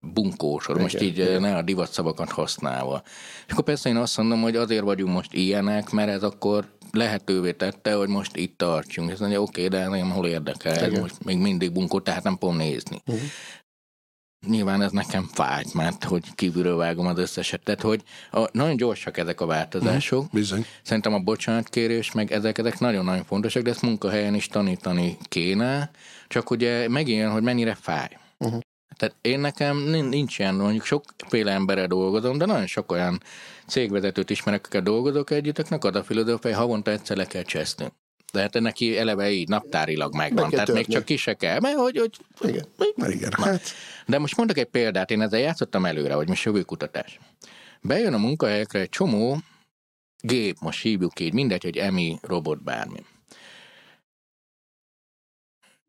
bunkósor, 0.00 0.80
most 0.80 0.94
igen, 0.94 1.06
így 1.06 1.18
igen. 1.18 1.40
ne 1.40 1.56
a 1.56 1.62
divatszavakat 1.62 2.30
használva. 2.30 3.02
És 3.46 3.52
akkor 3.52 3.64
persze 3.64 3.88
én 3.88 3.96
azt 3.96 4.16
mondom, 4.16 4.40
hogy 4.40 4.56
azért 4.56 4.82
vagyunk 4.82 5.12
most 5.12 5.32
ilyenek, 5.32 5.90
mert 5.90 6.08
ez 6.08 6.22
akkor 6.22 6.64
lehetővé 6.92 7.52
tette, 7.52 7.94
hogy 7.94 8.08
most 8.08 8.36
itt 8.36 8.58
tartsunk. 8.58 9.10
Ez 9.10 9.20
mondja, 9.20 9.42
oké, 9.42 9.66
okay, 9.66 9.78
de 9.78 9.88
nem 9.88 10.10
hol 10.10 10.26
érdekel, 10.26 10.74
ez 10.74 10.98
most 10.98 11.24
még 11.24 11.38
mindig 11.38 11.72
bunkó, 11.72 12.00
tehát 12.00 12.22
nem 12.22 12.36
fogom 12.38 12.56
nézni. 12.56 13.02
Uh-huh. 13.06 13.24
Nyilván 14.46 14.82
ez 14.82 14.90
nekem 14.90 15.28
fájt, 15.32 15.74
mert 15.74 16.04
hogy 16.04 16.34
kívülről 16.34 16.76
vágom 16.76 17.06
az 17.06 17.18
összeset. 17.18 17.62
Tehát, 17.62 17.80
hogy 17.80 18.02
a, 18.30 18.48
nagyon 18.52 18.76
gyorsak 18.76 19.16
ezek 19.16 19.40
a 19.40 19.46
változások. 19.46 20.18
Uh-huh. 20.18 20.34
Bizony. 20.34 20.66
Szerintem 20.82 21.14
a 21.14 21.18
bocsánatkérés, 21.18 22.12
meg 22.12 22.32
ezek, 22.32 22.58
ezek 22.58 22.78
nagyon-nagyon 22.78 23.24
fontosak, 23.24 23.62
de 23.62 23.70
ezt 23.70 23.82
munkahelyen 23.82 24.34
is 24.34 24.46
tanítani 24.46 25.16
kéne. 25.28 25.90
Csak 26.28 26.50
ugye 26.50 26.88
megint, 26.88 27.30
hogy 27.30 27.42
mennyire 27.42 27.74
fáj. 27.74 28.18
Uh-huh. 28.38 28.60
Tehát 28.96 29.14
én 29.20 29.40
nekem 29.40 29.78
nincs 29.86 30.38
ilyen, 30.38 30.54
mondjuk 30.54 30.84
sokféle 30.84 31.52
emberre 31.52 31.86
dolgozom, 31.86 32.38
de 32.38 32.44
nagyon 32.46 32.66
sok 32.66 32.92
olyan 32.92 33.22
cégvezetőt 33.66 34.30
ismerek, 34.30 34.58
akikkel 34.60 34.82
dolgozok 34.82 35.30
együtt, 35.30 35.58
akiknek 35.58 35.84
ad 35.84 35.96
a 35.96 36.04
filozófia, 36.04 36.56
havonta 36.56 36.90
egyszer 36.90 37.16
le 37.16 37.24
kell 37.24 37.42
cseszni. 37.42 37.92
De 38.32 38.40
hát 38.40 38.60
neki 38.60 38.98
eleve 38.98 39.30
így 39.30 39.48
naptárilag 39.48 40.14
megvan, 40.14 40.42
Meg 40.42 40.50
tehát 40.50 40.66
törni. 40.66 40.80
még 40.80 40.90
csak 40.90 41.04
ki 41.04 41.16
se 41.16 41.34
kell, 41.34 41.60
mert 41.60 41.76
hogy... 41.76 41.96
hogy 41.96 42.48
igen, 42.48 42.64
mert 42.96 43.12
igen. 43.12 43.32
Hát. 43.32 43.62
De 44.06 44.18
most 44.18 44.36
mondok 44.36 44.58
egy 44.58 44.66
példát, 44.66 45.10
én 45.10 45.20
ezzel 45.20 45.40
játszottam 45.40 45.84
előre, 45.84 46.14
hogy 46.14 46.28
most 46.28 46.44
jövőkutatás. 46.44 47.18
Bejön 47.80 48.14
a 48.14 48.18
munkahelyekre 48.18 48.80
egy 48.80 48.88
csomó 48.88 49.38
gép, 50.20 50.56
most 50.60 50.82
hívjuk 50.82 51.20
így, 51.20 51.32
mindegy, 51.32 51.62
hogy 51.62 51.76
emi, 51.76 52.18
robot, 52.22 52.62
bármi 52.62 53.04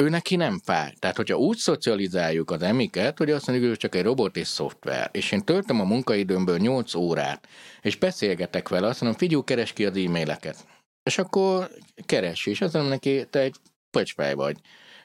ő 0.02 0.10
neki 0.10 0.36
nem 0.36 0.60
fáj. 0.64 0.94
Tehát, 1.00 1.16
hogyha 1.16 1.38
úgy 1.38 1.58
szocializáljuk 1.58 2.52
az 2.52 2.62
emiket, 2.62 3.18
hogy 3.18 3.32
azt 3.32 3.48
mondjuk, 3.48 3.70
hogy 3.70 3.78
csak 3.78 3.96
egy 3.96 4.04
robot 4.04 4.38
és 4.38 4.48
szoftver, 4.48 5.10
és 5.14 5.32
én 5.32 5.46
töltöm 5.46 5.80
a 5.80 5.84
munkaidőmből 5.84 6.58
8 6.58 6.96
órát, 6.96 7.48
és 7.82 7.98
beszélgetek 7.98 8.70
vele, 8.70 8.88
azt 8.88 9.02
mondom, 9.02 9.20
figyelj, 9.20 9.44
keres 9.46 9.74
ki 9.74 9.86
az 9.86 9.98
e-maileket. 9.98 10.66
És 11.04 11.18
akkor 11.18 11.70
keres, 12.06 12.46
és 12.46 12.62
azt 12.62 12.74
mondom 12.74 12.92
neki, 12.92 13.26
te 13.30 13.40
egy 13.40 13.56
pöcsfej 13.92 14.34
vagy. 14.34 14.58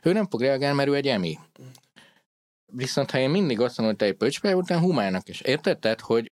Ő 0.02 0.12
nem 0.12 0.28
fog 0.28 0.40
reagálni, 0.40 0.76
mert 0.76 0.88
ő 0.88 0.94
egy 0.94 1.06
emi. 1.06 1.38
Viszont 2.72 3.10
ha 3.10 3.18
én 3.18 3.30
mindig 3.30 3.60
azt 3.60 3.78
mondom, 3.78 3.96
hogy 3.96 4.06
te 4.06 4.12
egy 4.12 4.18
pöcsfej, 4.18 4.52
után 4.52 4.78
humának 4.78 5.28
is. 5.28 5.40
Érted? 5.40 5.78
Tehát, 5.78 6.00
hogy 6.00 6.30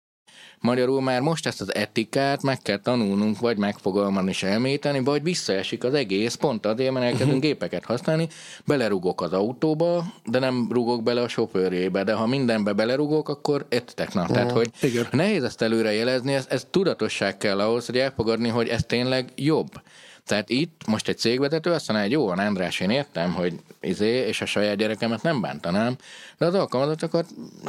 Magyarul 0.61 1.01
már 1.01 1.21
most 1.21 1.47
ezt 1.47 1.61
az 1.61 1.75
etikát 1.75 2.41
meg 2.41 2.61
kell 2.61 2.77
tanulnunk, 2.77 3.39
vagy 3.39 3.57
megfogalmazni 3.57 4.29
és 4.29 4.43
elméteni, 4.43 4.99
vagy 5.03 5.23
visszaesik 5.23 5.83
az 5.83 5.93
egész, 5.93 6.35
pont 6.35 6.65
azért, 6.65 6.91
mert 6.91 7.05
elkezdünk 7.05 7.29
uh-huh. 7.29 7.45
gépeket 7.45 7.85
használni, 7.85 8.27
belerugok 8.65 9.21
az 9.21 9.33
autóba, 9.33 10.05
de 10.25 10.39
nem 10.39 10.67
rugok 10.71 11.03
bele 11.03 11.21
a 11.21 11.27
sofőrjébe, 11.27 12.03
de 12.03 12.13
ha 12.13 12.25
mindenbe 12.27 12.73
belerugok, 12.73 13.29
akkor 13.29 13.65
ettek. 13.69 14.13
Na, 14.13 14.21
uh-huh. 14.21 14.35
tehát, 14.35 14.51
hogy 14.51 14.69
Igen. 14.81 15.07
nehéz 15.11 15.43
ezt 15.43 15.61
előrejelezni, 15.61 16.33
ez, 16.33 16.45
ez 16.49 16.67
tudatosság 16.71 17.37
kell 17.37 17.59
ahhoz, 17.59 17.85
hogy 17.85 17.97
elfogadni, 17.97 18.47
hogy 18.47 18.67
ez 18.67 18.83
tényleg 18.83 19.29
jobb. 19.35 19.81
Tehát 20.25 20.49
itt 20.49 20.81
most 20.87 21.07
egy 21.07 21.17
cégvezető 21.17 21.71
azt 21.71 21.87
mondja, 21.87 22.05
hogy 22.05 22.15
jó, 22.15 22.43
András, 22.45 22.79
én 22.79 22.89
értem, 22.89 23.33
hogy 23.33 23.59
izé, 23.81 24.27
és 24.27 24.41
a 24.41 24.45
saját 24.45 24.77
gyerekemet 24.77 25.21
nem 25.21 25.41
bántanám, 25.41 25.95
de 26.37 26.45
az 26.45 26.53
alkalmazottakat 26.53 27.25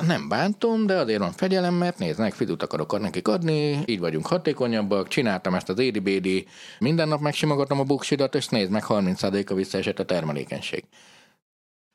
nem 0.07 0.29
bántom, 0.29 0.87
de 0.87 0.95
azért 0.95 1.19
van 1.19 1.33
fegyelem, 1.33 1.75
mert 1.75 1.99
néznek, 1.99 2.33
fidut 2.33 2.63
akarok 2.63 3.01
nekik 3.01 3.29
adni, 3.29 3.83
így 3.85 4.01
vagyunk 4.01 4.27
hatékonyabbak, 4.27 5.09
csináltam 5.09 5.55
ezt 5.55 5.69
az 5.69 5.79
édi 5.79 6.47
minden 6.79 7.09
nap 7.09 7.21
megsimogatom 7.21 7.81
a 7.81 7.85
buksidat, 7.85 8.35
és 8.35 8.49
nézd 8.49 8.71
meg, 8.71 8.85
30%-a 8.89 9.55
visszaesett 9.55 9.99
a 9.99 10.05
termelékenység. 10.05 10.85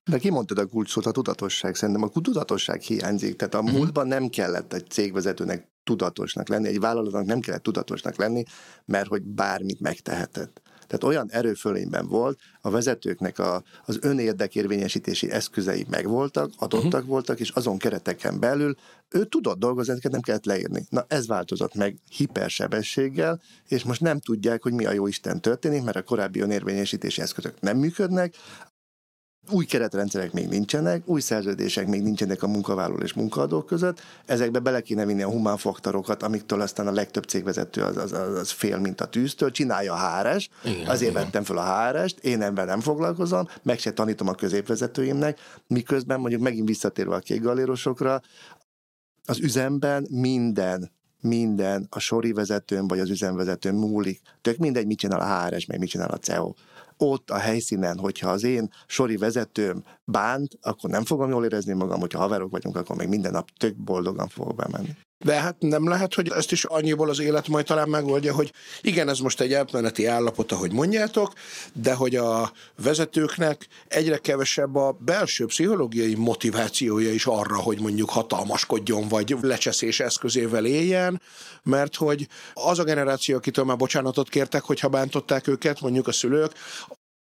De 0.09 0.17
kimondtad 0.17 0.57
a 0.57 0.65
kulcsot, 0.65 1.05
a 1.05 1.11
tudatosság. 1.11 1.75
Szerintem 1.75 2.03
a 2.03 2.21
tudatosság 2.21 2.81
hiányzik. 2.81 3.35
Tehát 3.35 3.53
a 3.53 3.59
uh-huh. 3.59 3.77
múltban 3.77 4.07
nem 4.07 4.27
kellett 4.27 4.73
egy 4.73 4.89
cégvezetőnek 4.89 5.67
tudatosnak 5.87 6.47
lenni, 6.47 6.67
egy 6.67 6.79
vállalatnak 6.79 7.25
nem 7.25 7.39
kellett 7.39 7.63
tudatosnak 7.63 8.15
lenni, 8.15 8.43
mert 8.85 9.07
hogy 9.07 9.21
bármit 9.23 9.79
megtehetett. 9.79 10.61
Tehát 10.87 11.03
olyan 11.03 11.27
erőfölényben 11.31 12.07
volt, 12.07 12.39
a 12.61 12.69
vezetőknek 12.69 13.39
a, 13.39 13.63
az 13.85 13.97
önérdekérvényesítési 14.01 15.31
eszközei 15.31 15.85
megvoltak, 15.89 16.51
adottak 16.57 16.93
uh-huh. 16.93 17.07
voltak, 17.07 17.39
és 17.39 17.49
azon 17.49 17.77
kereteken 17.77 18.39
belül 18.39 18.75
ő 19.09 19.25
tudott 19.25 19.59
dolgozni, 19.59 19.91
ezeket 19.91 20.11
nem 20.11 20.21
kellett 20.21 20.45
leírni. 20.45 20.85
Na 20.89 21.05
ez 21.07 21.27
változott 21.27 21.75
meg 21.75 21.97
hipersebességgel, 22.09 23.41
és 23.67 23.83
most 23.83 24.01
nem 24.01 24.19
tudják, 24.19 24.63
hogy 24.63 24.73
mi 24.73 24.85
a 24.85 24.91
jó 24.91 25.07
Isten 25.07 25.41
történik, 25.41 25.83
mert 25.83 25.97
a 25.97 26.03
korábbi 26.03 26.39
önérvényesítési 26.39 27.21
eszközök 27.21 27.59
nem 27.59 27.77
működnek, 27.77 28.33
új 29.49 29.65
keretrendszerek 29.65 30.31
még 30.31 30.47
nincsenek, 30.47 31.01
új 31.05 31.21
szerződések 31.21 31.87
még 31.87 32.01
nincsenek 32.01 32.43
a 32.43 32.47
munkavállaló 32.47 33.01
és 33.01 33.13
munkaadók 33.13 33.65
között, 33.65 34.01
ezekbe 34.25 34.59
bele 34.59 34.81
kéne 34.81 35.05
vinni 35.05 35.21
a 35.23 35.29
humán 35.29 35.57
faktorokat, 35.57 36.23
amiktől 36.23 36.61
aztán 36.61 36.87
a 36.87 36.91
legtöbb 36.91 37.23
cégvezető 37.23 37.81
az, 37.81 37.97
az, 37.97 38.11
az, 38.11 38.51
fél, 38.51 38.77
mint 38.77 39.01
a 39.01 39.05
tűztől, 39.05 39.51
csinálja 39.51 39.93
a 39.93 39.97
HRS, 39.97 40.49
igen, 40.63 40.87
azért 40.87 41.11
igen. 41.11 41.23
vettem 41.23 41.43
fel 41.43 41.57
a 41.57 41.89
HRS-t, 41.89 42.19
én 42.19 42.41
ebben 42.41 42.65
nem 42.65 42.79
foglalkozom, 42.79 43.47
meg 43.63 43.79
se 43.79 43.93
tanítom 43.93 44.27
a 44.27 44.33
középvezetőimnek, 44.33 45.39
miközben 45.67 46.19
mondjuk 46.19 46.41
megint 46.41 46.67
visszatérve 46.67 47.15
a 47.15 47.19
kék 47.19 47.41
galérosokra, 47.41 48.21
az 49.25 49.39
üzemben 49.39 50.07
minden 50.09 50.91
minden 51.21 51.87
a 51.89 51.99
sori 51.99 52.33
vezetőn 52.33 52.87
vagy 52.87 52.99
az 52.99 53.09
üzemvezetőn 53.09 53.75
múlik. 53.75 54.21
Tök 54.41 54.57
mindegy, 54.57 54.85
mit 54.85 54.97
csinál 54.97 55.19
a 55.19 55.45
HRS, 55.45 55.65
meg 55.65 55.79
mit 55.79 55.89
csinál 55.89 56.09
a 56.09 56.17
CEO. 56.17 56.53
Ott 56.97 57.29
a 57.29 57.37
helyszínen, 57.37 57.97
hogyha 57.97 58.29
az 58.29 58.43
én 58.43 58.69
sori 58.87 59.17
vezetőm 59.17 59.83
bánt, 60.05 60.57
akkor 60.61 60.89
nem 60.89 61.05
fogom 61.05 61.29
jól 61.29 61.45
érezni 61.45 61.73
magam, 61.73 61.99
hogyha 61.99 62.19
haverok 62.19 62.51
vagyunk, 62.51 62.75
akkor 62.75 62.95
még 62.95 63.07
minden 63.07 63.31
nap 63.31 63.49
tök 63.57 63.75
boldogan 63.75 64.27
fogok 64.27 64.55
bemenni. 64.55 64.95
De 65.19 65.33
hát 65.33 65.55
nem 65.59 65.87
lehet, 65.87 66.13
hogy 66.13 66.29
ezt 66.29 66.51
is 66.51 66.63
annyiból 66.63 67.09
az 67.09 67.19
élet 67.19 67.47
majd 67.47 67.65
talán 67.65 67.89
megoldja, 67.89 68.33
hogy 68.33 68.51
igen, 68.81 69.09
ez 69.09 69.19
most 69.19 69.41
egy 69.41 69.53
átmeneti 69.53 70.05
állapot, 70.05 70.51
ahogy 70.51 70.71
mondjátok, 70.71 71.33
de 71.73 71.93
hogy 71.93 72.15
a 72.15 72.51
vezetőknek 72.83 73.67
egyre 73.87 74.17
kevesebb 74.17 74.75
a 74.75 74.97
belső 74.99 75.45
pszichológiai 75.45 76.15
motivációja 76.15 77.11
is 77.13 77.25
arra, 77.25 77.57
hogy 77.57 77.79
mondjuk 77.79 78.09
hatalmaskodjon, 78.09 79.07
vagy 79.07 79.35
lecseszés 79.41 79.99
eszközével 79.99 80.65
éljen, 80.65 81.21
mert 81.63 81.95
hogy 81.95 82.27
az 82.53 82.79
a 82.79 82.83
generáció, 82.83 83.35
akitől 83.35 83.65
már 83.65 83.77
bocsánatot 83.77 84.29
kértek, 84.29 84.63
hogyha 84.63 84.87
bántották 84.87 85.47
őket, 85.47 85.81
mondjuk 85.81 86.07
a 86.07 86.11
szülők, 86.11 86.51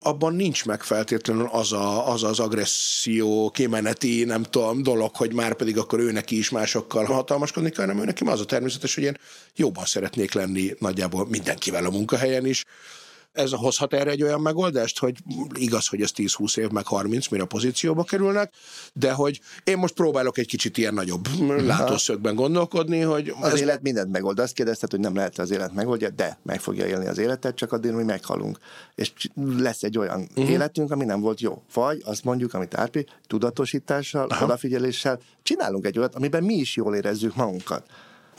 abban 0.03 0.35
nincs 0.35 0.65
meg 0.65 0.83
feltétlenül 0.83 1.49
az, 1.53 1.73
a, 1.73 2.13
az 2.13 2.23
az 2.23 2.41
agresszió, 2.41 3.51
kimeneti, 3.51 4.25
nem 4.25 4.43
tudom, 4.43 4.83
dolog, 4.83 5.17
hogy 5.17 5.35
már 5.35 5.55
pedig 5.55 5.79
akkor 5.79 5.99
ő 5.99 6.13
neki 6.13 6.39
is 6.39 6.51
másokkal 6.51 7.05
hatalmaskodni 7.05 7.71
kell, 7.71 7.87
hanem 7.87 8.03
ő 8.03 8.05
neki 8.05 8.25
az 8.25 8.41
a 8.41 8.45
természetes, 8.45 8.95
hogy 8.95 9.05
én 9.05 9.19
jobban 9.57 9.85
szeretnék 9.85 10.33
lenni 10.33 10.75
nagyjából 10.79 11.27
mindenkivel 11.27 11.85
a 11.85 11.91
munkahelyen 11.91 12.47
is, 12.47 12.65
ez 13.33 13.53
hozhat 13.53 13.95
erre 13.95 14.11
egy 14.11 14.23
olyan 14.23 14.41
megoldást, 14.41 14.99
hogy 14.99 15.17
igaz, 15.55 15.87
hogy 15.87 16.03
ez 16.03 16.11
10-20 16.17 16.57
év, 16.57 16.69
meg 16.69 16.87
30, 16.87 17.29
mire 17.29 17.43
a 17.43 17.47
pozícióba 17.47 18.05
kerülnek, 18.05 18.53
de 18.93 19.13
hogy 19.13 19.41
én 19.65 19.79
most 19.79 19.95
próbálok 19.95 20.39
egy 20.39 20.47
kicsit 20.47 20.79
ilyen 20.79 20.95
nagyobb 20.95 21.29
látószögben 21.67 22.35
gondolkodni, 22.35 23.01
hogy... 23.01 23.35
Az 23.41 23.53
ez... 23.53 23.61
élet 23.61 23.83
mindent 23.83 24.11
megold. 24.11 24.39
Azt 24.39 24.53
kérdezted, 24.53 24.91
hogy 24.91 25.01
nem 25.01 25.15
lehet 25.15 25.39
az 25.39 25.51
élet 25.51 25.75
megoldja, 25.75 26.11
de 26.11 26.39
meg 26.43 26.61
fogja 26.61 26.87
élni 26.87 27.07
az 27.07 27.19
életet, 27.19 27.57
csak 27.57 27.73
addig, 27.73 27.93
hogy 27.93 28.05
meghalunk. 28.05 28.59
És 28.95 29.13
lesz 29.35 29.83
egy 29.83 29.99
olyan 29.99 30.21
uh-huh. 30.21 30.51
életünk, 30.51 30.91
ami 30.91 31.05
nem 31.05 31.21
volt 31.21 31.41
jó. 31.41 31.63
Vagy 31.75 32.03
azt 32.05 32.25
mondjuk, 32.25 32.55
amit 32.55 32.75
Árpi, 32.75 33.07
tudatosítással, 33.27 34.29
Aha. 34.29 34.45
odafigyeléssel 34.45 35.21
csinálunk 35.43 35.87
egy 35.87 35.99
olyat, 35.99 36.15
amiben 36.15 36.45
mi 36.45 36.55
is 36.55 36.77
jól 36.77 36.95
érezzük 36.95 37.35
magunkat. 37.35 37.87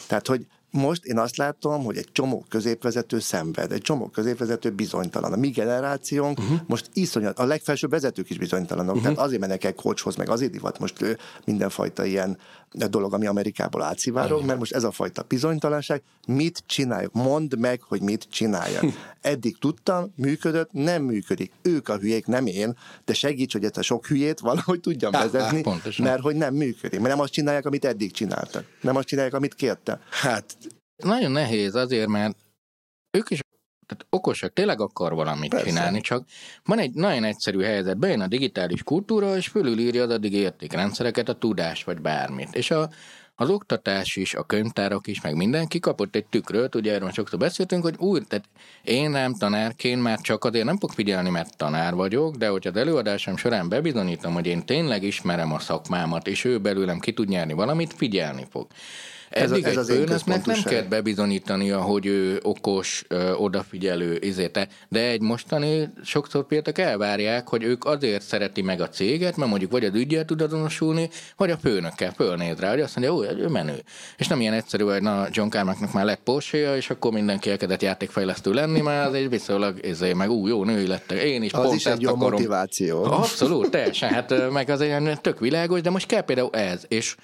Tehát, 0.07 0.27
hogy 0.27 0.45
most 0.73 1.05
én 1.05 1.17
azt 1.17 1.37
látom, 1.37 1.83
hogy 1.83 1.97
egy 1.97 2.09
csomó 2.11 2.45
középvezető 2.49 3.19
szenved, 3.19 3.71
egy 3.71 3.81
csomó 3.81 4.07
középvezető 4.07 4.69
bizonytalan. 4.69 5.33
A 5.33 5.35
mi 5.35 5.49
generációnk 5.49 6.39
uh-huh. 6.39 6.59
most 6.67 6.89
iszonyat, 6.93 7.39
a 7.39 7.45
legfelsőbb 7.45 7.89
vezetők 7.89 8.29
is 8.29 8.37
bizonytalanok, 8.37 8.95
uh-huh. 8.95 9.03
tehát 9.03 9.25
azért 9.25 9.41
mennek 9.41 9.63
el 9.63 9.73
coachhoz, 9.73 10.15
meg 10.15 10.29
azért 10.29 10.51
divat 10.51 10.79
most 10.79 11.17
mindenfajta 11.45 12.05
ilyen 12.05 12.37
dolog, 12.73 13.13
ami 13.13 13.27
Amerikából 13.27 13.81
átszivárog, 13.81 14.45
mert 14.45 14.59
most 14.59 14.73
ez 14.73 14.83
a 14.83 14.91
fajta 14.91 15.25
bizonytalanság, 15.27 16.01
mit 16.27 16.63
csináljuk? 16.65 17.13
Mondd 17.13 17.57
meg, 17.57 17.81
hogy 17.81 18.01
mit 18.01 18.27
csináljak. 18.29 18.83
Eddig 19.21 19.57
tudtam, 19.57 20.13
működött, 20.15 20.71
nem 20.71 21.03
működik. 21.03 21.51
Ők 21.61 21.89
a 21.89 21.97
hülyék, 21.97 22.25
nem 22.25 22.45
én, 22.45 22.77
de 23.05 23.13
segíts, 23.13 23.53
hogy 23.53 23.63
ezt 23.63 23.77
a 23.77 23.81
sok 23.81 24.05
hülyét 24.05 24.39
valahogy 24.39 24.79
tudjam 24.79 25.11
vezetni, 25.11 25.61
Pontosan. 25.61 26.05
mert 26.05 26.21
hogy 26.21 26.35
nem 26.35 26.53
működik. 26.53 26.99
Mert 26.99 27.13
nem 27.13 27.23
azt 27.23 27.33
csinálják, 27.33 27.65
amit 27.65 27.85
eddig 27.85 28.11
csináltak. 28.11 28.65
Nem 28.81 28.95
azt 28.95 29.07
csinálják, 29.07 29.33
amit 29.33 29.53
kértem. 29.53 29.99
Hát 30.09 30.57
nagyon 31.03 31.31
nehéz 31.31 31.75
azért, 31.75 32.07
mert 32.07 32.35
ők 33.17 33.29
is 33.29 33.39
tehát 33.85 34.05
okosak, 34.09 34.53
tényleg 34.53 34.81
akar 34.81 35.13
valamit 35.13 35.49
Persze. 35.49 35.65
csinálni, 35.65 36.01
csak 36.01 36.25
van 36.65 36.79
egy 36.79 36.93
nagyon 36.93 37.23
egyszerű 37.23 37.61
helyzet, 37.61 37.97
bejön 37.97 38.21
a 38.21 38.27
digitális 38.27 38.83
kultúra, 38.83 39.35
és 39.35 39.47
fölülírja 39.47 40.03
az 40.03 40.09
addig 40.09 40.33
értékrendszereket, 40.33 41.29
a 41.29 41.33
tudás 41.33 41.83
vagy 41.83 42.01
bármit. 42.01 42.55
És 42.55 42.71
a, 42.71 42.89
az 43.35 43.49
oktatás 43.49 44.15
is, 44.15 44.33
a 44.33 44.43
könyvtárak 44.43 45.07
is, 45.07 45.21
meg 45.21 45.35
mindenki 45.35 45.79
kapott 45.79 46.15
egy 46.15 46.25
tükröt, 46.25 46.75
ugye 46.75 46.93
erről 46.93 47.11
sokszor 47.11 47.39
beszéltünk, 47.39 47.83
hogy 47.83 47.95
úgy, 47.97 48.27
tehát 48.27 48.45
én 48.83 49.09
nem 49.09 49.33
tanárként 49.33 50.01
már 50.01 50.19
csak 50.19 50.45
azért 50.45 50.65
nem 50.65 50.77
fogok 50.77 50.95
figyelni, 50.95 51.29
mert 51.29 51.57
tanár 51.57 51.93
vagyok, 51.93 52.35
de 52.35 52.47
hogy 52.47 52.67
az 52.67 52.75
előadásom 52.75 53.37
során 53.37 53.69
bebizonyítom, 53.69 54.33
hogy 54.33 54.45
én 54.45 54.65
tényleg 54.65 55.03
ismerem 55.03 55.53
a 55.53 55.59
szakmámat, 55.59 56.27
és 56.27 56.43
ő 56.43 56.59
belőlem 56.59 56.99
ki 56.99 57.13
tud 57.13 57.27
nyerni 57.27 57.53
valamit, 57.53 57.93
figyelni 57.93 58.45
fog. 58.49 58.67
Eddig 59.33 59.63
ez, 59.63 59.77
ez 59.77 59.89
egy 59.89 59.95
főnöknek 59.95 60.45
nem 60.45 60.61
kell 60.63 60.81
bebizonyítania, 60.81 61.81
hogy 61.81 62.05
ő 62.05 62.39
okos, 62.43 63.03
ö, 63.07 63.31
odafigyelő, 63.31 64.17
izéte, 64.21 64.67
de 64.89 64.99
egy 64.99 65.21
mostani 65.21 65.89
sokszor 66.03 66.45
például 66.47 66.89
elvárják, 66.89 67.47
hogy 67.47 67.63
ők 67.63 67.85
azért 67.85 68.21
szereti 68.21 68.61
meg 68.61 68.81
a 68.81 68.89
céget, 68.89 69.35
mert 69.37 69.49
mondjuk 69.49 69.71
vagy 69.71 69.85
az 69.85 69.95
ügyel 69.95 70.25
tud 70.25 70.41
azonosulni, 70.41 71.09
vagy 71.37 71.51
a 71.51 71.57
főnökkel 71.57 72.11
fölnéz 72.11 72.59
rá, 72.59 72.69
hogy 72.69 72.81
azt 72.81 72.95
mondja, 72.95 73.13
hogy 73.13 73.39
ő 73.39 73.47
menő. 73.47 73.83
És 74.17 74.27
nem 74.27 74.41
ilyen 74.41 74.53
egyszerű, 74.53 74.83
hogy 74.83 75.01
na 75.01 75.27
John 75.31 75.49
Carmacknak 75.49 75.93
már 75.93 76.05
lett 76.05 76.21
porsche 76.23 76.75
és 76.75 76.89
akkor 76.89 77.11
mindenki 77.11 77.49
elkezdett 77.49 77.81
játékfejlesztő 77.81 78.51
lenni, 78.51 78.81
mert 78.81 79.07
az 79.07 79.13
egy 79.13 79.29
viszonylag 79.29 79.85
izé, 79.85 80.13
meg 80.13 80.29
új, 80.29 80.49
jó 80.49 80.63
női 80.63 80.87
lettek. 80.87 81.21
Én 81.21 81.43
is 81.43 81.53
az 81.53 81.61
pont 81.61 81.75
is 81.75 81.85
egy 81.85 82.01
jó 82.01 82.09
akarom. 82.09 82.31
motiváció. 82.31 83.03
Abszolút, 83.03 83.71
teljesen. 83.71 84.09
Hát 84.09 84.51
meg 84.51 84.69
az 84.69 84.81
egy 84.81 85.21
tök 85.21 85.39
világos, 85.39 85.81
de 85.81 85.89
most 85.89 86.05
kell 86.05 86.21
például 86.21 86.49
ez. 86.51 86.83
És, 86.87 87.15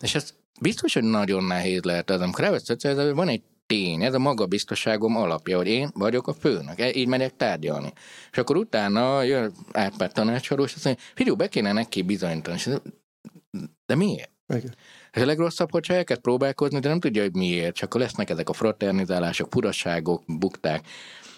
és 0.00 0.14
ez 0.14 0.34
biztos, 0.60 0.94
hogy 0.94 1.02
nagyon 1.02 1.44
nehéz 1.44 1.82
lehet 1.82 2.10
ez. 2.10 2.20
Amikor 2.20 2.44
elveszed, 2.44 2.84
ez 2.84 3.12
van 3.12 3.28
egy 3.28 3.42
tény, 3.66 4.02
ez 4.02 4.14
a 4.14 4.18
magabiztosságom 4.18 5.16
alapja, 5.16 5.56
hogy 5.56 5.66
én 5.66 5.90
vagyok 5.94 6.28
a 6.28 6.32
főnök, 6.32 6.80
e, 6.80 6.94
így 6.94 7.06
megyek 7.06 7.36
tárgyalni. 7.36 7.92
És 8.30 8.38
akkor 8.38 8.56
utána 8.56 9.22
jön 9.22 9.52
átpárt 9.72 10.14
tanácsadó, 10.14 10.64
és 10.64 10.74
azt 10.74 10.84
mondja, 10.84 11.02
figyelj, 11.14 11.36
be 11.36 11.48
kéne 11.48 11.72
neki 11.72 12.02
bizonyítani. 12.02 12.58
De 13.86 13.94
miért? 13.94 14.30
Igen. 14.48 14.74
És 15.12 15.22
a 15.22 15.26
legrosszabb, 15.26 15.70
hogyha 15.70 15.94
elkezd 15.94 16.20
próbálkozni, 16.20 16.78
de 16.78 16.88
nem 16.88 17.00
tudja, 17.00 17.22
hogy 17.22 17.34
miért, 17.34 17.74
csak 17.74 17.88
akkor 17.88 18.00
lesznek 18.00 18.30
ezek 18.30 18.48
a 18.48 18.52
fraternizálások, 18.52 19.52
furaságok, 19.52 20.22
bukták. 20.26 20.86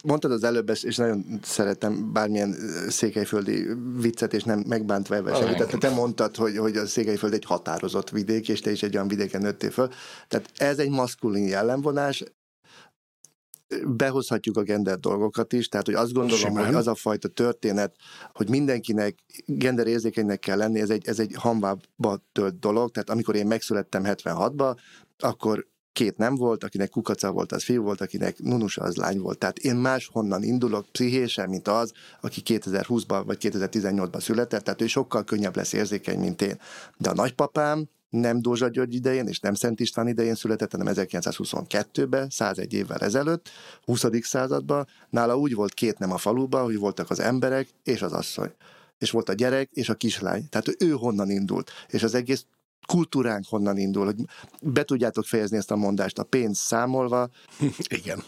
Mondtad 0.04 0.32
az 0.32 0.44
előbb, 0.44 0.70
és 0.82 0.96
nagyon 0.96 1.40
szeretem 1.42 2.12
bármilyen 2.12 2.56
székelyföldi 2.88 3.66
viccet, 4.00 4.34
és 4.34 4.42
nem 4.42 4.64
megbántva 4.66 5.14
ebben 5.14 5.34
semmi. 5.34 5.54
Tehát 5.54 5.78
te 5.78 5.90
mondtad, 5.90 6.36
hogy, 6.36 6.56
hogy 6.56 6.76
a 6.76 6.86
székelyföld 6.86 7.32
egy 7.32 7.44
határozott 7.44 8.10
vidék, 8.10 8.48
és 8.48 8.60
te 8.60 8.70
is 8.70 8.82
egy 8.82 8.94
olyan 8.94 9.08
vidéken 9.08 9.40
nőttél 9.40 9.70
föl. 9.70 9.88
Tehát 10.28 10.50
ez 10.56 10.78
egy 10.78 10.90
maszkulin 10.90 11.46
jellemvonás, 11.46 12.24
behozhatjuk 13.86 14.56
a 14.56 14.62
gender 14.62 14.98
dolgokat 14.98 15.52
is, 15.52 15.68
tehát 15.68 15.86
hogy 15.86 15.94
azt 15.94 16.12
gondolom, 16.12 16.38
Simán. 16.38 16.66
hogy 16.66 16.74
az 16.74 16.86
a 16.86 16.94
fajta 16.94 17.28
történet, 17.28 17.94
hogy 18.32 18.48
mindenkinek 18.48 19.18
gender 19.46 19.86
érzékenynek 19.86 20.38
kell 20.38 20.56
lenni, 20.56 20.80
ez 20.80 20.90
egy, 20.90 21.08
ez 21.08 21.18
egy 21.18 21.34
hamvába 21.34 22.22
tölt 22.32 22.58
dolog, 22.58 22.90
tehát 22.90 23.10
amikor 23.10 23.34
én 23.34 23.46
megszülettem 23.46 24.02
76-ba, 24.04 24.76
akkor 25.18 25.66
két 25.98 26.16
nem 26.16 26.34
volt, 26.34 26.64
akinek 26.64 26.90
kukaca 26.90 27.32
volt, 27.32 27.52
az 27.52 27.64
fiú 27.64 27.82
volt, 27.82 28.00
akinek 28.00 28.38
nunusa, 28.38 28.82
az 28.82 28.96
lány 28.96 29.18
volt. 29.18 29.38
Tehát 29.38 29.58
én 29.58 29.76
máshonnan 29.76 30.42
indulok 30.42 30.86
pszichésen, 30.92 31.48
mint 31.48 31.68
az, 31.68 31.92
aki 32.20 32.42
2020-ban 32.44 33.22
vagy 33.26 33.38
2018-ban 33.40 34.20
született, 34.20 34.64
tehát 34.64 34.82
ő 34.82 34.86
sokkal 34.86 35.24
könnyebb 35.24 35.56
lesz 35.56 35.72
érzékeny, 35.72 36.18
mint 36.18 36.42
én. 36.42 36.58
De 36.96 37.10
a 37.10 37.14
nagypapám 37.14 37.88
nem 38.10 38.42
Dózsa 38.42 38.68
György 38.68 38.94
idején, 38.94 39.26
és 39.26 39.40
nem 39.40 39.54
Szent 39.54 39.80
István 39.80 40.08
idején 40.08 40.34
született, 40.34 40.70
hanem 40.70 40.94
1922-ben, 40.96 42.30
101 42.30 42.72
évvel 42.72 42.98
ezelőtt, 42.98 43.48
20. 43.84 44.04
században. 44.20 44.86
Nála 45.10 45.36
úgy 45.36 45.54
volt 45.54 45.74
két 45.74 45.98
nem 45.98 46.12
a 46.12 46.18
faluban, 46.18 46.64
hogy 46.64 46.78
voltak 46.78 47.10
az 47.10 47.20
emberek 47.20 47.68
és 47.84 48.02
az 48.02 48.12
asszony 48.12 48.52
és 48.98 49.10
volt 49.10 49.28
a 49.28 49.32
gyerek 49.32 49.70
és 49.72 49.88
a 49.88 49.94
kislány. 49.94 50.48
Tehát 50.48 50.82
ő 50.82 50.90
honnan 50.90 51.30
indult. 51.30 51.70
És 51.88 52.02
az 52.02 52.14
egész 52.14 52.44
kultúránk 52.86 53.44
honnan 53.48 53.78
indul, 53.78 54.04
hogy 54.04 54.16
be 54.62 54.84
tudjátok 54.84 55.24
fejezni 55.24 55.56
ezt 55.56 55.70
a 55.70 55.76
mondást, 55.76 56.18
a 56.18 56.22
pénz 56.22 56.58
számolva. 56.58 57.28
Igen. 57.98 58.22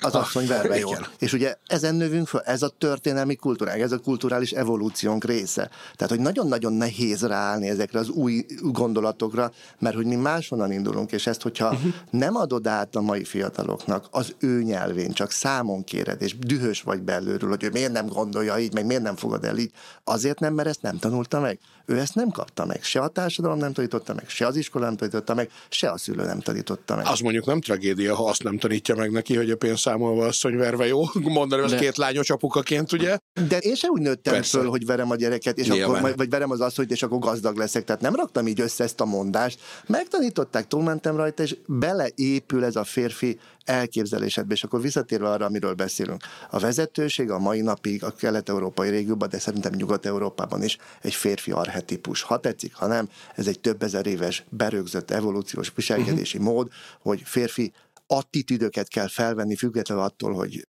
Az 0.00 0.14
asszony 0.14 0.46
verve 0.46 0.78
jó. 0.78 0.90
És 1.18 1.32
ugye 1.32 1.54
ezen 1.66 1.94
növünk 1.94 2.26
fel, 2.26 2.40
ez 2.40 2.62
a 2.62 2.68
történelmi 2.68 3.36
kultúránk, 3.36 3.80
ez 3.80 3.92
a 3.92 3.98
kulturális 3.98 4.50
evolúciónk 4.50 5.24
része. 5.24 5.70
Tehát, 5.94 6.14
hogy 6.14 6.20
nagyon-nagyon 6.20 6.72
nehéz 6.72 7.22
ráállni 7.22 7.68
ezekre 7.68 7.98
az 7.98 8.08
új 8.08 8.46
gondolatokra, 8.60 9.52
mert 9.78 9.94
hogy 9.94 10.06
mi 10.06 10.14
máshonnan 10.14 10.72
indulunk, 10.72 11.12
és 11.12 11.26
ezt, 11.26 11.42
hogyha 11.42 11.70
uh-huh. 11.70 11.92
nem 12.10 12.36
adod 12.36 12.66
át 12.66 12.96
a 12.96 13.00
mai 13.00 13.24
fiataloknak 13.24 14.06
az 14.10 14.34
ő 14.38 14.62
nyelvén, 14.62 15.12
csak 15.12 15.30
számon 15.30 15.84
kéred, 15.84 16.22
és 16.22 16.38
dühös 16.38 16.82
vagy 16.82 17.02
belülről, 17.02 17.50
hogy 17.50 17.62
ő 17.62 17.70
miért 17.70 17.92
nem 17.92 18.06
gondolja 18.06 18.58
így, 18.58 18.74
meg 18.74 18.86
miért 18.86 19.02
nem 19.02 19.16
fogad 19.16 19.44
el 19.44 19.58
így, 19.58 19.70
azért 20.04 20.38
nem, 20.38 20.54
mert 20.54 20.68
ezt 20.68 20.82
nem 20.82 20.98
tanulta 20.98 21.40
meg. 21.40 21.58
Ő 21.86 21.98
ezt 21.98 22.14
nem 22.14 22.30
kapta 22.30 22.64
meg. 22.64 22.82
Se 22.82 23.00
a 23.00 23.08
társadalom 23.08 23.58
nem 23.58 23.72
tanította 23.72 24.14
meg, 24.14 24.28
se 24.28 24.46
az 24.46 24.56
iskola 24.56 24.84
nem 24.84 24.96
tanította 24.96 25.34
meg, 25.34 25.50
se 25.68 25.90
a 25.90 25.98
szülő 25.98 26.24
nem 26.24 26.40
tanította 26.40 26.96
meg. 26.96 27.06
Az 27.06 27.20
mondjuk 27.20 27.46
nem 27.46 27.60
tragédia, 27.60 28.14
ha 28.14 28.24
azt 28.24 28.42
nem 28.42 28.58
tanítja 28.58 28.94
meg 28.94 29.10
neki, 29.10 29.36
hogy 29.36 29.50
a 29.50 29.56
pénzszámolva 29.56 30.26
asszony 30.26 30.56
verve 30.56 30.86
jó. 30.86 31.02
Mondani, 31.22 31.62
hogy 31.62 31.74
két 31.74 31.96
lányos 31.96 32.30
apukaként, 32.30 32.92
ugye? 32.92 33.16
De 33.48 33.58
én 33.58 33.74
sem 33.74 33.90
úgy 33.90 34.00
nőttem 34.00 34.32
Persze. 34.32 34.58
föl, 34.58 34.68
hogy 34.68 34.86
verem 34.86 35.10
a 35.10 35.16
gyereket, 35.16 35.58
és 35.58 35.68
akkor, 35.68 36.14
vagy 36.16 36.30
verem 36.30 36.50
az 36.50 36.60
asszonyt, 36.60 36.90
és 36.90 37.02
akkor 37.02 37.18
gazdag 37.18 37.56
leszek. 37.56 37.84
Tehát 37.84 38.00
nem 38.00 38.14
raktam 38.14 38.46
így 38.46 38.60
össze 38.60 38.84
ezt 38.84 39.00
a 39.00 39.04
mondást. 39.04 39.60
Megtanították, 39.86 40.66
túlmentem 40.66 41.16
rajta, 41.16 41.42
és 41.42 41.56
beleépül 41.66 42.64
ez 42.64 42.76
a 42.76 42.84
férfi 42.84 43.38
elképzelésedbe, 43.64 44.54
és 44.54 44.64
akkor 44.64 44.80
visszatérve 44.80 45.28
arra, 45.28 45.44
amiről 45.44 45.74
beszélünk. 45.74 46.22
A 46.50 46.58
vezetőség 46.58 47.30
a 47.30 47.38
mai 47.38 47.60
napig 47.60 48.04
a 48.04 48.10
kelet-európai 48.10 48.90
régióban, 48.90 49.28
de 49.28 49.38
szerintem 49.38 49.72
Nyugat-Európában 49.72 50.62
is 50.62 50.78
egy 51.02 51.14
férfi 51.14 51.50
arhetipus. 51.50 52.22
Ha 52.22 52.38
tetszik, 52.38 52.74
ha 52.74 52.86
nem, 52.86 53.08
ez 53.34 53.46
egy 53.46 53.60
több 53.60 53.82
ezer 53.82 54.06
éves 54.06 54.44
berögzött 54.48 55.10
evolúciós 55.10 55.72
viselkedési 55.74 56.38
uh-huh. 56.38 56.52
mód, 56.52 56.70
hogy 57.00 57.22
férfi 57.24 57.72
attitűdöket 58.06 58.88
kell 58.88 59.08
felvenni, 59.08 59.56
függetlenül 59.56 60.04
attól, 60.04 60.32
hogy 60.32 60.66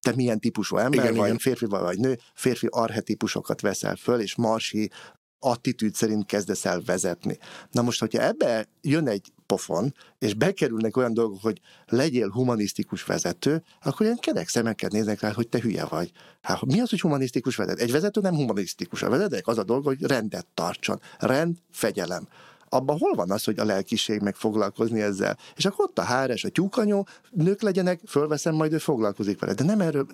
te 0.00 0.14
milyen 0.14 0.40
típusú 0.40 0.76
ember 0.76 1.04
igen, 1.04 1.14
vagy, 1.14 1.26
igen. 1.26 1.38
férfi 1.38 1.64
vagy, 1.64 1.80
vagy 1.80 1.98
nő, 1.98 2.18
férfi 2.34 2.66
arhetipusokat 2.70 3.60
veszel 3.60 3.96
föl, 3.96 4.20
és 4.20 4.34
marsi 4.34 4.90
attitűd 5.38 5.94
szerint 5.94 6.26
kezdesz 6.26 6.64
el 6.64 6.82
vezetni. 6.86 7.38
Na 7.70 7.82
most, 7.82 8.00
hogyha 8.00 8.22
ebbe 8.22 8.66
jön 8.80 9.08
egy 9.08 9.32
pofon, 9.48 9.94
és 10.18 10.34
bekerülnek 10.34 10.96
olyan 10.96 11.14
dolgok, 11.14 11.42
hogy 11.42 11.60
legyél 11.86 12.30
humanisztikus 12.30 13.04
vezető, 13.04 13.62
akkor 13.82 14.06
ilyen 14.06 14.18
kedek 14.18 14.48
szemeket 14.48 14.92
néznek 14.92 15.20
rá, 15.20 15.32
hogy 15.32 15.48
te 15.48 15.60
hülye 15.60 15.84
vagy. 15.84 16.10
Hát 16.40 16.64
mi 16.64 16.80
az, 16.80 16.90
hogy 16.90 17.00
humanisztikus 17.00 17.56
vezető? 17.56 17.82
Egy 17.82 17.92
vezető 17.92 18.20
nem 18.20 18.34
humanisztikus. 18.34 19.02
A 19.02 19.08
vezetőnek 19.08 19.46
az 19.46 19.58
a 19.58 19.64
dolga, 19.64 19.88
hogy 19.88 20.02
rendet 20.02 20.46
tartson. 20.54 21.00
Rend, 21.18 21.56
fegyelem 21.70 22.28
abban 22.70 22.98
hol 22.98 23.14
van 23.14 23.30
az, 23.30 23.44
hogy 23.44 23.58
a 23.58 23.64
lelkiség 23.64 24.20
meg 24.20 24.34
foglalkozni 24.34 25.00
ezzel? 25.00 25.38
És 25.56 25.64
akkor 25.64 25.84
ott 25.84 25.98
a 25.98 26.02
háres, 26.02 26.44
a 26.44 26.48
tyúkanyó, 26.48 27.06
nők 27.30 27.62
legyenek, 27.62 28.00
fölveszem, 28.06 28.54
majd 28.54 28.72
ő 28.72 28.78
foglalkozik 28.78 29.40
vele. 29.40 29.54
De 29.54 29.64
nem 29.64 29.80
erről, 29.80 30.06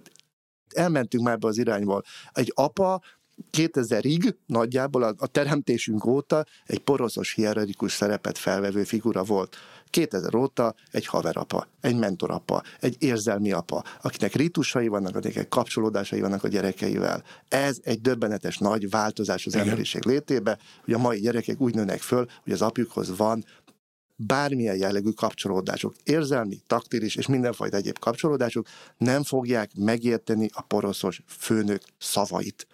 elmentünk 0.74 1.24
már 1.24 1.38
be 1.38 1.46
az 1.46 1.58
irányból. 1.58 2.02
Egy 2.32 2.52
apa 2.54 3.02
2000-ig 3.52 4.34
nagyjából 4.46 5.02
a, 5.02 5.14
a 5.16 5.26
teremtésünk 5.26 6.04
óta 6.04 6.44
egy 6.64 6.78
poroszos 6.78 7.34
hierarchikus 7.34 7.92
szerepet 7.92 8.38
felvevő 8.38 8.84
figura 8.84 9.22
volt. 9.22 9.56
2000 9.90 10.34
óta 10.34 10.74
egy 10.90 11.06
haverapa, 11.06 11.68
egy 11.80 11.96
mentorapa, 11.96 12.62
egy 12.80 12.96
érzelmi 12.98 13.52
apa, 13.52 13.84
akinek 14.02 14.34
ritusai 14.34 14.88
vannak, 14.88 15.16
akinek 15.16 15.48
kapcsolódásai 15.48 16.20
vannak 16.20 16.44
a 16.44 16.48
gyerekeivel. 16.48 17.22
Ez 17.48 17.78
egy 17.82 18.00
döbbenetes 18.00 18.58
nagy 18.58 18.90
változás 18.90 19.46
az 19.46 19.56
emberiség 19.56 20.04
létébe, 20.04 20.58
hogy 20.84 20.94
a 20.94 20.98
mai 20.98 21.20
gyerekek 21.20 21.60
úgy 21.60 21.74
nőnek 21.74 22.00
föl, 22.00 22.26
hogy 22.42 22.52
az 22.52 22.62
apjukhoz 22.62 23.16
van 23.16 23.44
bármilyen 24.16 24.76
jellegű 24.76 25.10
kapcsolódások, 25.10 25.94
érzelmi, 26.04 26.60
taktilis 26.66 27.16
és 27.16 27.26
mindenfajta 27.26 27.76
egyéb 27.76 27.98
kapcsolódások 27.98 28.66
nem 28.96 29.22
fogják 29.22 29.70
megérteni 29.76 30.48
a 30.52 30.62
poroszos 30.62 31.22
főnök 31.26 31.82
szavait. 31.98 32.66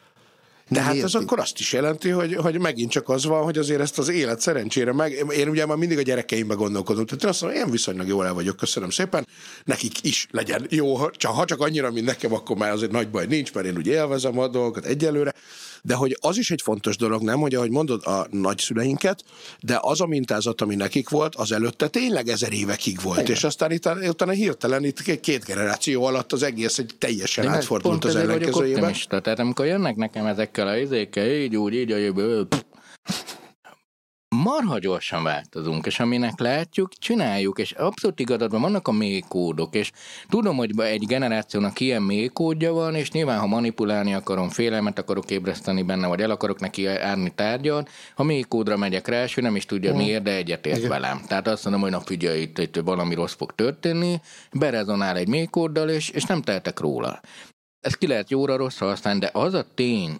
De 0.70 0.80
hát 0.80 1.02
ez 1.02 1.14
akkor 1.14 1.38
azt 1.38 1.58
is 1.58 1.72
jelenti, 1.72 2.08
hogy, 2.08 2.34
hogy 2.34 2.58
megint 2.58 2.90
csak 2.90 3.08
az 3.08 3.24
van, 3.24 3.42
hogy 3.42 3.58
azért 3.58 3.80
ezt 3.80 3.98
az 3.98 4.08
élet 4.08 4.40
szerencsére 4.40 4.92
meg... 4.92 5.24
Én 5.36 5.48
ugye 5.48 5.66
már 5.66 5.76
mindig 5.76 5.98
a 5.98 6.02
gyerekeimbe 6.02 6.54
gondolkodom, 6.54 7.06
tehát 7.06 7.22
én 7.22 7.28
azt 7.28 7.42
mondom, 7.42 7.60
én 7.60 7.70
viszonylag 7.70 8.06
jól 8.06 8.26
el 8.26 8.34
vagyok, 8.34 8.56
köszönöm 8.56 8.90
szépen, 8.90 9.26
nekik 9.64 10.04
is 10.04 10.26
legyen 10.30 10.66
jó, 10.68 11.10
csak, 11.10 11.32
ha 11.32 11.44
csak 11.44 11.60
annyira, 11.60 11.90
mint 11.90 12.06
nekem, 12.06 12.34
akkor 12.34 12.56
már 12.56 12.70
azért 12.70 12.90
nagy 12.90 13.10
baj 13.10 13.26
nincs, 13.26 13.52
mert 13.52 13.66
én 13.66 13.76
ugye 13.76 13.92
élvezem 13.92 14.38
a 14.38 14.48
dolgokat 14.48 14.84
egyelőre, 14.84 15.34
de 15.82 15.94
hogy 15.94 16.16
az 16.20 16.38
is 16.38 16.50
egy 16.50 16.62
fontos 16.62 16.96
dolog, 16.96 17.22
nem, 17.22 17.40
hogy 17.40 17.54
ahogy 17.54 17.70
mondod 17.70 18.06
a 18.06 18.26
nagyszüleinket, 18.30 19.24
de 19.60 19.78
az 19.80 20.00
a 20.00 20.06
mintázat, 20.06 20.60
ami 20.60 20.74
nekik 20.74 21.08
volt, 21.08 21.34
az 21.34 21.52
előtte 21.52 21.88
tényleg 21.88 22.28
ezer 22.28 22.52
évekig 22.52 23.00
volt, 23.02 23.20
Igen. 23.20 23.30
és 23.30 23.44
aztán 23.44 23.70
itt, 23.70 23.88
utána 24.08 24.32
hirtelen 24.32 24.84
itt 24.84 25.20
két 25.20 25.44
generáció 25.44 26.04
alatt 26.04 26.32
az 26.32 26.42
egész 26.42 26.78
egy 26.78 26.94
teljesen 26.98 27.44
Én 27.44 27.50
átfordult 27.50 28.04
az 28.04 28.16
ellenkezőjében. 28.16 28.94
Tehát 29.08 29.38
amikor 29.38 29.66
jönnek 29.66 29.96
nekem 29.96 30.26
ezekkel 30.26 30.66
a 30.66 30.76
izékkel, 30.76 31.30
így 31.30 31.56
úgy, 31.56 31.74
így 31.74 31.92
a 31.92 31.96
jövő, 31.96 32.46
marha 34.42 34.78
gyorsan 34.78 35.22
változunk, 35.22 35.86
és 35.86 36.00
aminek 36.00 36.38
látjuk, 36.38 36.92
csináljuk, 36.98 37.58
és 37.58 37.72
abszolút 37.72 38.20
igazad 38.20 38.50
van, 38.50 38.60
vannak 38.60 38.88
a 38.88 38.92
mély 38.92 39.22
kódok, 39.28 39.74
és 39.74 39.92
tudom, 40.28 40.56
hogy 40.56 40.80
egy 40.80 41.06
generációnak 41.06 41.80
ilyen 41.80 42.02
mély 42.02 42.26
kódja 42.26 42.72
van, 42.72 42.94
és 42.94 43.10
nyilván, 43.10 43.38
ha 43.38 43.46
manipulálni 43.46 44.14
akarom, 44.14 44.48
félelmet 44.48 44.98
akarok 44.98 45.30
ébreszteni 45.30 45.82
benne, 45.82 46.06
vagy 46.06 46.20
el 46.20 46.30
akarok 46.30 46.60
neki 46.60 46.86
árni 46.86 47.34
tárgyat, 47.34 47.90
ha 48.14 48.22
mély 48.22 48.42
kódra 48.48 48.76
megyek 48.76 49.08
rá, 49.08 49.22
és 49.22 49.36
ő 49.36 49.40
nem 49.40 49.56
is 49.56 49.64
tudja 49.64 49.92
mm. 49.92 49.96
miért, 49.96 50.22
de 50.22 50.34
egyetért 50.34 50.86
velem. 50.86 51.20
Tehát 51.28 51.48
azt 51.48 51.64
mondom, 51.64 51.82
hogy 51.82 51.90
na 51.90 52.00
figyelj, 52.00 52.40
itt, 52.40 52.58
itt 52.58 52.76
valami 52.76 53.14
rossz 53.14 53.34
fog 53.34 53.54
történni, 53.54 54.20
berezonál 54.52 55.16
egy 55.16 55.28
mély 55.28 55.46
kóddal, 55.46 55.88
és, 55.88 56.08
és 56.08 56.24
nem 56.24 56.42
tehetek 56.42 56.80
róla. 56.80 57.20
Ez 57.80 57.94
ki 57.94 58.06
lehet 58.06 58.30
jóra, 58.30 58.56
rosszra 58.56 58.86
használni, 58.86 59.20
de 59.20 59.30
az 59.32 59.54
a 59.54 59.66
tény, 59.74 60.18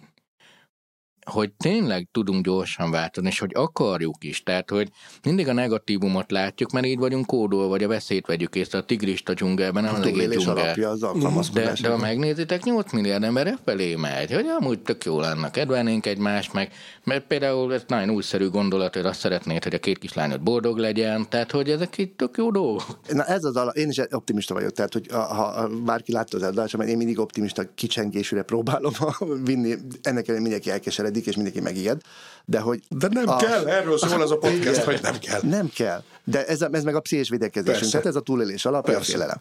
hogy 1.31 1.51
tényleg 1.51 2.07
tudunk 2.11 2.45
gyorsan 2.45 2.91
változni, 2.91 3.29
és 3.29 3.39
hogy 3.39 3.51
akarjuk 3.53 4.23
is. 4.23 4.43
Tehát, 4.43 4.69
hogy 4.69 4.89
mindig 5.23 5.47
a 5.47 5.53
negatívumot 5.53 6.31
látjuk, 6.31 6.71
mert 6.71 6.85
így 6.85 6.99
vagyunk 6.99 7.25
kódol, 7.25 7.67
vagy 7.67 7.83
a 7.83 7.87
veszélyt 7.87 8.27
vegyük 8.27 8.55
észre 8.55 8.77
a 8.77 8.83
tigrist 8.83 9.29
a 9.29 9.33
dzsungelben, 9.33 9.83
nem 9.83 9.93
a 9.93 9.97
az 9.97 10.05
egész 10.05 10.45
alapja 10.45 10.89
az 10.89 11.49
de, 11.49 11.73
de 11.81 11.89
ha 11.89 11.97
megnézitek, 11.97 12.63
8 12.63 12.91
milliárd 12.91 13.23
ember 13.23 13.57
felé 13.65 13.95
megy, 13.95 14.31
hogy 14.31 14.45
amúgy 14.59 14.79
tök 14.79 15.03
jó 15.03 15.19
lenne, 15.19 15.51
kedvelnénk 15.51 16.05
egymást, 16.05 16.53
meg 16.53 16.71
mert 17.03 17.27
például 17.27 17.73
ez 17.73 17.83
nagyon 17.87 18.09
újszerű 18.09 18.49
gondolat, 18.49 18.95
hogy 18.95 19.05
azt 19.05 19.19
szeretnéd, 19.19 19.63
hogy 19.63 19.73
a 19.73 19.79
két 19.79 19.97
kislányod 19.97 20.41
boldog 20.41 20.77
legyen, 20.77 21.29
tehát 21.29 21.51
hogy 21.51 21.69
ezek 21.69 21.97
itt 21.97 22.17
tök 22.17 22.37
jó 22.37 22.51
dolgok. 22.51 22.99
Na 23.09 23.23
ez 23.23 23.43
az 23.43 23.55
ala, 23.55 23.71
én 23.71 23.89
is 23.89 24.01
optimista 24.11 24.53
vagyok, 24.53 24.71
tehát 24.71 24.93
hogy 24.93 25.07
ha, 25.09 25.67
bárki 25.85 26.11
látta 26.11 26.37
az 26.37 26.43
eladást, 26.43 26.77
mert 26.77 26.89
én 26.89 26.97
mindig 26.97 27.19
optimista 27.19 27.63
kicsengésűre 27.75 28.41
próbálom 28.41 28.93
vinni, 29.45 29.75
ennek 30.01 30.27
mindenki 30.27 30.71
elkeseredik, 30.71 31.20
működik, 31.21 31.27
és 31.27 31.35
mindenki 31.35 31.61
megijed, 31.61 32.01
de 32.45 32.59
hogy... 32.59 32.83
De 32.89 33.07
nem 33.11 33.27
a, 33.27 33.35
kell, 33.35 33.67
erről 33.67 33.97
szól 33.97 34.21
az 34.21 34.31
a 34.31 34.37
podcast, 34.37 34.61
igen, 34.61 34.85
hogy 34.85 34.99
nem 35.01 35.17
kell. 35.19 35.41
Nem 35.43 35.69
kell, 35.69 36.03
de 36.23 36.45
ez, 36.45 36.61
ez 36.61 36.83
meg 36.83 36.95
a 36.95 36.99
pszichés 36.99 37.29
védekezésünk, 37.29 37.91
tehát 37.91 38.05
ez 38.05 38.15
a 38.15 38.21
túlélés 38.21 38.65
alap, 38.65 38.87
a 38.87 39.01
félelem. 39.01 39.37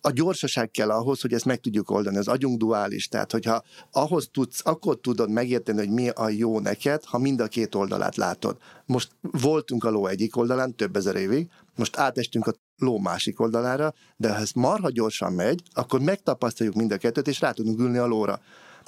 A 0.00 0.10
gyorsaság 0.10 0.70
kell 0.70 0.90
ahhoz, 0.90 1.20
hogy 1.20 1.32
ezt 1.32 1.44
meg 1.44 1.60
tudjuk 1.60 1.90
oldani. 1.90 2.16
Az 2.16 2.28
agyunk 2.28 2.58
duális, 2.58 3.08
tehát 3.08 3.32
hogyha 3.32 3.62
ahhoz 3.90 4.28
tudsz, 4.32 4.60
akkor 4.64 4.98
tudod 5.00 5.30
megérteni, 5.30 5.78
hogy 5.78 5.90
mi 5.90 6.08
a 6.08 6.28
jó 6.28 6.60
neked, 6.60 7.04
ha 7.04 7.18
mind 7.18 7.40
a 7.40 7.46
két 7.46 7.74
oldalát 7.74 8.16
látod. 8.16 8.56
Most 8.84 9.10
voltunk 9.20 9.84
a 9.84 9.90
ló 9.90 10.06
egyik 10.06 10.36
oldalán 10.36 10.74
több 10.74 10.96
ezer 10.96 11.16
évig, 11.16 11.48
most 11.76 11.96
átestünk 11.96 12.46
a 12.46 12.54
ló 12.78 12.98
másik 12.98 13.40
oldalára, 13.40 13.94
de 14.16 14.32
ha 14.32 14.40
ez 14.40 14.50
marha 14.54 14.90
gyorsan 14.90 15.32
megy, 15.32 15.62
akkor 15.72 16.00
megtapasztaljuk 16.00 16.74
mind 16.74 16.92
a 16.92 16.96
kettőt, 16.96 17.28
és 17.28 17.40
rá 17.40 17.50
tudunk 17.50 17.80
ülni 17.80 17.98
a 17.98 18.06
lóra. 18.06 18.40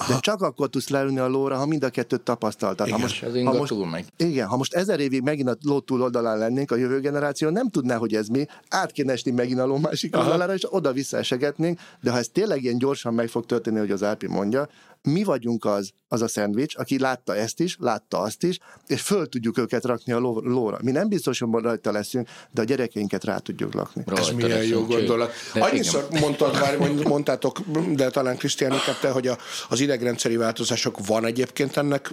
De 0.07 0.19
csak 0.21 0.43
akkor 0.43 0.69
tudsz 0.69 0.89
leülni 0.89 1.19
a 1.19 1.29
lóra, 1.29 1.57
ha 1.57 1.67
mind 1.67 1.85
a 1.85 1.89
kettőt 1.89 2.21
tapasztaltad. 2.21 2.87
Igen, 2.87 2.99
ha 2.99 3.05
most, 3.07 3.23
az 3.23 3.43
ha 3.45 3.53
most, 3.53 3.91
megy. 3.91 4.07
Igen, 4.17 4.47
ha 4.47 4.57
most 4.57 4.75
ezer 4.75 5.01
évig 5.01 5.23
megint 5.23 5.49
a 5.49 5.57
ló 5.63 5.81
túloldalán 5.81 6.39
lennénk, 6.39 6.71
a 6.71 6.77
jövő 6.77 7.01
generáció 7.01 7.49
nem 7.49 7.69
tudná, 7.69 7.97
hogy 7.97 8.15
ez 8.15 8.29
mi, 8.29 8.47
át 8.69 8.93
kéne 8.93 9.13
esni 9.13 9.31
megint 9.31 9.59
a 9.59 9.67
ló 9.67 9.77
másik 9.77 10.17
oldalára, 10.17 10.55
és 10.55 10.67
oda-vissza 10.71 11.17
esegetnénk, 11.17 11.81
de 12.01 12.11
ha 12.11 12.19
ez 12.19 12.29
tényleg 12.29 12.63
ilyen 12.63 12.79
gyorsan 12.79 13.15
meg 13.15 13.29
fog 13.29 13.47
történni, 13.47 13.79
hogy 13.79 13.91
az 13.91 14.03
Árpi 14.03 14.27
mondja, 14.27 14.69
mi 15.03 15.25
vagyunk 15.25 15.65
az, 15.65 15.91
az 16.09 16.23
a 16.23 16.29
szendvics, 16.29 16.77
aki 16.77 16.99
látta 16.99 17.37
ezt 17.37 17.61
is, 17.61 17.77
látta 17.81 18.19
azt 18.19 18.43
is, 18.43 18.59
és 18.87 19.01
föl 19.01 19.29
tudjuk 19.29 19.59
őket 19.59 19.85
rakni 19.85 20.13
a 20.13 20.19
ló, 20.19 20.41
lóra. 20.41 20.79
Mi 20.83 20.91
nem 20.91 21.09
biztos, 21.09 21.39
hogy 21.39 21.63
rajta 21.63 21.93
leszünk, 21.93 22.29
de 22.51 22.61
a 22.61 22.65
gyerekeinket 22.65 23.25
rá 23.25 23.39
tudjuk 23.39 23.75
lakni. 23.75 24.03
Rajta 24.07 24.23
Ez 24.23 24.35
milyen 24.35 24.65
jó 24.65 24.85
gondolat. 24.85 25.33
Annyiszor 25.55 26.07
mondtad 26.21 26.53
már, 26.53 26.79
mondtátok, 27.05 27.61
de 27.95 28.11
talán 28.11 28.37
Krisztián 28.37 28.79
te, 29.01 29.11
hogy 29.11 29.27
a, 29.27 29.39
az 29.69 29.81
idegrendszeri 29.81 30.37
változások 30.37 31.07
van 31.07 31.25
egyébként 31.25 31.77
ennek 31.77 32.11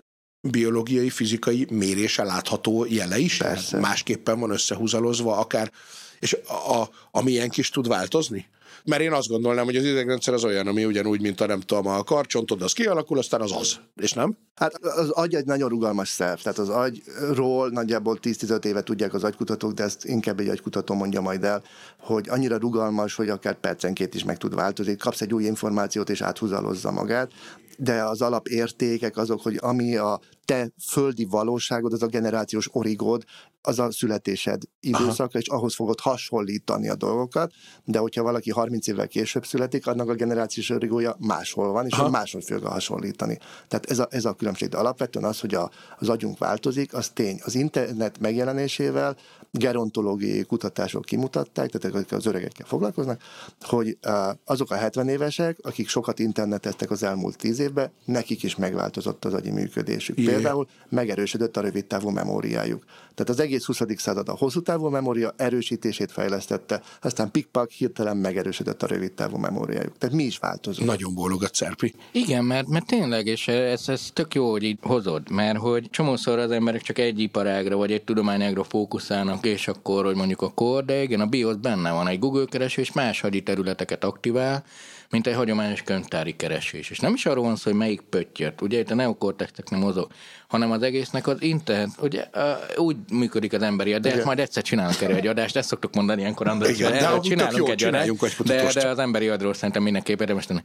biológiai, 0.50 1.10
fizikai 1.10 1.68
mérése 1.70 2.24
látható 2.24 2.86
jele 2.90 3.18
is? 3.18 3.38
Persze. 3.38 3.80
Másképpen 3.80 4.40
van 4.40 4.52
összehúzalozva 4.52 5.38
akár, 5.38 5.72
és 6.20 6.38
a, 6.48 6.82
a, 6.82 6.90
a 7.12 7.24
milyen 7.24 7.50
kis 7.50 7.70
tud 7.70 7.88
változni? 7.88 8.48
Mert 8.86 9.02
én 9.02 9.12
azt 9.12 9.28
gondolnám, 9.28 9.66
hogy 9.66 9.76
az 9.76 9.84
idegrendszer 9.84 10.34
az 10.34 10.44
olyan, 10.44 10.68
ami 10.68 10.86
ugyanúgy, 10.86 11.22
mint 11.22 11.42
a 11.42 11.46
nem 11.46 11.60
tudom, 11.60 11.88
a 11.88 12.04
karcsontod, 12.04 12.62
az 12.62 12.74
kialakul, 12.74 13.18
aztán 13.18 13.42
az 13.42 13.52
az, 13.52 13.76
és 13.96 14.14
nem? 14.14 14.38
Hát 14.56 14.76
az 14.76 15.10
agy 15.10 15.36
egy 15.36 15.46
nagyon 15.46 15.70
rugalmas 15.70 16.10
szerv, 16.10 16.40
tehát 16.40 16.58
az 16.58 16.70
agyról 16.70 17.70
nagyjából 17.70 18.20
10-15 18.22 18.66
éve 18.66 18.82
tudják 18.82 19.14
az 19.14 19.24
agykutatók, 19.24 19.72
de 19.72 19.84
ezt 19.84 20.06
inkább 20.06 20.40
egy 20.40 20.48
agykutató 20.48 20.94
mondja 20.94 21.22
majd 21.22 21.44
el, 21.44 21.64
hogy 22.00 22.30
annyira 22.30 22.58
rugalmas, 22.58 23.16
hogy 23.16 23.30
akár 23.30 23.60
percenként 23.60 24.14
is 24.14 24.24
meg 24.24 24.38
tud 24.38 24.56
változni. 24.56 24.96
Kapsz 24.96 25.22
egy 25.22 25.34
új 25.34 25.44
információt, 25.44 26.10
és 26.10 26.22
áthúzalozza 26.22 26.92
magát 26.92 27.32
de 27.78 28.04
az 28.04 28.22
alapértékek 28.22 29.18
azok, 29.18 29.42
hogy 29.42 29.58
ami 29.62 29.96
a 29.96 30.20
te 30.46 30.70
földi 30.90 31.26
valóságod, 31.26 31.94
az 31.94 32.04
a 32.04 32.08
generációs 32.08 32.70
origód, 32.72 33.24
az 33.66 33.80
a 33.80 33.92
születésed 33.92 34.62
időszaka, 34.80 35.40
és 35.40 35.48
ahhoz 35.48 35.76
fogod 35.76 36.00
hasonlítani 36.00 36.90
a 36.90 36.96
dolgokat, 36.96 37.52
de 37.84 38.00
hogyha 38.00 38.24
valaki 38.24 38.52
30 38.52 38.88
évvel 38.88 39.08
később 39.08 39.46
születik, 39.46 39.88
annak 39.88 40.10
a 40.10 40.14
generációs 40.14 40.70
origója 40.70 41.16
máshol 41.20 41.72
van, 41.72 41.86
és 41.86 41.94
Aha. 41.94 42.10
máshogy 42.10 42.44
fog 42.44 42.64
hasonlítani. 42.64 43.38
Tehát 43.68 43.86
ez 43.90 44.00
a, 44.00 44.08
ez 44.10 44.26
a 44.26 44.34
különbség. 44.34 44.70
De 44.70 44.78
alapvetően 44.78 45.26
az, 45.26 45.40
hogy 45.40 45.54
a, 45.54 45.72
az 45.98 46.10
agyunk 46.10 46.38
változik, 46.38 46.94
az 46.94 47.10
tény. 47.10 47.40
Az 47.44 47.56
internet 47.56 48.20
megjelenésével 48.20 49.16
gerontológiai 49.52 50.44
kutatások 50.44 51.06
kimutatták, 51.06 51.70
tehát 51.70 51.96
akik 51.96 52.12
az 52.12 52.26
öregekkel 52.26 52.66
foglalkoznak, 52.68 53.22
hogy 53.62 53.98
azok 54.46 54.72
a 54.72 54.76
70 54.76 55.08
évesek, 55.10 55.58
akik 55.62 55.88
sokat 55.88 56.20
interneteztek 56.20 56.92
az 56.92 57.04
elmúlt 57.04 57.38
10 57.38 57.60
évben, 57.60 57.92
nekik 58.06 58.44
is 58.44 58.56
megváltozott 58.56 59.26
az 59.26 59.34
agyi 59.34 59.52
működésük. 59.52 60.16
például 60.16 60.68
megerősödött 60.90 61.58
a 61.58 61.62
rövid 61.62 61.86
távú 61.86 62.10
memóriájuk. 62.10 62.84
Tehát 63.16 63.30
az 63.32 63.40
egész 63.40 63.66
20. 63.66 63.82
század 63.96 64.30
a 64.30 64.36
hosszú 64.38 64.62
távú 64.62 64.88
memória 64.88 65.34
erősítését 65.38 66.12
fejlesztette, 66.12 66.82
aztán 67.02 67.32
pikpak 67.32 67.70
hirtelen 67.70 68.18
megerősödött 68.18 68.84
a 68.84 68.88
rövid 68.88 69.12
távú 69.12 69.38
memóriájuk. 69.38 69.98
Tehát 69.98 70.16
mi 70.16 70.24
is 70.24 70.38
változunk. 70.38 70.88
Nagyon 70.88 71.14
bólogat 71.14 71.56
Szerpi. 71.56 71.94
Igen, 72.12 72.46
mert, 72.46 72.68
mert 72.68 72.86
tényleg, 72.86 73.26
és 73.26 73.48
ez, 73.48 73.90
ez 73.90 74.10
tök 74.14 74.34
jó, 74.34 74.52
hogy 74.52 74.64
így 74.64 74.78
hozod, 74.82 75.30
mert 75.30 75.58
hogy 75.58 75.90
csomószor 75.90 76.40
az 76.40 76.52
emberek 76.52 76.82
csak 76.82 76.98
egy 76.98 77.20
iparágra 77.20 77.76
vagy 77.76 77.92
egy 77.92 78.04
tudományágra 78.04 78.64
fókuszálnak, 78.64 79.46
és 79.46 79.68
akkor, 79.68 80.06
hogy 80.06 80.16
mondjuk 80.16 80.42
a 80.42 80.52
kor, 80.52 80.86
de 80.86 81.04
igen, 81.04 81.20
a 81.20 81.26
BIOS 81.26 81.56
benne 81.56 81.92
van 81.92 82.08
egy 82.08 82.20
Google 82.20 82.46
kereső, 82.46 82.82
és 82.82 82.92
más 82.92 83.22
hagyi 83.22 83.44
területeket 83.44 84.04
aktivál, 84.04 84.64
mint 85.10 85.28
egy 85.28 85.36
hagyományos 85.36 85.82
könyvtári 85.82 86.36
keresés. 86.36 86.90
És 86.90 87.00
nem 87.00 87.14
is 87.14 87.26
arról 87.26 87.44
van 87.44 87.56
szó, 87.56 87.70
hogy 87.70 87.80
melyik 87.80 88.02
pöttyöt, 88.02 88.62
ugye 88.62 88.80
itt 88.80 88.92
a 88.92 88.96
neokortextek 88.96 89.70
nem 89.70 89.80
mozog, 89.80 90.12
hanem 90.48 90.72
az 90.72 90.82
egésznek 90.82 91.28
az 91.28 91.42
internet, 91.42 91.90
ugye 92.02 92.28
úgy 92.76 92.96
működik 93.12 93.54
az 93.54 93.62
emberi 93.62 93.94
de 93.98 94.14
ezt 94.14 94.26
majd 94.26 94.40
egyszer 94.40 94.64
csinálunk 94.64 95.02
erre 95.02 95.16
egy 95.16 95.28
adást, 95.28 95.56
ezt 95.56 95.68
szoktuk 95.68 95.94
mondani 95.94 96.22
ilyenkor, 96.22 96.48
András, 96.48 96.78
Igen, 96.78 96.92
de 96.92 97.20
csinálunk 97.20 97.70
egy 97.70 97.84
adást, 97.84 98.44
de, 98.44 98.72
de 98.74 98.88
az 98.88 99.00
emberi 99.00 99.30
agyról 99.30 99.54
szerintem 99.54 99.84
mindenképp 99.84 100.20
érdemes 100.20 100.46
tenni. 100.46 100.62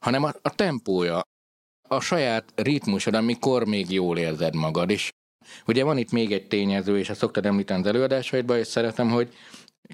Hanem 0.00 0.24
a, 0.24 0.32
a 0.42 0.54
tempója, 0.54 1.20
a 1.88 2.00
saját 2.00 2.44
ritmusod, 2.54 3.14
amikor 3.14 3.66
még 3.66 3.90
jól 3.90 4.18
érzed 4.18 4.54
magad, 4.54 4.90
és 4.90 5.10
Ugye 5.66 5.84
van 5.84 5.98
itt 5.98 6.12
még 6.12 6.32
egy 6.32 6.46
tényező, 6.46 6.98
és 6.98 7.10
ezt 7.10 7.18
szoktad 7.18 7.46
említeni 7.46 7.80
az 7.80 7.86
előadásaidban, 7.86 8.58
és 8.58 8.66
szeretem, 8.66 9.10
hogy 9.10 9.32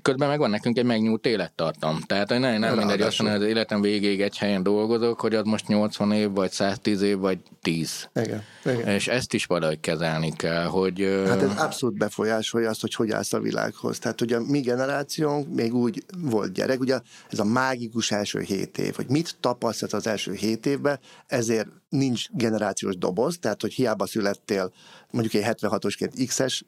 közben 0.03 0.28
meg 0.28 0.39
van 0.39 0.51
nekünk 0.51 0.78
egy 0.78 0.84
megnyúlt 0.84 1.26
élettartam. 1.26 2.01
Tehát 2.07 2.28
hogy 2.28 2.41
nem, 2.41 2.59
nem 2.59 2.76
mindegy 2.76 3.01
azt 3.01 3.18
mondani, 3.18 3.41
hogy 3.41 3.51
az 3.51 3.57
életem 3.57 3.80
végéig 3.80 4.20
egy 4.20 4.39
helyen 4.39 4.62
dolgozok, 4.62 5.20
hogy 5.20 5.34
az 5.34 5.45
most 5.45 5.66
80 5.66 6.12
év, 6.12 6.30
vagy 6.30 6.51
110 6.51 7.03
év, 7.03 7.18
vagy 7.18 7.39
10. 7.62 8.09
Igen, 8.14 8.43
igen. 8.64 8.89
És 8.89 9.09
ezt 9.09 9.34
is 9.34 9.45
valahogy 9.45 9.80
kezelni 9.80 10.32
kell, 10.36 10.64
hogy... 10.64 11.22
Hát 11.26 11.43
ez 11.43 11.57
abszolút 11.57 11.99
befolyásolja 11.99 12.68
azt, 12.68 12.80
hogy 12.80 12.95
hogy 12.95 13.11
állsz 13.11 13.32
a 13.32 13.41
világhoz. 13.41 13.99
Tehát, 13.99 14.18
hogy 14.18 14.32
a 14.32 14.41
mi 14.41 14.61
generációnk 14.61 15.55
még 15.55 15.74
úgy 15.74 16.05
volt 16.18 16.53
gyerek, 16.53 16.80
ugye 16.80 17.01
ez 17.30 17.39
a 17.39 17.45
mágikus 17.45 18.11
első 18.11 18.41
hét 18.41 18.78
év, 18.78 18.95
hogy 18.95 19.09
mit 19.09 19.36
tapasztalt 19.41 19.93
az 19.93 20.07
első 20.07 20.32
hét 20.32 20.66
évben, 20.66 20.99
ezért 21.26 21.68
nincs 21.89 22.28
generációs 22.30 22.97
doboz, 22.97 23.39
tehát, 23.39 23.61
hogy 23.61 23.72
hiába 23.72 24.07
születtél, 24.07 24.72
mondjuk 25.11 25.34
egy 25.34 25.57
76-osként 25.57 26.24
X-es 26.26 26.64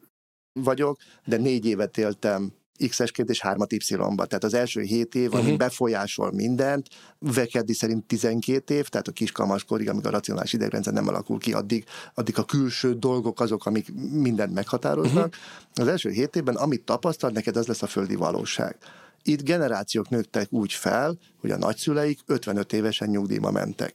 vagyok, 0.53 0.99
de 1.25 1.37
négy 1.37 1.67
évet 1.67 1.99
éltem 1.99 2.53
X-esként 2.89 3.29
és 3.31 3.41
hármat 3.41 3.73
Y-ba. 3.73 4.27
Tehát 4.27 4.45
az 4.45 4.55
első 4.55 4.81
7 4.81 5.15
év, 5.15 5.35
ami 5.35 5.43
uh-huh. 5.43 5.57
befolyásol 5.57 6.33
mindent, 6.33 6.87
Vekeddi 7.19 7.73
szerint 7.73 8.07
12 8.07 8.75
év, 8.75 8.89
tehát 8.89 9.09
a 9.09 9.13
kiskamaszkorig, 9.13 9.89
amíg 9.89 10.07
a 10.07 10.11
racionális 10.11 10.53
idegrendszer 10.53 10.93
nem 10.93 11.09
alakul 11.09 11.39
ki, 11.39 11.53
addig, 11.53 11.85
addig 12.15 12.39
a 12.39 12.45
külső 12.45 12.95
dolgok 12.95 13.41
azok, 13.41 13.67
amik 13.67 13.93
mindent 14.13 14.55
meghatároznak. 14.55 15.27
Uh-huh. 15.27 15.41
Az 15.75 15.89
első 15.89 16.11
7 16.11 16.37
évben, 16.37 16.57
amit 16.57 16.85
tapasztal, 16.85 17.31
neked 17.31 17.57
az 17.57 17.67
lesz 17.67 17.83
a 17.83 17.87
földi 17.87 18.15
valóság. 18.15 18.77
Itt 19.23 19.43
generációk 19.43 20.09
nőttek 20.09 20.53
úgy 20.53 20.73
fel, 20.73 21.19
hogy 21.41 21.51
a 21.51 21.57
nagyszüleik 21.57 22.19
55 22.27 22.73
évesen 22.73 23.09
nyugdíjba 23.09 23.51
mentek. 23.51 23.95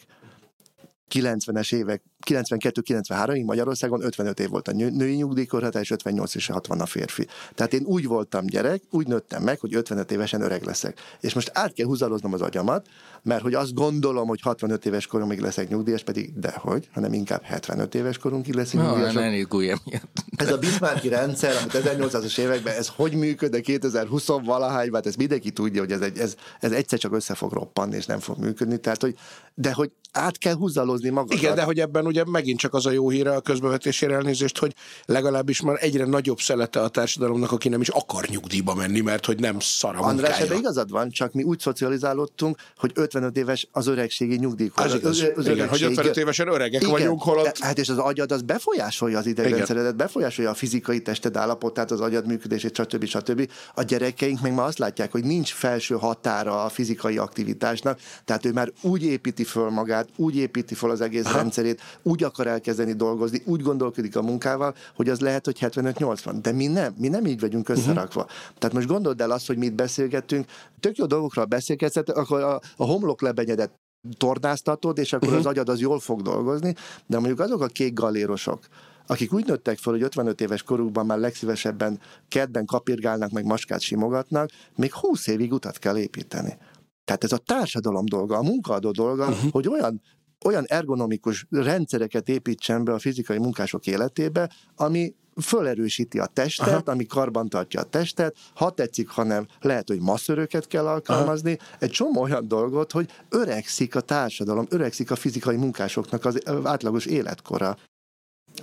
90-es 1.12 1.74
évek, 1.74 2.04
92-93-ig 2.26 3.46
Magyarországon 3.46 4.04
55 4.04 4.40
év 4.40 4.50
volt 4.50 4.68
a 4.68 4.72
nő- 4.72 4.90
női 4.90 5.16
nyugdíjkorhatár, 5.16 5.82
és 5.82 5.92
58 5.92 6.36
és 6.36 6.48
60 6.48 6.80
a 6.80 6.86
férfi. 6.86 7.28
Tehát 7.56 7.74
én 7.74 7.84
úgy 7.86 8.06
voltam 8.08 8.46
gyerek, 8.46 8.82
úgy 8.90 9.08
nőttem 9.08 9.44
meg, 9.44 9.60
hogy 9.60 9.76
55 9.76 10.12
évesen 10.12 10.42
öreg 10.42 10.64
leszek. 10.64 11.00
És 11.20 11.34
most 11.34 11.52
át 11.54 11.74
kell 11.74 11.86
húzaloznom 11.86 12.34
az 12.34 12.42
agyamat, 12.42 12.88
mert 13.24 13.42
hogy 13.42 13.54
azt 13.54 13.74
gondolom, 13.74 14.28
hogy 14.28 14.42
65 14.42 14.86
éves 14.86 15.08
koromig 15.08 15.40
leszek 15.40 15.70
nyugdíjas, 15.70 16.04
pedig 16.04 16.40
dehogy, 16.40 16.90
hanem 16.94 17.14
inkább 17.14 17.44
75 17.44 17.96
éves 17.96 18.18
korunkig 18.18 18.54
leszek 18.54 18.82
Na, 18.82 18.88
nyugdíjas. 18.90 19.14
ne 19.14 19.36
izgulj 19.36 19.66
emiatt. 19.70 20.24
Ez 20.36 20.52
a 20.52 20.58
Bismarcki 20.58 21.08
rendszer, 21.08 21.56
amit 21.56 21.72
1800-as 21.88 22.38
években, 22.38 22.76
ez 22.76 22.88
hogy 22.96 23.14
működ, 23.14 23.52
de 23.52 23.60
2020 23.62 24.28
valahányban, 24.28 24.94
hát 24.94 25.06
ez 25.06 25.16
mindenki 25.16 25.52
tudja, 25.52 25.82
hogy 25.82 25.92
ez, 25.92 26.02
egy, 26.02 26.18
ez, 26.18 26.36
ez 26.60 26.72
egyszer 26.72 27.00
csak 27.00 27.14
össze 27.14 27.36
fog 27.36 27.54
roppanni, 27.54 27.96
és 27.96 28.06
nem 28.06 28.20
fog 28.20 28.38
működni. 28.38 28.78
Tehát, 28.78 29.02
hogy, 29.02 29.16
de 29.54 29.74
hogy 29.74 29.92
át 30.12 30.38
kell 30.38 30.54
húzalozni 30.54 31.10
magadat. 31.10 31.38
Igen, 31.38 31.56
de 31.56 31.64
hogy 31.64 31.80
ebben 31.80 32.06
ugye 32.06 32.15
megint 32.24 32.60
csak 32.60 32.74
az 32.74 32.86
a 32.86 32.92
jó 32.92 33.10
híre 33.10 33.32
a 33.32 33.42
közbevetésére 33.42 34.14
elnézést, 34.14 34.58
hogy 34.58 34.76
legalábbis 35.06 35.62
már 35.62 35.78
egyre 35.80 36.06
nagyobb 36.06 36.40
szelete 36.40 36.82
a 36.82 36.88
társadalomnak, 36.88 37.52
aki 37.52 37.70
nem 37.70 37.82
is 37.82 37.90
akar 37.90 38.28
nyugdíjba 38.28 38.74
menni, 38.74 39.02
mert 39.02 39.26
hogy 39.26 39.40
nem 39.40 39.60
szar 39.60 39.96
a 39.96 40.02
András, 40.02 40.40
ebben 40.40 40.58
igazad 40.58 40.90
van, 40.90 41.10
csak 41.10 41.34
mi 41.34 41.44
úgy 41.44 41.60
szocializálódtunk, 41.60 42.58
hogy 42.78 42.92
55 42.96 43.38
éves 43.38 43.68
az 43.72 43.88
öregségi 43.88 44.36
nyugdíjkor. 44.36 44.86
Az 44.86 44.94
igaz. 44.94 45.26
Az 45.36 45.48
Igen, 45.48 45.68
hogy 45.68 45.84
55 45.84 46.18
évesen 46.18 46.48
öregek 46.48 46.82
Igen, 46.82 46.94
vagyunk, 46.94 47.22
holott... 47.22 47.58
Hát 47.60 47.78
és 47.78 47.90
az 47.90 47.98
agyad 47.98 48.32
az 48.32 48.42
befolyásolja 48.42 49.18
az 49.18 49.26
idegrendszeredet, 49.26 49.96
befolyásolja 49.96 50.50
a 50.52 50.54
fizikai 50.54 51.02
tested 51.02 51.38
állapotát, 51.38 51.92
az 51.92 52.02
agyad 52.02 52.28
működését, 52.28 52.76
stb. 52.76 53.06
stb. 53.06 53.50
A 53.76 53.84
gyerekeink 53.84 54.42
meg 54.42 54.54
ma 54.54 54.64
azt 54.64 54.78
látják, 54.78 55.12
hogy 55.12 55.24
nincs 55.24 55.54
felső 55.54 55.96
határa 55.96 56.64
a 56.64 56.70
fizikai 56.70 57.18
aktivitásnak, 57.18 58.00
tehát 58.26 58.46
ő 58.46 58.52
már 58.52 58.72
úgy 58.82 59.04
építi 59.04 59.44
föl 59.44 59.70
magát, 59.70 60.08
úgy 60.16 60.36
építi 60.36 60.76
föl 60.76 60.90
az 60.90 61.02
egész 61.02 61.26
Aha. 61.26 61.38
rendszerét, 61.38 61.82
úgy 62.08 62.24
akar 62.24 62.48
elkezdeni 62.48 62.94
dolgozni, 62.94 63.42
úgy 63.46 63.62
gondolkodik 63.62 64.16
a 64.16 64.22
munkával, 64.22 64.76
hogy 64.96 65.10
az 65.10 65.20
lehet, 65.20 65.46
hogy 65.46 65.58
75-80. 65.60 66.38
De 66.42 66.52
mi 66.52 66.68
nem, 66.68 66.94
mi 66.98 67.08
nem 67.08 67.26
így 67.26 67.40
vagyunk 67.40 67.70
összerakva. 67.70 68.22
Uh-huh. 68.22 68.58
Tehát 68.58 68.76
most 68.76 68.88
gondold 68.88 69.22
el 69.22 69.32
azt, 69.32 69.48
hogy 69.48 69.58
mi 69.58 69.66
itt 69.66 69.74
beszélgettünk, 69.74 70.46
tök 70.80 70.98
jó 70.98 71.06
dolgokról 71.06 71.46
beszélgetsz, 71.46 71.96
akkor 71.96 72.42
a, 72.42 72.54
a 72.78 72.86
homlok 72.86 73.22
lebenyedet 73.22 73.72
tornáztatod, 74.18 74.98
és 74.98 75.14
akkor 75.14 75.28
uh-huh. 75.28 75.44
az 75.44 75.52
agyad 75.52 75.70
az 75.70 75.80
jól 75.80 76.00
fog 76.00 76.22
dolgozni, 76.22 76.76
de 77.08 77.18
mondjuk 77.18 77.40
azok 77.40 77.62
a 77.62 77.68
kék 77.68 77.94
galérosok, 77.94 78.60
akik 79.08 79.34
úgy 79.34 79.46
nőttek 79.46 79.78
fel, 79.78 79.94
hogy 79.94 80.02
55 80.02 80.42
éves 80.42 80.64
korukban 80.64 81.06
már 81.06 81.18
legszívesebben 81.18 82.00
kedben 82.28 82.66
kapirgálnak, 82.66 83.32
meg 83.32 83.46
maskát 83.46 83.82
simogatnak, 83.82 84.50
még 84.76 84.94
20 84.94 85.28
évig 85.28 85.54
utat 85.54 85.78
kell 85.78 85.98
építeni. 85.98 86.58
Tehát 87.06 87.24
ez 87.24 87.32
a 87.32 87.38
társadalom 87.38 88.06
dolga, 88.06 88.38
a 88.38 88.44
munkaadó 88.44 88.92
dolga, 88.92 89.28
uh-huh. 89.28 89.52
hogy 89.52 89.68
olyan 89.68 90.02
olyan 90.46 90.66
ergonomikus 90.68 91.46
rendszereket 91.50 92.30
építsen 92.30 92.84
be 92.84 92.94
a 92.94 93.00
fizikai 93.00 93.38
munkások 93.38 93.88
életébe, 93.88 94.50
ami 94.76 95.16
fölerősíti 95.42 96.20
a 96.20 96.26
testet, 96.26 96.68
Aha. 96.68 96.82
ami 96.86 97.06
karbantartja 97.06 97.80
a 97.80 97.84
testet, 97.84 98.36
ha 98.54 98.70
tetszik, 98.70 99.10
hanem 99.10 99.48
lehet, 99.62 99.88
hogy 99.88 100.00
masszöröket 100.00 100.68
kell 100.68 100.88
alkalmazni, 100.88 101.58
Aha. 101.60 101.76
egy 101.80 101.90
csomó 101.90 102.22
olyan 102.22 102.48
dolgot, 102.48 102.92
hogy 102.92 103.10
öregszik 103.30 103.96
a 103.96 104.02
társadalom, 104.02 104.66
öregszik 104.70 105.12
a 105.12 105.16
fizikai 105.16 105.56
munkásoknak 105.56 106.26
az 106.26 106.40
átlagos 106.64 107.06
életkora. 107.06 107.78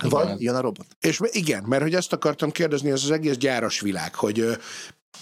Vagy 0.09 0.41
jön 0.41 0.55
a 0.55 0.61
robot. 0.61 0.85
És 0.99 1.19
igen, 1.31 1.63
mert 1.63 1.81
hogy 1.81 1.93
ezt 1.93 2.13
akartam 2.13 2.51
kérdezni, 2.51 2.91
ez 2.91 3.03
az 3.03 3.11
egész 3.11 3.37
gyáras 3.37 3.79
világ, 3.79 4.15
hogy 4.15 4.57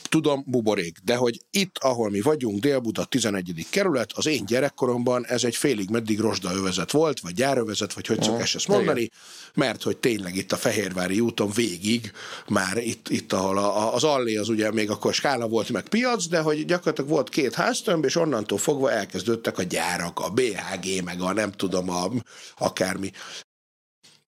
tudom, 0.10 0.44
buborék, 0.46 0.98
de 1.04 1.16
hogy 1.16 1.42
itt, 1.50 1.78
ahol 1.78 2.10
mi 2.10 2.22
vagyunk, 2.22 2.60
Dél-Buda 2.60 3.06
11. 3.06 3.66
kerület, 3.70 4.12
az 4.14 4.26
én 4.26 4.46
gyerekkoromban 4.46 5.26
ez 5.26 5.44
egy 5.44 5.56
félig 5.56 5.90
meddig 5.90 6.20
rozsdaövezet 6.20 6.92
volt, 6.92 7.20
vagy 7.20 7.34
gyárövezet, 7.34 7.94
vagy 7.94 8.08
hogy 8.08 8.24
szokás 8.24 8.56
ezt 8.56 8.68
mondani, 8.68 9.10
mert 9.54 9.84
hogy 9.84 9.98
tényleg 9.98 10.36
itt 10.36 10.52
a 10.52 10.58
Fehérvári 10.58 11.20
úton 11.20 11.52
végig, 11.52 12.12
már 12.48 12.78
itt, 12.78 13.10
itt 13.10 13.34
ahol 13.34 13.58
a, 13.58 13.78
a, 13.78 13.94
az 13.94 14.04
allé 14.04 14.36
az 14.36 14.50
ugye 14.50 14.72
még 14.72 14.90
akkor 14.90 15.14
skála 15.14 15.48
volt, 15.48 15.70
meg 15.70 15.88
piac, 15.88 16.28
de 16.28 16.40
hogy 16.40 16.66
gyakorlatilag 16.66 17.10
volt 17.10 17.30
két 17.30 17.54
háztömb, 17.54 18.06
és 18.06 18.16
onnantól 18.16 18.58
fogva 18.58 18.92
elkezdődtek 18.92 19.58
a 19.58 19.64
gyárak, 19.64 20.20
a 20.20 20.30
BHG, 20.30 21.04
meg 21.04 21.22
a 21.22 21.34
nem 21.34 21.52
tudom, 21.52 21.90
a, 21.90 22.12
akármi. 22.58 23.12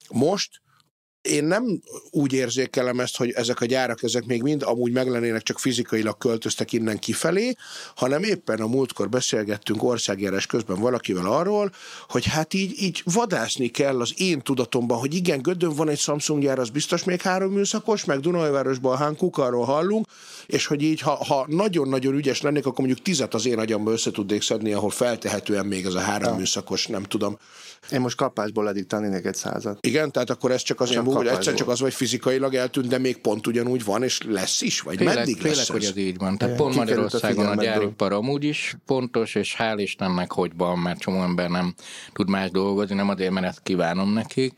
Most 0.10 0.63
én 1.24 1.44
nem 1.44 1.82
úgy 2.12 2.34
érzékelem 2.34 3.00
ezt, 3.00 3.18
hogy 3.18 3.32
ezek 3.32 3.62
a 3.62 3.66
gyárak, 3.66 4.04
ezek 4.04 4.26
még 4.26 4.42
mind 4.42 4.64
amúgy 4.64 4.92
meg 4.92 5.08
lennének, 5.08 5.42
csak 5.42 5.60
fizikailag 5.60 6.18
költöztek 6.18 6.72
innen 6.72 7.00
kifelé, 7.00 7.56
hanem 7.96 8.24
éppen 8.24 8.62
a 8.62 8.68
múltkor 8.68 9.10
beszélgettünk 9.10 9.84
országjárás 9.84 10.46
közben 10.46 10.80
valakivel 10.80 11.26
arról, 11.26 11.72
hogy 12.10 12.26
hát 12.26 12.54
így, 12.54 12.82
így 12.82 13.02
vadászni 13.06 13.68
kell 13.68 14.02
az 14.02 14.14
én 14.18 14.42
tudatomban, 14.42 14.98
hogy 14.98 15.14
igen, 15.14 15.42
Gödön 15.42 15.76
van 15.76 15.90
egy 15.90 16.00
Samsung 16.00 16.42
gyár, 16.42 16.60
az 16.60 16.70
biztos 16.70 17.04
még 17.04 17.22
három 17.22 17.52
műszakos, 17.52 18.06
meg 18.06 18.20
Dunajvárosban 18.20 18.98
Hán 18.98 19.16
Kukarról 19.16 19.66
hallunk, 19.66 20.08
és 20.46 20.66
hogy 20.66 20.82
így, 20.82 21.00
ha, 21.00 21.26
ha 21.26 21.46
nagyon-nagyon 21.50 22.14
ügyes 22.14 22.42
lennék, 22.42 22.66
akkor 22.66 22.86
mondjuk 22.86 23.02
tizet 23.02 23.34
az 23.34 23.46
én 23.46 23.60
agyamba 23.60 23.92
össze 23.92 24.12
tudnék 24.12 24.42
szedni, 24.42 24.74
ahol 24.74 24.90
feltehetően 24.90 25.66
még 25.66 25.86
ez 25.86 25.94
a 25.94 26.00
három 26.00 26.32
ja. 26.32 26.38
műszakos, 26.38 26.88
nem 26.88 27.04
tudom. 27.04 27.38
Én 27.92 28.02
most 28.02 28.18
kapásból 28.18 28.70
eddig 28.70 28.86
egy 29.24 29.36
százat. 29.36 29.78
Igen, 29.82 30.12
tehát 30.12 30.30
akkor 30.30 30.52
ez 30.52 30.62
csak 30.62 30.80
azért 30.80 30.96
Csak 30.98 31.06
múlik, 31.06 31.20
hogy 31.28 31.38
egyszer 31.38 31.54
csak 31.54 31.68
az, 31.68 31.80
vagy 31.80 31.94
fizikailag 31.94 32.54
eltűnt, 32.54 32.88
de 32.88 32.98
még 32.98 33.18
pont 33.18 33.48
ugyanúgy 33.48 33.84
van, 33.84 34.04
és 34.04 34.22
lesz 34.28 34.62
is, 34.62 34.82
vagy 34.82 34.98
Félek, 34.98 35.16
meddig 35.16 35.38
félek, 35.38 35.58
lesz 35.58 35.70
hogy 35.70 35.84
ez? 35.84 35.90
ez 35.90 35.98
így 35.98 36.18
van. 36.18 36.38
Tehát 36.38 36.54
Igen, 36.54 36.66
pont 36.66 36.80
kikerült 36.80 36.98
a 36.98 37.02
Magyarországon 37.02 37.46
a 37.46 37.50
figyelmedből. 37.50 37.84
gyáripar 37.84 38.12
amúgy 38.12 38.44
is 38.44 38.76
pontos, 38.86 39.36
és 39.36 39.56
hál' 39.58 39.76
Istennek, 39.78 40.32
hogy 40.32 40.52
van, 40.58 40.80
mert 40.80 41.00
csomó 41.00 41.22
ember 41.22 41.50
nem 41.50 41.74
tud 42.14 42.30
más 42.30 42.52
dolgozni, 42.52 42.96
nem 42.96 43.10
azért, 43.10 43.32
mert 43.32 43.46
ezt 43.46 43.62
kívánom 43.64 44.14
nekik. 44.14 44.54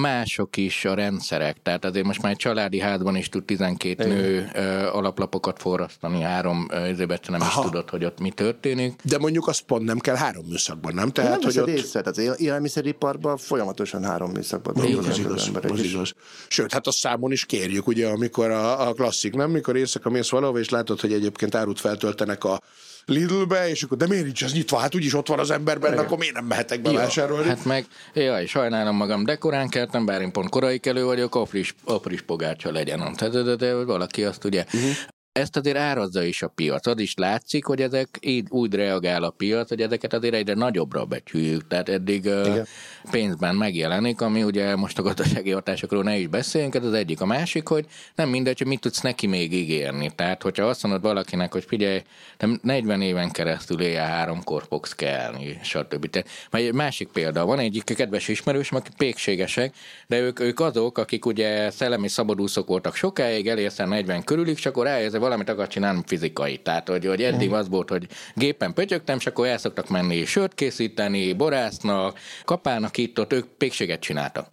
Mások 0.00 0.56
is 0.56 0.84
a 0.84 0.94
rendszerek, 0.94 1.56
tehát 1.62 1.84
azért 1.84 2.06
most 2.06 2.22
már 2.22 2.32
egy 2.32 2.38
családi 2.38 2.80
házban 2.80 3.16
is 3.16 3.28
tud 3.28 3.44
12 3.44 4.04
Igen. 4.04 4.16
nő 4.16 4.50
ö, 4.54 4.86
alaplapokat 4.86 5.60
forrasztani, 5.60 6.22
három 6.22 6.66
ezért 6.70 7.28
nem 7.28 7.40
Aha. 7.40 7.60
is 7.60 7.66
tudod, 7.66 7.90
hogy 7.90 8.04
ott 8.04 8.20
mi 8.20 8.30
történik. 8.30 9.00
De 9.04 9.18
mondjuk 9.18 9.46
azt 9.46 9.62
pont 9.62 9.84
nem 9.84 9.98
kell 9.98 10.16
három 10.16 10.44
műszakban, 10.48 10.94
nem? 10.94 11.08
Tehát, 11.08 11.30
nem 11.30 11.40
hogy 11.40 11.58
ott... 11.58 11.68
észre, 11.68 12.00
tehát 12.00 12.18
az 12.18 12.40
élelmiszeriparban 12.40 13.36
folyamatosan 13.36 14.04
három 14.04 14.30
műszakban 14.30 14.74
dolgoznak 14.74 15.10
az, 15.10 15.18
igaz, 15.18 15.46
emberek. 15.46 15.70
Az 15.70 15.82
igaz. 15.82 16.12
Sőt, 16.48 16.72
hát 16.72 16.86
a 16.86 16.90
számon 16.90 17.32
is 17.32 17.44
kérjük, 17.44 17.86
ugye, 17.86 18.08
amikor 18.08 18.50
a, 18.50 18.88
a 18.88 18.92
klasszik, 18.92 19.34
nem? 19.34 19.50
Mikor 19.50 19.76
éjszaka 19.76 20.10
mész 20.10 20.28
valahova, 20.28 20.58
és 20.58 20.68
látod, 20.68 21.00
hogy 21.00 21.12
egyébként 21.12 21.54
árut 21.54 21.80
feltöltenek 21.80 22.44
a 22.44 22.60
Lidlbe, 23.08 23.68
és 23.68 23.82
akkor 23.82 23.96
de 23.96 24.06
miért 24.06 24.24
nincs 24.24 24.44
ez 24.44 24.52
nyitva? 24.52 24.78
Hát 24.78 24.94
úgyis 24.94 25.14
ott 25.14 25.28
van 25.28 25.38
az 25.38 25.50
emberben, 25.50 25.92
Igen. 25.92 26.04
akkor 26.04 26.18
miért 26.18 26.34
nem 26.34 26.44
mehetek 26.44 26.82
be 26.82 26.92
vásárolni? 26.92 27.48
Hát 27.48 27.64
meg, 27.64 27.86
jaj, 28.14 28.46
sajnálom 28.46 28.96
magam, 28.96 29.24
de 29.24 29.36
korán 29.36 29.68
keltem, 29.68 30.04
bár 30.04 30.20
én 30.20 30.32
pont 30.32 30.48
korai 30.48 30.78
kelő 30.78 31.04
vagyok, 31.04 31.34
apris, 31.34 31.74
apris 31.84 32.22
pogárcsa 32.22 32.72
legyen. 32.72 33.14
Tehát 33.14 33.34
de, 33.34 33.42
de, 33.42 33.54
de, 33.56 33.74
valaki 33.74 34.24
azt 34.24 34.44
ugye, 34.44 34.64
uh-huh 34.64 34.96
ezt 35.38 35.56
azért 35.56 35.76
árazza 35.76 36.22
is 36.22 36.42
a 36.42 36.48
piac. 36.48 36.86
Az 36.86 36.98
is 36.98 37.14
látszik, 37.14 37.64
hogy 37.64 37.80
ezek 37.82 38.18
így 38.20 38.46
úgy 38.48 38.74
reagál 38.74 39.22
a 39.22 39.30
piac, 39.30 39.68
hogy 39.68 39.80
ezeket 39.80 40.12
azért 40.12 40.34
egyre 40.34 40.54
nagyobbra 40.54 41.04
becsüljük. 41.04 41.66
Tehát 41.66 41.88
eddig 41.88 42.24
Igen. 42.24 42.66
pénzben 43.10 43.54
megjelenik, 43.54 44.20
ami 44.20 44.42
ugye 44.42 44.76
most 44.76 44.98
a 44.98 45.02
gazdasági 45.02 45.50
hatásokról 45.50 46.02
ne 46.02 46.16
is 46.16 46.26
beszéljünk, 46.26 46.74
ez 46.74 46.84
az 46.84 46.92
egyik. 46.92 47.20
A 47.20 47.26
másik, 47.26 47.68
hogy 47.68 47.86
nem 48.14 48.28
mindegy, 48.28 48.58
hogy 48.58 48.66
mit 48.66 48.80
tudsz 48.80 49.00
neki 49.00 49.26
még 49.26 49.52
ígérni. 49.52 50.10
Tehát, 50.14 50.42
hogyha 50.42 50.64
azt 50.64 50.82
mondod 50.82 51.02
valakinek, 51.02 51.52
hogy 51.52 51.64
figyelj, 51.64 52.02
nem 52.38 52.58
40 52.62 53.00
éven 53.02 53.30
keresztül 53.30 53.80
éjjel 53.80 54.06
háromkor 54.06 54.64
fogsz 54.68 54.92
kelni, 54.92 55.58
stb. 55.62 56.10
Tehát, 56.10 56.28
egy 56.50 56.72
másik 56.72 57.08
példa, 57.08 57.44
van 57.44 57.58
egy 57.58 57.82
kedves 57.84 58.28
ismerős, 58.28 58.70
akik 58.70 58.96
pékségesek, 58.96 59.74
de 60.06 60.20
ők, 60.20 60.40
ők 60.40 60.60
azok, 60.60 60.98
akik 60.98 61.26
ugye 61.26 61.70
szellemi 61.70 62.08
szabadúszók 62.08 62.66
voltak 62.66 62.94
sokáig, 62.94 63.48
elérszem 63.48 63.88
40 63.88 64.24
körülig, 64.24 64.56
és 64.56 64.66
akkor 64.66 64.84
ráérze 64.84 65.18
valamit 65.28 65.48
akar 65.48 65.66
csinálni 65.68 66.02
fizikai. 66.06 66.58
Tehát, 66.58 66.88
hogy, 66.88 67.06
hogy 67.06 67.22
eddig 67.22 67.52
az 67.52 67.68
volt, 67.68 67.88
hogy 67.88 68.06
gépen 68.34 68.74
pötyögtem, 68.74 69.16
és 69.16 69.26
akkor 69.26 69.46
el 69.46 69.58
szoktak 69.58 69.88
menni 69.88 70.24
sört 70.24 70.54
készíteni, 70.54 71.32
borásznak, 71.32 72.18
kapának 72.44 72.96
itt, 72.96 73.20
ott 73.20 73.32
ők 73.32 73.46
pékséget 73.46 74.00
csináltak. 74.00 74.46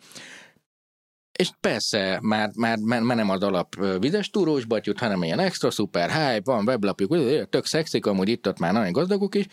És 1.32 1.50
persze, 1.60 2.20
már, 2.22 2.50
már 2.54 2.78
menem 3.02 3.30
az 3.30 3.44
alap 3.44 3.76
vizes 4.00 4.30
túrós 4.30 4.66
batyut, 4.66 5.00
hanem 5.00 5.24
ilyen 5.24 5.40
extra 5.40 5.72
szuper 5.72 6.10
hype, 6.12 6.52
van 6.52 6.68
weblapjuk, 6.68 7.16
tök 7.50 7.66
szexik, 7.66 8.06
amúgy 8.06 8.30
itt 8.30 8.48
ott 8.48 8.60
már 8.60 8.74
nagyon 8.74 8.92
gazdagok 8.92 9.36
is, 9.36 9.46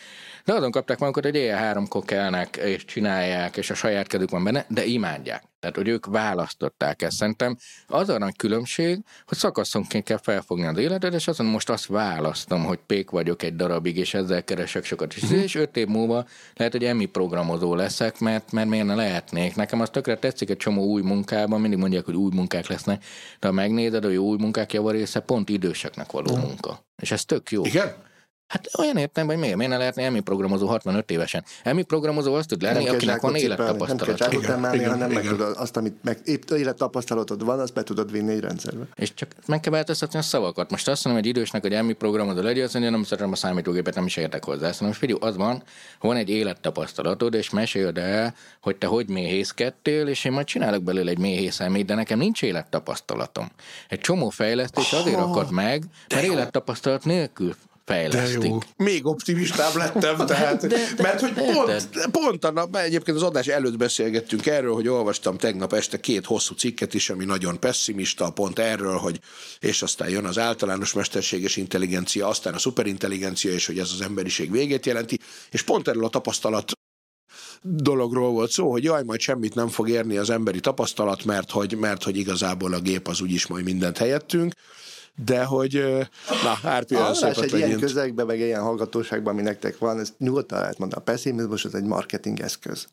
de 0.45 0.53
azon 0.53 0.71
kapták 0.71 0.99
magukat, 0.99 1.25
hogy 1.25 1.35
éjjel 1.35 1.59
háromkor 1.59 2.05
kelnek, 2.05 2.57
és 2.57 2.85
csinálják, 2.85 3.57
és 3.57 3.71
a 3.71 3.75
saját 3.75 4.07
kedük 4.07 4.31
van 4.31 4.45
benne, 4.45 4.67
de 4.69 4.85
imádják. 4.85 5.52
Tehát, 5.63 5.77
hogy 5.77 5.89
ők 5.89 6.07
választották 6.07 7.03
ezt. 7.03 7.17
Szerintem 7.17 7.57
az 7.87 8.09
a 8.09 8.19
nagy 8.19 8.37
különbség, 8.37 8.99
hogy 9.27 9.39
szakaszonként 9.39 10.05
kell 10.05 10.19
felfogni 10.23 10.67
az 10.67 10.79
életet, 10.79 11.15
és 11.15 11.29
azon 11.29 11.47
most 11.47 11.71
azt 11.71 11.87
választom, 11.87 12.65
hogy 12.65 12.79
pék 12.87 13.11
vagyok 13.11 13.43
egy 13.43 13.57
darabig, 13.57 13.97
és 13.97 14.15
ezzel 14.15 14.45
keresek 14.45 14.85
sokat. 14.85 15.15
És, 15.15 15.31
és 15.31 15.55
öt 15.55 15.77
év 15.77 15.87
múlva 15.87 16.27
lehet, 16.55 16.73
hogy 16.73 16.85
emi 16.85 17.07
programozó 17.07 17.75
leszek, 17.75 18.19
mert, 18.19 18.53
mert 18.53 18.69
miért 18.69 18.87
ne 18.87 18.95
lehetnék. 18.95 19.55
Nekem 19.55 19.81
az 19.81 19.91
tökre 19.91 20.17
tetszik 20.17 20.51
egy 20.51 20.57
csomó 20.57 20.85
új 20.85 21.03
munkában, 21.03 21.61
mindig 21.61 21.79
mondják, 21.79 22.05
hogy 22.05 22.17
új 22.17 22.31
munkák 22.35 22.67
lesznek, 22.67 23.05
de 23.41 23.47
ha 23.47 23.53
megnézed, 23.53 24.05
hogy 24.05 24.17
új 24.17 24.37
munkák 24.39 24.73
javarésze 24.73 25.21
pont 25.21 25.49
időseknek 25.49 26.13
való 26.13 26.37
munka. 26.37 26.85
És 27.03 27.11
ez 27.11 27.25
tök 27.25 27.51
jó. 27.51 27.65
Igen? 27.65 28.11
Hát 28.53 28.69
olyan 28.79 28.97
értem, 28.97 29.27
hogy 29.27 29.37
miért, 29.37 29.57
miért 29.57 29.73
ne 29.73 29.79
lehetne 29.79 30.03
EMI 30.03 30.21
programozó 30.21 30.67
65 30.67 31.11
évesen. 31.11 31.45
EMI 31.63 31.83
programozó 31.83 32.35
azt 32.35 32.49
tud 32.49 32.63
lenni, 32.63 32.85
nem 32.85 32.95
akinek 32.95 33.21
van 33.21 33.35
élettapasztalat. 33.35 34.19
Nem 34.19 34.39
kell 34.39 34.89
hanem 34.89 35.11
igen. 35.11 35.23
meg 35.23 35.29
tudod, 35.29 35.57
azt, 35.57 35.77
amit 35.77 35.97
meg 36.03 36.19
épp 36.25 36.51
élettapasztalatod 36.51 37.45
van, 37.45 37.61
azt 37.61 37.75
be 37.75 37.83
tudod 37.83 38.11
vinni 38.11 38.33
egy 38.33 38.41
rendszerbe. 38.41 38.85
És 38.95 39.15
csak 39.15 39.29
meg 39.47 39.61
kell 39.61 39.73
változtatni 39.73 40.19
a 40.19 40.23
szavakat. 40.23 40.71
Most 40.71 40.89
azt 40.89 41.05
mondom, 41.05 41.23
hogy 41.23 41.31
idősnek, 41.31 41.63
hogy 41.63 41.73
EMI 41.73 41.93
programozó 41.93 42.41
legyen, 42.41 42.65
azt 42.65 42.73
mondja, 42.73 42.91
nem 42.91 43.03
szeretem 43.03 43.33
a 43.33 43.37
számítógépet, 43.37 43.95
nem 43.95 44.07
is 44.07 44.17
értek 44.17 44.45
hozzá. 44.45 44.69
Azt 44.69 44.81
mondom, 44.81 44.99
figyelj, 44.99 45.19
az 45.21 45.37
van, 45.37 45.63
van 46.01 46.17
egy 46.17 46.29
élettapasztalatod, 46.29 47.35
és 47.35 47.51
meséld 47.51 47.99
el, 47.99 48.35
hogy 48.61 48.77
te 48.77 48.87
hogy 48.87 49.09
méhészkedtél, 49.09 50.07
és 50.07 50.25
én 50.25 50.33
majd 50.33 50.47
csinálok 50.47 50.83
belőle 50.83 51.11
egy 51.11 51.19
méhészelmét, 51.19 51.87
de 51.87 51.95
nekem 51.95 52.19
nincs 52.19 52.43
élettapasztalatom. 52.43 53.51
Egy 53.89 54.01
csomó 54.01 54.29
fejlesztés 54.29 54.93
azért 54.93 55.19
akad 55.19 55.51
meg, 55.51 55.85
mert 56.09 56.25
élettapasztalat 56.25 57.05
nélkül 57.05 57.55
fejlesztik. 57.85 58.41
De 58.41 58.47
jó. 58.47 58.59
Még 58.77 59.07
optimistább 59.07 59.75
lettem, 59.75 60.17
tehát, 60.27 60.67
de, 60.67 60.77
de, 60.97 61.03
mert 61.03 61.21
hogy 61.21 61.33
de, 61.33 61.53
pont, 61.53 61.89
de. 61.91 62.07
pont 62.11 62.45
a 62.45 62.51
nap, 62.51 62.77
egyébként 62.77 63.17
az 63.17 63.23
adás 63.23 63.47
előtt 63.47 63.77
beszélgettünk 63.77 64.47
erről, 64.47 64.75
hogy 64.75 64.89
olvastam 64.89 65.39
tegnap 65.39 65.73
este 65.73 66.01
két 66.01 66.27
hosszú 66.27 66.55
cikket 66.55 66.95
is, 66.95 67.11
ami 67.11 67.25
nagyon 67.25 67.61
pessimista, 67.61 68.31
pont 68.31 68.59
erről, 68.59 68.97
hogy 68.97 69.21
és 69.59 69.83
aztán 69.83 70.09
jön 70.09 70.25
az 70.25 70.39
általános 70.39 70.93
mesterséges 70.93 71.57
intelligencia, 71.57 72.29
aztán 72.29 72.55
a 72.55 72.59
szuperintelligencia, 72.59 73.53
és 73.53 73.67
hogy 73.67 73.79
ez 73.79 73.91
az 73.93 74.01
emberiség 74.01 74.51
végét 74.51 74.87
jelenti, 74.87 75.19
és 75.51 75.63
pont 75.63 75.89
erről 75.89 76.05
a 76.05 76.09
tapasztalat 76.09 76.73
dologról 77.63 78.31
volt 78.31 78.51
szó, 78.51 78.71
hogy 78.71 78.85
jaj, 78.85 79.03
majd 79.03 79.21
semmit 79.21 79.55
nem 79.55 79.69
fog 79.69 79.89
érni 79.89 80.17
az 80.17 80.31
emberi 80.31 80.61
tapasztalat, 80.61 81.25
mert 81.25 81.51
hogy, 81.51 81.77
mert 81.77 82.03
hogy 82.03 82.17
igazából 82.17 82.75
a 82.75 82.81
gép 82.81 83.09
az 83.09 83.21
úgyis 83.21 83.47
majd 83.47 83.65
mindent 83.65 83.99
helyettünk 83.99 84.53
de 85.25 85.45
hogy 85.45 85.73
na, 86.43 86.69
Árpi 86.69 86.95
olyan 86.95 87.15
szépet 87.15 87.53
egy 87.53 87.55
ilyen 87.55 87.79
közegben, 87.79 88.27
meg 88.27 88.39
ilyen 88.39 88.63
hallgatóságban, 88.63 89.33
ami 89.33 89.43
nektek 89.43 89.79
van, 89.79 89.99
ez 89.99 90.13
nyugodtan 90.19 90.61
lehet 90.61 90.79
mondani, 90.79 91.01
a 91.01 91.05
pessimizmus 91.05 91.65
az 91.65 91.75
egy 91.75 91.85
marketing 91.85 92.41
eszköz. 92.41 92.87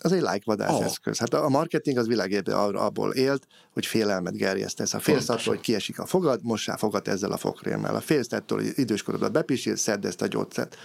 Az 0.00 0.12
egy 0.12 0.20
lájkvadás 0.20 0.70
oh. 0.70 0.84
eszköz. 0.84 1.18
Hát 1.18 1.34
a 1.34 1.48
marketing 1.48 1.98
az 1.98 2.06
világében 2.06 2.74
abból 2.74 3.12
élt, 3.12 3.46
hogy 3.72 3.86
félelmet 3.86 4.36
gerjesztesz. 4.36 4.94
A 4.94 4.98
félsz 4.98 5.28
attól, 5.28 5.54
hogy 5.54 5.60
kiesik 5.60 5.98
a 5.98 6.06
fogad, 6.06 6.40
mossá 6.42 6.76
fogad 6.76 7.08
ezzel 7.08 7.32
a 7.32 7.36
fogkrémmel. 7.36 7.94
A 7.94 8.00
félsz 8.00 8.32
attól, 8.32 8.58
hogy 8.58 8.72
időskorodban 8.74 9.32
bepisil, 9.32 9.76
szedd 9.76 10.06
ezt 10.06 10.22
a 10.22 10.26
gyógyszert. 10.26 10.76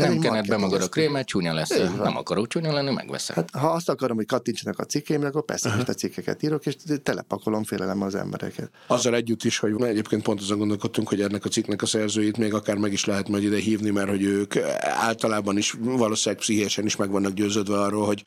Ha 0.00 0.08
nem 0.08 0.18
kened 0.18 0.46
be 0.46 0.56
magad 0.56 0.82
a 0.82 0.88
krémet, 0.88 1.26
csúnya 1.26 1.54
lesz. 1.54 1.78
Nem 2.02 2.16
akarok 2.16 2.48
csúnya 2.48 2.72
lenni, 2.72 2.92
megveszem. 2.92 3.36
Hát, 3.36 3.50
ha 3.50 3.68
azt 3.68 3.88
akarom, 3.88 4.16
hogy 4.16 4.26
kattintsanak 4.26 4.78
a 4.78 4.84
cikkeimre, 4.84 5.28
akkor 5.28 5.44
persze 5.44 5.74
most 5.74 5.88
a 5.88 5.94
cikkeket 5.94 6.42
írok, 6.42 6.66
és 6.66 6.76
telepakolom 7.02 7.64
félelem 7.64 8.02
az 8.02 8.14
embereket. 8.14 8.70
Azzal 8.86 9.14
együtt 9.14 9.44
is, 9.44 9.58
hogy 9.58 9.82
egyébként 9.82 10.22
pont 10.22 10.40
azon 10.40 10.58
gondolkodtunk, 10.58 11.08
hogy 11.08 11.20
ennek 11.20 11.44
a 11.44 11.48
cikknek 11.48 11.82
a 11.82 11.86
szerzőit 11.86 12.36
még 12.36 12.54
akár 12.54 12.76
meg 12.76 12.92
is 12.92 13.04
lehet 13.04 13.28
majd 13.28 13.42
ide 13.42 13.58
hívni, 13.58 13.90
mert 13.90 14.08
hogy 14.08 14.22
ők 14.22 14.56
általában 14.80 15.56
is 15.56 15.74
valószínűleg 15.80 16.44
pszichésen 16.44 16.84
is 16.84 16.96
meg 16.96 17.10
vannak 17.10 17.32
győződve 17.32 17.80
arról, 17.80 18.06
hogy 18.06 18.24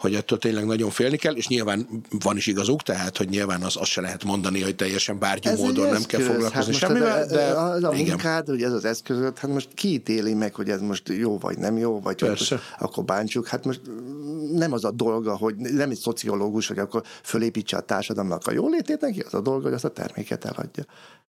hogy 0.00 0.14
ettől 0.14 0.38
tényleg 0.38 0.64
nagyon 0.64 0.90
félni 0.90 1.16
kell, 1.16 1.34
és 1.34 1.48
nyilván 1.48 1.86
van 2.10 2.36
is 2.36 2.46
igazuk, 2.46 2.82
tehát, 2.82 3.16
hogy 3.16 3.28
nyilván 3.28 3.62
az, 3.62 3.76
azt 3.76 3.90
se 3.90 4.00
lehet 4.00 4.24
mondani, 4.24 4.62
hogy 4.62 4.76
teljesen 4.76 5.18
bárgyú 5.18 5.50
módon 5.50 5.90
nem 5.90 6.02
kell 6.02 6.20
foglalkozni 6.20 6.72
hát 6.72 6.80
semmivel, 6.80 7.26
de 7.26 7.42
az 7.42 7.84
a 7.84 7.92
igen. 7.92 8.06
munkád, 8.06 8.46
hogy 8.46 8.62
ez 8.62 8.72
az 8.72 8.84
eszközöd, 8.84 9.38
hát 9.38 9.50
most 9.50 9.68
kiítéli 9.74 10.34
meg, 10.34 10.54
hogy 10.54 10.68
ez 10.68 10.80
most 10.80 11.08
jó 11.08 11.38
vagy 11.38 11.58
nem 11.58 11.78
jó, 11.78 12.00
vagy 12.00 12.20
hogy 12.20 12.60
akkor 12.78 13.04
bántsuk. 13.04 13.46
Hát 13.46 13.64
most 13.64 13.80
nem 14.52 14.72
az 14.72 14.84
a 14.84 14.90
dolga, 14.90 15.36
hogy 15.36 15.56
nem 15.56 15.90
egy 15.90 15.98
szociológus, 15.98 16.68
hogy 16.68 16.78
akkor 16.78 17.02
fölépítse 17.22 17.76
a 17.76 17.80
társadalomnak 17.80 18.46
a 18.46 18.52
jólétét, 18.52 19.00
neki 19.00 19.20
az 19.20 19.34
a 19.34 19.40
dolga, 19.40 19.62
hogy 19.62 19.72
azt 19.72 19.84
a 19.84 19.90
terméket 19.90 20.44
eladja. 20.44 20.84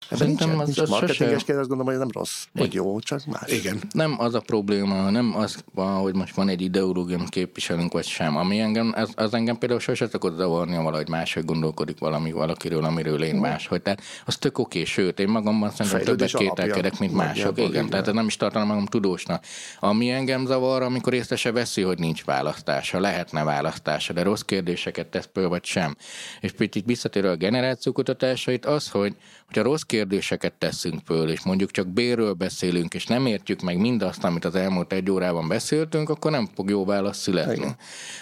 Szerintem 0.09 0.47
nincs, 0.47 0.61
az, 0.61 0.65
nincs 0.65 0.79
az 0.79 0.89
marketingesként 0.89 1.57
azt 1.59 1.67
gondolom, 1.67 1.93
hogy 1.93 1.97
nem 1.97 2.11
rossz, 2.13 2.43
vagy 2.53 2.73
jó, 2.73 2.99
csak 2.99 3.25
más. 3.25 3.51
Igen. 3.51 3.81
Nem 3.91 4.15
az 4.19 4.33
a 4.33 4.39
probléma, 4.39 5.09
nem 5.09 5.35
az 5.35 5.63
hogy 5.73 6.15
most 6.15 6.35
van 6.35 6.49
egy 6.49 6.61
ideológia, 6.61 7.23
képviselünk, 7.29 7.93
vagy 7.93 8.05
sem. 8.05 8.37
Ami 8.37 8.60
engem, 8.61 8.93
az, 8.95 9.11
az 9.15 9.33
engem 9.33 9.57
például 9.57 9.79
sose 9.79 10.07
szokott 10.07 10.37
zavarni, 10.37 10.75
ha 10.75 10.83
valahogy 10.83 11.09
máshogy 11.09 11.45
gondolkodik 11.45 11.99
valami 11.99 12.31
valakiről, 12.31 12.83
amiről 12.83 13.23
én 13.23 13.35
más. 13.35 13.67
Hogy 13.67 13.81
tehát 13.81 14.01
az 14.25 14.37
tök 14.37 14.57
oké, 14.57 14.83
sőt, 14.83 15.19
én 15.19 15.27
magamban 15.27 15.69
szerintem 15.69 16.03
többet 16.03 16.35
kételkedek, 16.35 16.99
mint 16.99 17.13
mások. 17.13 17.57
Igen, 17.57 17.69
igen, 17.69 17.89
tehát 17.89 18.13
nem 18.13 18.25
is 18.25 18.37
tartanom 18.37 18.67
magam 18.67 18.85
tudósnak. 18.85 19.43
Ami 19.79 20.09
engem 20.09 20.45
zavar, 20.45 20.81
amikor 20.81 21.13
észre 21.13 21.35
se 21.35 21.51
veszi, 21.51 21.81
hogy 21.81 21.99
nincs 21.99 22.23
választása, 22.23 22.99
lehetne 22.99 23.43
választása, 23.43 24.13
de 24.13 24.23
rossz 24.23 24.41
kérdéseket 24.41 25.07
tesz 25.07 25.29
föl, 25.33 25.49
vagy 25.49 25.65
sem. 25.65 25.95
És 26.39 26.51
picit 26.51 26.85
visszatérő 26.85 27.29
a 27.29 27.35
generációkutatásait, 27.35 28.65
az, 28.65 28.89
hogy, 28.89 29.15
hogy 29.47 29.59
a 29.59 29.63
rossz 29.63 29.81
kérdéseket 29.81 30.53
teszünk 30.53 30.99
föl, 31.05 31.29
és 31.29 31.43
mondjuk 31.43 31.71
csak 31.71 31.87
bérről 31.87 32.33
beszélünk, 32.33 32.93
és 32.93 33.05
nem 33.05 33.25
értjük 33.25 33.61
meg 33.61 33.77
mindazt, 33.77 34.23
amit 34.23 34.45
az 34.45 34.55
elmúlt 34.55 34.93
egy 34.93 35.11
órában 35.11 35.47
beszéltünk, 35.47 36.09
akkor 36.09 36.31
nem 36.31 36.49
fog 36.55 36.69
jó 36.69 36.85
válasz 36.85 37.17
születni. 37.17 37.75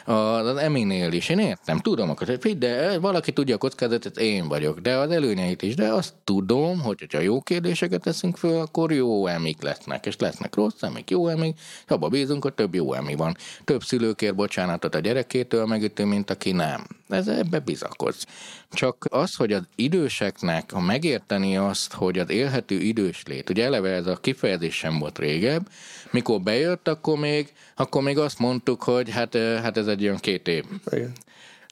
Az, 0.05 0.15
az 0.33 0.57
eminél 0.57 1.11
is, 1.11 1.29
én 1.29 1.39
értem, 1.39 1.77
tudom, 1.77 2.15
hogy 2.15 2.57
de 2.57 2.99
valaki 2.99 3.31
tudja 3.31 3.55
a 3.55 3.57
kockázatot, 3.57 4.17
én 4.17 4.47
vagyok, 4.47 4.79
de 4.79 4.95
az 4.97 5.11
előnyeit 5.11 5.61
is, 5.61 5.75
de 5.75 5.87
azt 5.87 6.13
tudom, 6.23 6.81
hogy 6.81 7.07
ha 7.11 7.19
jó 7.19 7.41
kérdéseket 7.41 8.01
teszünk 8.01 8.37
föl, 8.37 8.59
akkor 8.59 8.91
jó 8.91 9.27
emik 9.27 9.61
lesznek, 9.61 10.05
és 10.05 10.15
lesznek 10.17 10.55
rossz 10.55 10.81
emik, 10.81 11.09
jó 11.09 11.27
emik, 11.27 11.59
abba 11.87 12.07
bízunk, 12.07 12.43
hogy 12.43 12.53
több 12.53 12.75
jó 12.75 12.93
emi 12.93 13.15
van. 13.15 13.35
Több 13.63 13.83
szülőkér 13.83 14.35
bocsánatot 14.35 14.95
a 14.95 14.99
gyerekétől 14.99 15.65
megütő, 15.65 16.05
mint 16.05 16.29
aki 16.29 16.51
nem. 16.51 16.87
Ez 17.09 17.27
ebbe 17.27 17.59
bizakodsz. 17.59 18.25
Csak 18.71 19.05
az, 19.09 19.35
hogy 19.35 19.53
az 19.53 19.63
időseknek, 19.75 20.71
ha 20.71 20.79
megérteni 20.79 21.57
azt, 21.57 21.93
hogy 21.93 22.19
az 22.19 22.29
élhető 22.29 22.79
idős 22.79 23.23
lét, 23.25 23.49
ugye 23.49 23.65
eleve 23.65 23.89
ez 23.89 24.07
a 24.07 24.15
kifejezés 24.15 24.75
sem 24.75 24.99
volt 24.99 25.19
régebb, 25.19 25.69
mikor 26.11 26.41
bejött, 26.41 26.87
akkor 26.87 27.17
még, 27.17 27.53
akkor 27.75 28.03
még 28.03 28.17
azt 28.17 28.39
mondtuk, 28.39 28.83
hogy 28.83 29.09
hát, 29.09 29.35
hát 29.35 29.77
ez 29.77 29.87
egy 29.87 30.03
olyan 30.03 30.17
két 30.17 30.47
év. 30.47 30.63
Igen. 30.91 31.13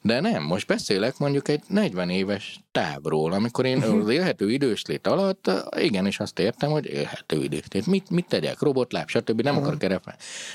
De 0.02 0.20
nem, 0.20 0.42
most 0.42 0.66
beszélek 0.66 1.18
mondjuk 1.18 1.48
egy 1.48 1.62
40 1.68 2.10
éves 2.10 2.60
távról, 2.78 3.32
amikor 3.32 3.64
én 3.64 3.82
az 3.82 4.08
élhető 4.08 4.50
időslét 4.50 5.06
alatt 5.06 5.50
igenis 5.76 6.20
azt 6.20 6.38
értem, 6.38 6.70
hogy 6.70 6.86
élhető 6.86 7.42
időslét. 7.42 7.86
Mit, 7.86 8.10
mit 8.10 8.26
tegyek? 8.28 8.60
Robotláb, 8.60 9.08
stb. 9.08 9.40
Nem 9.40 9.56
akarok 9.56 9.82
erre 9.82 10.00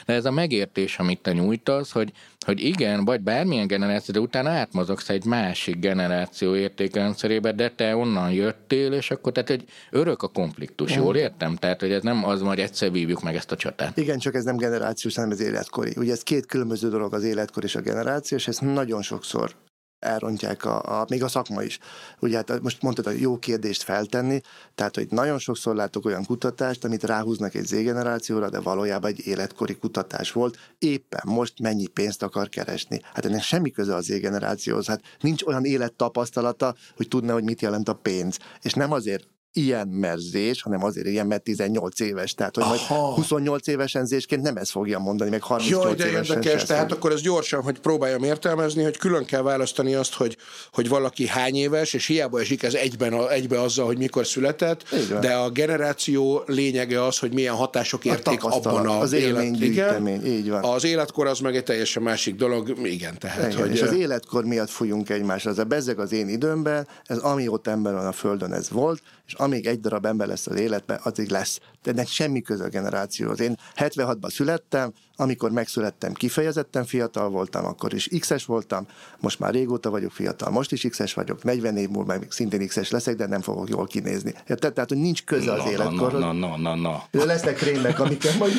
De 0.05 0.13
ez 0.13 0.25
a 0.25 0.31
megértés, 0.31 0.97
amit 0.97 1.21
te 1.21 1.33
nyújtasz, 1.33 1.91
hogy, 1.91 2.11
hogy 2.45 2.63
igen, 2.63 3.05
vagy 3.05 3.21
bármilyen 3.21 3.67
generáció, 3.67 4.13
de 4.13 4.19
utána 4.19 4.49
átmozogsz 4.49 5.09
egy 5.09 5.25
másik 5.25 5.79
generáció 5.79 6.55
értékrendszerébe, 6.55 7.51
de 7.51 7.69
te 7.69 7.95
onnan 7.95 8.31
jöttél, 8.31 8.91
és 8.91 9.11
akkor 9.11 9.31
tehát 9.31 9.49
egy 9.49 9.63
örök 9.91 10.23
a 10.23 10.27
konfliktus, 10.27 10.95
jól 10.95 11.15
értem? 11.15 11.55
Tehát, 11.55 11.79
hogy 11.79 11.91
ez 11.91 12.03
nem 12.03 12.25
az, 12.25 12.41
hogy 12.41 12.59
egyszer 12.59 12.91
vívjuk 12.91 13.23
meg 13.23 13.35
ezt 13.35 13.51
a 13.51 13.55
csatát. 13.55 13.97
Igen, 13.97 14.19
csak 14.19 14.35
ez 14.35 14.43
nem 14.43 14.57
generációs, 14.57 15.15
hanem 15.15 15.31
ez 15.31 15.41
életkori. 15.41 15.93
Ugye 15.97 16.11
ez 16.11 16.23
két 16.23 16.45
különböző 16.45 16.89
dolog 16.89 17.13
az 17.13 17.23
életkor 17.23 17.63
és 17.63 17.75
a 17.75 17.81
generáció, 17.81 18.37
és 18.37 18.47
ezt 18.47 18.61
nagyon 18.61 19.01
sokszor 19.01 19.55
elrontják 20.03 20.65
a, 20.65 21.01
a, 21.01 21.05
még 21.09 21.23
a 21.23 21.27
szakma 21.27 21.63
is. 21.63 21.79
Ugye 22.19 22.35
hát 22.35 22.61
most 22.61 22.81
mondtad, 22.81 23.07
a 23.07 23.11
jó 23.11 23.37
kérdést 23.37 23.83
feltenni, 23.83 24.41
tehát 24.75 24.95
hogy 24.95 25.07
nagyon 25.09 25.39
sokszor 25.39 25.75
látok 25.75 26.05
olyan 26.05 26.25
kutatást, 26.25 26.83
amit 26.83 27.03
ráhúznak 27.03 27.55
egy 27.55 27.65
Z-generációra, 27.65 28.49
de 28.49 28.59
valójában 28.59 29.09
egy 29.09 29.27
életkori 29.27 29.75
kutatás 29.75 30.31
volt, 30.31 30.57
éppen 30.79 31.21
most 31.25 31.59
mennyi 31.59 31.87
pénzt 31.87 32.23
akar 32.23 32.49
keresni. 32.49 33.01
Hát 33.13 33.25
ennek 33.25 33.41
semmi 33.41 33.71
köze 33.71 33.95
az 33.95 34.05
Z-generációhoz, 34.05 34.87
hát 34.87 35.01
nincs 35.19 35.43
olyan 35.43 35.65
élettapasztalata, 35.65 36.75
hogy 36.95 37.07
tudna, 37.07 37.33
hogy 37.33 37.43
mit 37.43 37.61
jelent 37.61 37.89
a 37.89 37.93
pénz. 37.93 38.37
És 38.61 38.73
nem 38.73 38.91
azért 38.91 39.31
ilyen 39.53 39.87
merzés, 39.87 40.61
hanem 40.61 40.83
azért 40.83 41.07
ilyen, 41.07 41.27
mert 41.27 41.43
18 41.43 41.99
éves. 41.99 42.33
Tehát, 42.33 42.55
hogy 42.55 42.63
Aha. 42.63 43.01
majd 43.01 43.15
28 43.15 43.67
éves 43.67 43.95
enzésként 43.95 44.41
nem 44.41 44.55
ezt 44.55 44.71
fogja 44.71 44.99
mondani, 44.99 45.29
meg 45.29 45.41
38 45.41 45.83
Jaj, 45.83 45.95
de 45.95 46.07
évesen 46.07 46.35
érdekes, 46.35 46.63
tehát 46.63 46.91
akkor 46.91 47.11
ez 47.11 47.21
gyorsan, 47.21 47.61
hogy 47.61 47.79
próbáljam 47.79 48.23
értelmezni, 48.23 48.83
hogy 48.83 48.97
külön 48.97 49.25
kell 49.25 49.41
választani 49.41 49.95
azt, 49.95 50.13
hogy, 50.13 50.37
hogy 50.71 50.89
valaki 50.89 51.27
hány 51.27 51.55
éves, 51.55 51.93
és 51.93 52.07
hiába 52.07 52.39
esik 52.39 52.63
ez 52.63 52.73
egyben, 52.73 53.13
a, 53.13 53.31
egybe 53.31 53.61
azzal, 53.61 53.85
hogy 53.85 53.97
mikor 53.97 54.27
született, 54.27 54.85
Igen. 54.91 55.21
de 55.21 55.33
a 55.33 55.49
generáció 55.49 56.43
lényege 56.45 57.05
az, 57.05 57.19
hogy 57.19 57.33
milyen 57.33 57.55
hatások 57.55 58.05
érték 58.05 58.43
a 58.43 58.47
abban 58.47 58.87
a 58.87 58.99
az 58.99 59.11
élet, 59.11 59.59
igen, 59.59 60.25
így 60.25 60.49
van. 60.49 60.63
Az 60.63 60.83
életkor 60.83 61.27
az 61.27 61.39
meg 61.39 61.55
egy 61.55 61.63
teljesen 61.63 62.03
másik 62.03 62.35
dolog, 62.35 62.73
igen, 62.83 63.17
tehát. 63.17 63.51
Igen, 63.51 63.61
hogy, 63.61 63.71
és 63.71 63.81
az 63.81 63.93
életkor 63.93 64.45
miatt 64.45 64.69
fújunk 64.69 65.09
egymásra, 65.09 65.49
ez 65.49 65.57
a 65.57 65.63
bezzeg 65.63 65.99
az 65.99 66.11
én 66.11 66.27
időmben, 66.29 66.87
ez 67.05 67.17
amióta 67.17 67.71
ember 67.71 67.93
van 67.93 68.05
a 68.05 68.11
Földön, 68.11 68.53
ez 68.53 68.69
volt, 68.69 69.01
és 69.27 69.33
amíg 69.33 69.65
egy 69.65 69.79
darab 69.79 70.05
ember 70.05 70.27
lesz 70.27 70.47
az 70.47 70.59
életben, 70.59 70.99
addig 71.03 71.29
lesz. 71.29 71.59
De 71.83 71.91
ennek 71.91 72.07
semmi 72.07 72.41
köze 72.41 72.63
a 72.63 72.67
generációhoz. 72.67 73.39
Én 73.39 73.57
76-ban 73.75 74.29
születtem, 74.29 74.93
amikor 75.15 75.51
megszülettem, 75.51 76.13
kifejezetten 76.13 76.85
fiatal 76.85 77.29
voltam, 77.29 77.65
akkor 77.65 77.93
is 77.93 78.09
X-es 78.19 78.45
voltam, 78.45 78.87
most 79.19 79.39
már 79.39 79.53
régóta 79.53 79.89
vagyok 79.89 80.11
fiatal, 80.11 80.51
most 80.51 80.71
is 80.71 80.81
X-es 80.89 81.13
vagyok, 81.13 81.43
40 81.43 81.77
év 81.77 81.89
múlva 81.89 82.17
meg 82.19 82.31
szintén 82.31 82.67
X-es 82.67 82.91
leszek, 82.91 83.15
de 83.15 83.27
nem 83.27 83.41
fogok 83.41 83.69
jól 83.69 83.87
kinézni. 83.87 84.33
Érted? 84.47 84.73
Tehát, 84.73 84.89
hogy 84.89 84.97
nincs 84.97 85.23
köze 85.23 85.51
az 85.51 85.63
no, 85.63 85.69
életkorhoz. 85.69 86.21
No, 86.21 86.31
no, 86.31 86.57
no, 86.57 86.75
no, 86.75 86.99
no. 87.11 87.25
Lesznek 87.25 87.55
krémek, 87.55 87.99
amiket 87.99 88.37
majd 88.37 88.53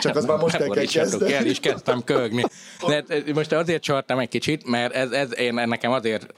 Csak 0.00 0.16
az 0.16 0.24
már 0.24 0.38
most 0.38 0.54
el 0.54 0.68
kell 0.68 0.84
kezdeni. 0.84 1.32
El 1.32 1.46
is 1.46 1.60
kezdtem 1.60 2.04
köhögni. 2.04 2.42
De 2.86 3.04
most 3.34 3.52
azért 3.52 3.82
csaltam 3.82 4.18
egy 4.18 4.28
kicsit, 4.28 4.66
mert 4.66 4.94
ez, 4.94 5.10
ez 5.10 5.38
én 5.38 5.54
nekem 5.54 5.92
azért 5.92 6.34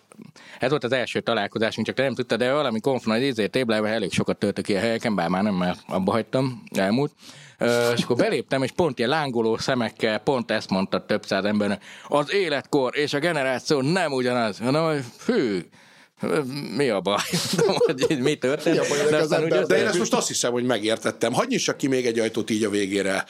ez 0.58 0.70
volt 0.70 0.84
az 0.84 0.92
első 0.92 1.20
találkozásunk, 1.20 1.86
csak 1.86 1.96
te 1.96 2.02
nem 2.02 2.14
tudtad, 2.14 2.38
de 2.38 2.52
valami 2.52 2.80
konfna, 2.80 3.12
hogy 3.12 3.24
ezért 3.24 3.50
téblában 3.50 3.90
elég 3.90 4.12
sokat 4.12 4.38
töltök 4.38 4.64
ki 4.64 4.74
a 4.74 4.78
helyeken, 4.78 5.14
bár 5.14 5.28
már 5.28 5.42
nem, 5.42 5.54
mert 5.54 5.80
abba 5.86 6.12
hagytam, 6.12 6.62
elmúlt. 6.74 7.12
Uh, 7.60 7.92
és 7.96 8.02
akkor 8.02 8.16
beléptem, 8.16 8.62
és 8.62 8.70
pont 8.70 8.98
ilyen 8.98 9.10
lángoló 9.10 9.56
szemekkel, 9.56 10.18
pont 10.18 10.50
ezt 10.50 10.70
mondta 10.70 11.06
több 11.06 11.24
száz 11.26 11.44
embernek, 11.44 11.84
az 12.08 12.32
életkor 12.32 12.96
és 12.96 13.12
a 13.12 13.18
generáció 13.18 13.80
nem 13.80 14.12
ugyanaz, 14.12 14.58
hanem 14.58 14.84
hogy 14.84 15.04
fű, 15.16 15.60
mi 16.76 16.88
a 16.88 17.00
baj? 17.00 17.16
hogy 17.86 18.18
mi 18.20 18.34
történt? 18.34 18.78
De, 19.10 19.26
de, 19.26 19.66
de 19.66 19.78
én 19.78 19.86
ezt 19.86 19.98
most 19.98 20.14
azt 20.14 20.28
hiszem, 20.28 20.52
hogy 20.52 20.64
megértettem. 20.64 21.32
Hagyj 21.32 21.48
nyissak 21.48 21.76
ki 21.76 21.88
még 21.88 22.06
egy 22.06 22.18
ajtót 22.18 22.50
így 22.50 22.64
a 22.64 22.70
végére 22.70 23.24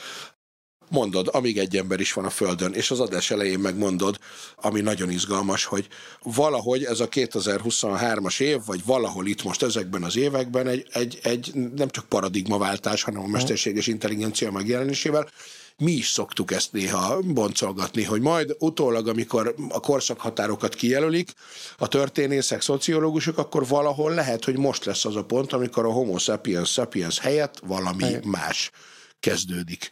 mondod, 0.93 1.29
amíg 1.33 1.59
egy 1.59 1.77
ember 1.77 2.01
is 2.01 2.13
van 2.13 2.25
a 2.25 2.31
Földön, 2.31 2.73
és 2.73 2.91
az 2.91 3.01
adás 3.01 3.31
elején 3.31 3.59
megmondod, 3.59 4.19
ami 4.57 4.81
nagyon 4.81 5.11
izgalmas, 5.11 5.65
hogy 5.65 5.87
valahogy 6.23 6.85
ez 6.85 7.01
a 7.01 7.09
2023-as 7.09 8.41
év, 8.41 8.59
vagy 8.67 8.81
valahol 8.85 9.27
itt 9.27 9.43
most 9.43 9.63
ezekben 9.63 10.03
az 10.03 10.17
években 10.17 10.69
egy, 10.69 10.87
egy, 10.93 11.19
egy 11.23 11.53
nem 11.77 11.89
csak 11.89 12.05
paradigmaváltás, 12.05 13.03
hanem 13.03 13.23
a 13.23 13.27
mesterséges 13.27 13.87
intelligencia 13.87 14.51
megjelenésével, 14.51 15.29
mi 15.79 15.93
is 15.93 16.09
szoktuk 16.09 16.53
ezt 16.53 16.73
néha 16.73 17.21
boncolgatni, 17.21 18.05
hogy 18.05 18.21
majd 18.21 18.57
utólag, 18.59 19.09
amikor 19.09 19.55
a 19.69 19.81
korszakhatárokat 19.81 20.75
kijelölik, 20.75 21.33
a 21.77 21.89
történészek, 21.89 22.61
szociológusok, 22.61 23.39
akkor 23.39 23.67
valahol 23.67 24.15
lehet, 24.15 24.45
hogy 24.45 24.59
most 24.59 24.85
lesz 24.85 25.05
az 25.05 25.17
a 25.17 25.25
pont, 25.25 25.53
amikor 25.53 25.85
a 25.85 25.91
homo 25.91 26.19
sapiens 26.19 26.71
sapiens 26.71 27.19
helyett 27.19 27.61
valami 27.67 28.03
Helyet. 28.03 28.25
más 28.25 28.71
kezdődik. 29.21 29.91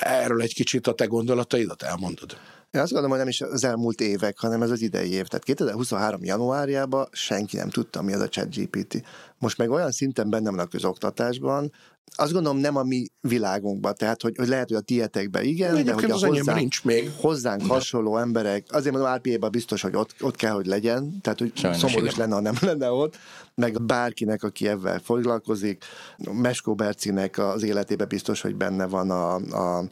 Erről 0.00 0.42
egy 0.42 0.54
kicsit 0.54 0.86
a 0.86 0.94
te 0.94 1.04
gondolataidat 1.04 1.82
elmondod. 1.82 2.38
Én 2.76 2.82
azt 2.82 2.92
gondolom, 2.92 3.16
hogy 3.16 3.24
nem 3.26 3.28
is 3.28 3.40
az 3.40 3.64
elmúlt 3.64 4.00
évek, 4.00 4.38
hanem 4.38 4.62
ez 4.62 4.70
az 4.70 4.80
idei 4.80 5.12
év. 5.12 5.26
Tehát 5.26 5.44
2023. 5.44 6.24
januárjában 6.24 7.08
senki 7.12 7.56
nem 7.56 7.68
tudta, 7.68 8.02
mi 8.02 8.12
az 8.12 8.20
a 8.20 8.28
chat 8.28 8.54
GPT. 8.54 9.02
Most 9.38 9.58
meg 9.58 9.70
olyan 9.70 9.90
szinten 9.90 10.30
benne 10.30 10.50
van 10.50 10.58
a 10.58 10.66
közoktatásban, 10.66 11.72
azt 12.16 12.32
gondolom 12.32 12.58
nem 12.58 12.76
a 12.76 12.82
mi 12.82 13.06
világunkban, 13.20 13.94
tehát 13.94 14.22
hogy, 14.22 14.36
hogy 14.36 14.48
lehet, 14.48 14.68
hogy 14.68 14.76
a 14.76 14.80
tietekben 14.80 15.44
igen, 15.44 15.74
de, 15.74 15.82
de 15.82 15.92
hogy 15.92 16.10
a 16.10 16.26
hozzánk, 16.26 16.58
nincs 16.58 16.84
még. 16.84 17.10
hozzánk 17.20 17.60
de. 17.60 17.66
hasonló 17.66 18.16
emberek, 18.16 18.66
azért 18.68 18.94
mondom, 18.94 19.14
RPA-ban 19.14 19.50
biztos, 19.50 19.82
hogy 19.82 19.96
ott, 19.96 20.14
ott 20.20 20.36
kell, 20.36 20.52
hogy 20.52 20.66
legyen, 20.66 21.20
tehát 21.20 21.38
hogy 21.38 21.52
Sajnos 21.54 21.78
szomorú 21.78 22.04
is 22.06 22.16
lenne, 22.16 22.34
ha 22.34 22.40
nem 22.40 22.54
lenne 22.70 22.90
ott, 22.90 23.16
meg 23.54 23.82
bárkinek, 23.82 24.42
aki 24.42 24.68
ebben 24.68 25.00
foglalkozik, 25.00 25.84
Meskó 26.32 26.74
Bercinek 26.74 27.38
az 27.38 27.62
életében 27.62 28.08
biztos, 28.08 28.40
hogy 28.40 28.56
benne 28.56 28.86
van 28.86 29.10
a, 29.10 29.34
a 29.34 29.88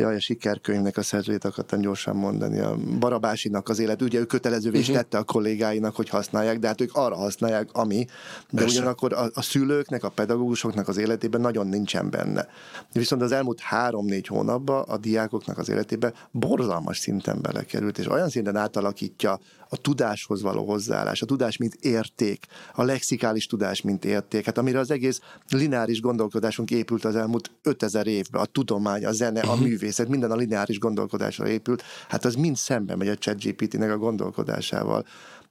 Jaj, 0.00 0.14
a 0.14 0.20
sikerkönyvnek 0.20 0.96
a 0.96 1.02
szerzőjét 1.02 1.44
akartam 1.44 1.80
gyorsan 1.80 2.16
mondani. 2.16 2.58
A 2.58 2.76
Barabásinak 2.98 3.68
az 3.68 3.78
élet, 3.78 4.02
ugye 4.02 4.18
ő 4.18 4.24
kötelezővé 4.24 4.78
is 4.78 4.88
uh-huh. 4.88 5.02
tette 5.02 5.18
a 5.18 5.22
kollégáinak, 5.22 5.96
hogy 5.96 6.08
használják, 6.08 6.58
de 6.58 6.66
hát 6.66 6.80
ők 6.80 6.94
arra 6.94 7.16
használják, 7.16 7.68
ami, 7.72 8.06
de 8.50 8.60
Persze. 8.60 8.78
ugyanakkor 8.78 9.12
a, 9.12 9.30
a 9.34 9.42
szülőknek, 9.42 10.04
a 10.04 10.08
pedagógusoknak 10.08 10.88
az 10.88 10.96
életében 10.96 11.40
nagyon 11.40 11.66
nincsen 11.66 12.10
benne. 12.10 12.46
Viszont 12.92 13.22
az 13.22 13.32
elmúlt 13.32 13.60
három-négy 13.60 14.26
hónapban 14.26 14.84
a 14.88 14.96
diákoknak 14.96 15.58
az 15.58 15.68
életében 15.68 16.14
borzalmas 16.30 16.98
szinten 16.98 17.40
belekerült, 17.40 17.98
és 17.98 18.08
olyan 18.08 18.28
szinten 18.28 18.56
átalakítja 18.56 19.38
a 19.72 19.76
tudáshoz 19.76 20.42
való 20.42 20.64
hozzáállás, 20.64 21.22
a 21.22 21.26
tudás 21.26 21.56
mint 21.56 21.74
érték, 21.74 22.46
a 22.72 22.82
lexikális 22.82 23.46
tudás 23.46 23.80
mint 23.80 24.04
érték, 24.04 24.44
hát 24.44 24.58
amire 24.58 24.78
az 24.78 24.90
egész 24.90 25.20
lineáris 25.48 26.00
gondolkodásunk 26.00 26.70
épült 26.70 27.04
az 27.04 27.16
elmúlt 27.16 27.50
5000 27.62 28.06
évben, 28.06 28.40
a 28.40 28.44
tudomány, 28.44 29.06
a 29.06 29.12
zene, 29.12 29.40
a 29.40 29.54
mhm. 29.54 29.64
művészet, 29.64 30.08
minden 30.08 30.30
a 30.30 30.36
lineáris 30.36 30.78
gondolkodásra 30.78 31.48
épült, 31.48 31.82
hát 32.08 32.24
az 32.24 32.34
mind 32.34 32.56
szembe 32.56 32.96
megy 32.96 33.08
a 33.08 33.16
ChatGPT-nek 33.16 33.90
a 33.90 33.98
gondolkodásával. 33.98 35.06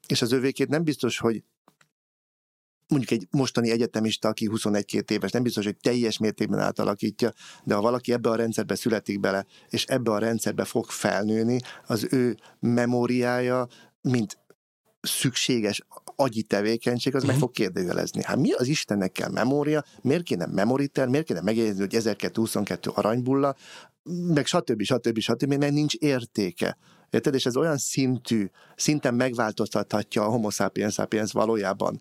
És 0.07 0.21
az 0.21 0.31
övékét 0.31 0.69
nem 0.69 0.83
biztos, 0.83 1.17
hogy 1.17 1.43
mondjuk 2.89 3.11
egy 3.11 3.27
mostani 3.31 3.71
egyetemista, 3.71 4.27
aki 4.27 4.49
21-2 4.51 5.09
éves, 5.09 5.31
nem 5.31 5.43
biztos, 5.43 5.65
hogy 5.65 5.77
teljes 5.77 6.17
mértékben 6.17 6.59
átalakítja, 6.59 7.33
de 7.63 7.75
ha 7.75 7.81
valaki 7.81 8.11
ebbe 8.11 8.29
a 8.29 8.35
rendszerbe 8.35 8.75
születik 8.75 9.19
bele, 9.19 9.45
és 9.69 9.85
ebbe 9.85 10.11
a 10.11 10.17
rendszerbe 10.17 10.63
fog 10.63 10.85
felnőni, 10.85 11.59
az 11.87 12.07
ő 12.11 12.37
memóriája, 12.59 13.67
mint 14.01 14.37
szükséges 15.01 15.85
agyi 16.15 16.43
tevékenység, 16.43 17.15
az 17.15 17.23
meg 17.23 17.31
mhm. 17.31 17.39
fog 17.39 17.51
kérdőjelezni. 17.51 18.23
Hát 18.23 18.37
mi 18.37 18.51
az 18.51 18.67
Istennek 18.67 19.11
kell 19.11 19.29
memória, 19.29 19.83
miért 20.01 20.23
kéne 20.23 20.45
memoriter, 20.45 21.07
miért 21.07 21.25
kéne 21.25 21.41
megjegyezni, 21.41 21.79
hogy 21.79 21.95
1222 21.95 22.89
aranybulla, 22.93 23.55
meg 24.33 24.45
stb. 24.45 24.81
stb. 24.81 25.19
stb. 25.19 25.53
mert 25.53 25.73
nincs 25.73 25.93
értéke. 25.93 26.77
Érted? 27.09 27.33
És 27.33 27.45
ez 27.45 27.55
olyan 27.55 27.77
szintű, 27.77 28.49
szinten 28.75 29.13
megváltoztathatja 29.13 30.23
a 30.23 30.29
homo 30.29 30.49
sapiens 30.49 30.93
sapiens 30.93 31.31
valójában 31.31 31.99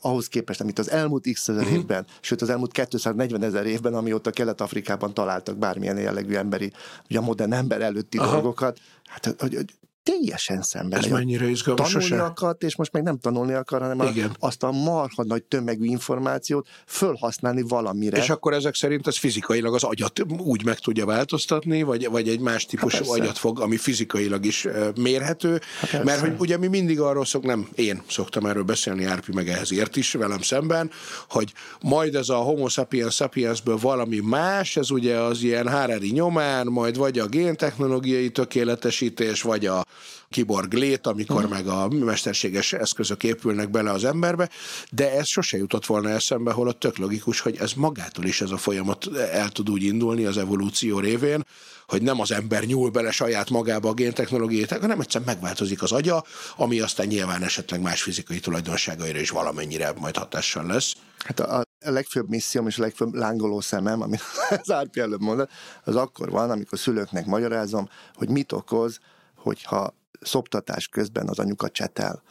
ahhoz 0.00 0.28
képest, 0.28 0.60
amit 0.60 0.78
az 0.78 0.90
elmúlt 0.90 1.28
x 1.32 1.48
ezer 1.48 1.62
uh-huh. 1.62 1.78
évben, 1.78 2.06
sőt 2.20 2.42
az 2.42 2.50
elmúlt 2.50 2.72
240 2.72 3.42
ezer 3.42 3.66
évben, 3.66 3.94
amióta 3.94 4.30
Kelet-Afrikában 4.30 5.14
találtak 5.14 5.58
bármilyen 5.58 5.98
jellegű 5.98 6.34
emberi, 6.34 6.72
ugye 7.08 7.18
a 7.18 7.22
modern 7.22 7.52
ember 7.52 7.80
előtti 7.80 8.18
Aha. 8.18 8.30
dolgokat, 8.30 8.78
hát 9.04 9.34
hogy, 9.38 9.54
hogy 9.54 9.74
teljesen 10.02 10.62
szemben. 10.62 10.98
Ez 10.98 11.06
mennyire 11.06 11.48
izgalmas. 11.48 11.92
Tanulni 11.92 12.08
sose. 12.08 12.24
akart, 12.24 12.62
és 12.62 12.76
most 12.76 12.92
meg 12.92 13.02
nem 13.02 13.18
tanulni 13.18 13.52
akar, 13.52 13.80
hanem 13.80 14.00
Igen. 14.00 14.30
A, 14.38 14.46
azt 14.46 14.62
a 14.62 14.70
marha 14.70 15.24
nagy 15.24 15.42
tömegű 15.42 15.84
információt 15.84 16.68
fölhasználni 16.86 17.62
valamire. 17.62 18.16
És 18.16 18.30
akkor 18.30 18.52
ezek 18.52 18.74
szerint 18.74 19.06
az 19.06 19.16
fizikailag 19.16 19.74
az 19.74 19.84
agyat 19.84 20.20
úgy 20.38 20.64
meg 20.64 20.78
tudja 20.78 21.06
változtatni, 21.06 21.82
vagy, 21.82 22.08
vagy 22.10 22.28
egy 22.28 22.40
más 22.40 22.66
típusú 22.66 23.04
hát 23.04 23.20
agyat 23.20 23.38
fog, 23.38 23.60
ami 23.60 23.76
fizikailag 23.76 24.44
is 24.44 24.66
mérhető. 24.96 25.60
Hát 25.90 26.04
mert 26.04 26.20
hogy 26.20 26.34
ugye 26.38 26.56
mi 26.56 26.66
mindig 26.66 27.00
arról 27.00 27.24
szok, 27.24 27.44
nem 27.44 27.68
én 27.74 28.02
szoktam 28.08 28.46
erről 28.46 28.62
beszélni, 28.62 29.04
Árpi 29.04 29.32
meg 29.32 29.48
ehhez 29.48 29.72
ért 29.72 29.96
is 29.96 30.12
velem 30.12 30.40
szemben, 30.40 30.90
hogy 31.28 31.52
majd 31.80 32.14
ez 32.14 32.28
a 32.28 32.36
homo 32.36 32.68
sapiens 32.68 33.14
sapiensből 33.14 33.76
valami 33.76 34.18
más, 34.18 34.76
ez 34.76 34.90
ugye 34.90 35.16
az 35.16 35.42
ilyen 35.42 35.68
Harari 35.68 36.10
nyomán, 36.10 36.66
majd 36.66 36.96
vagy 36.96 37.18
a 37.18 37.26
géntechnológiai 37.26 38.30
tökéletesítés, 38.30 39.42
vagy 39.42 39.66
a 39.66 39.84
kiborg 40.30 40.72
lét, 40.72 41.06
amikor 41.06 41.48
meg 41.48 41.66
a 41.66 41.88
mesterséges 41.88 42.72
eszközök 42.72 43.22
épülnek 43.22 43.70
bele 43.70 43.90
az 43.90 44.04
emberbe, 44.04 44.50
de 44.90 45.12
ez 45.12 45.26
sose 45.26 45.56
jutott 45.56 45.86
volna 45.86 46.08
eszembe, 46.08 46.52
holott 46.52 46.78
tök 46.78 46.96
logikus, 46.96 47.40
hogy 47.40 47.56
ez 47.56 47.72
magától 47.72 48.24
is 48.24 48.40
ez 48.40 48.50
a 48.50 48.56
folyamat 48.56 49.16
el 49.16 49.48
tud 49.48 49.70
úgy 49.70 49.82
indulni 49.82 50.24
az 50.24 50.36
evolúció 50.36 50.98
révén, 50.98 51.44
hogy 51.86 52.02
nem 52.02 52.20
az 52.20 52.32
ember 52.32 52.64
nyúl 52.64 52.90
bele 52.90 53.10
saját 53.10 53.50
magába 53.50 53.88
a 53.88 53.92
géntechnológiát, 53.92 54.80
hanem 54.80 55.00
egyszer 55.00 55.22
megváltozik 55.24 55.82
az 55.82 55.92
agya, 55.92 56.24
ami 56.56 56.80
aztán 56.80 57.06
nyilván 57.06 57.42
esetleg 57.42 57.80
más 57.80 58.02
fizikai 58.02 58.40
tulajdonságaira 58.40 59.18
is 59.18 59.30
valamennyire 59.30 59.92
majd 59.98 60.16
hatással 60.16 60.66
lesz. 60.66 60.94
Hát 61.18 61.40
a, 61.40 61.58
a 61.58 61.90
legfőbb 61.90 62.28
misszióm 62.28 62.66
és 62.66 62.78
a 62.78 62.82
legfőbb 62.82 63.14
lángoló 63.14 63.60
szemem, 63.60 64.02
amit 64.02 64.22
az 64.62 64.70
Árpi 64.70 65.00
előbb 65.00 65.20
mondott, 65.20 65.50
az 65.84 65.96
akkor 65.96 66.30
van, 66.30 66.50
amikor 66.50 66.78
szülőknek 66.78 67.26
magyarázom, 67.26 67.88
hogy 68.14 68.28
mit 68.28 68.52
okoz, 68.52 68.98
hogyha 69.42 69.94
szoptatás 70.20 70.88
közben 70.88 71.28
az 71.28 71.38
anyuka 71.38 71.68
csetel. 71.68 72.22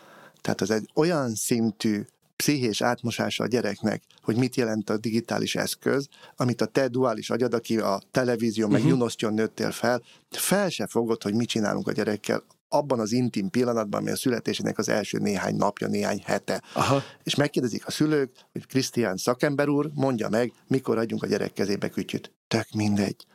Tehát 0.42 0.62
az 0.62 0.72
egy 0.72 0.90
olyan 0.96 1.36
szintű 1.36 2.06
pszichés 2.36 2.82
átmosása 2.82 3.44
a 3.44 3.48
gyereknek, 3.48 4.04
hogy 4.22 4.36
mit 4.36 4.56
jelent 4.56 4.90
a 4.90 4.98
digitális 4.98 5.56
eszköz, 5.56 6.08
amit 6.36 6.62
a 6.62 6.66
te 6.66 6.88
duális 6.88 7.30
agyad, 7.30 7.54
aki 7.54 7.78
a 7.78 8.02
televízió 8.12 8.68
meg 8.68 8.76
uh-huh. 8.76 8.92
Junosztyon 8.92 9.34
nőttél 9.34 9.72
fel, 9.72 10.02
fel 10.30 10.70
se 10.70 10.88
fogod, 10.88 11.24
hogy 11.24 11.36
mit 11.36 11.48
csinálunk 11.48 11.88
a 11.88 11.92
gyerekkel 11.92 12.44
abban 12.68 13.00
az 13.00 13.12
intim 13.12 13.50
pillanatban, 13.50 14.02
ami 14.02 14.12
a 14.12 14.16
születésének 14.16 14.78
az 14.78 14.90
első 14.90 15.18
néhány 15.18 15.56
napja, 15.56 15.88
néhány 15.88 16.22
hete. 16.26 16.64
Aha. 16.74 17.02
És 17.24 17.36
megkérdezik 17.36 17.88
a 17.88 17.92
szülők, 17.92 18.32
hogy 18.52 18.66
Krisztián 18.66 19.18
szakember 19.18 19.70
úr, 19.70 19.90
mondja 19.94 20.30
meg, 20.30 20.54
mikor 20.68 20.98
adjunk 20.98 21.24
a 21.24 21.28
gyerek 21.28 21.54
kezébe 21.54 21.90
kütyüt. 21.90 22.34
Tök 22.48 22.72
mindegy. 22.72 23.26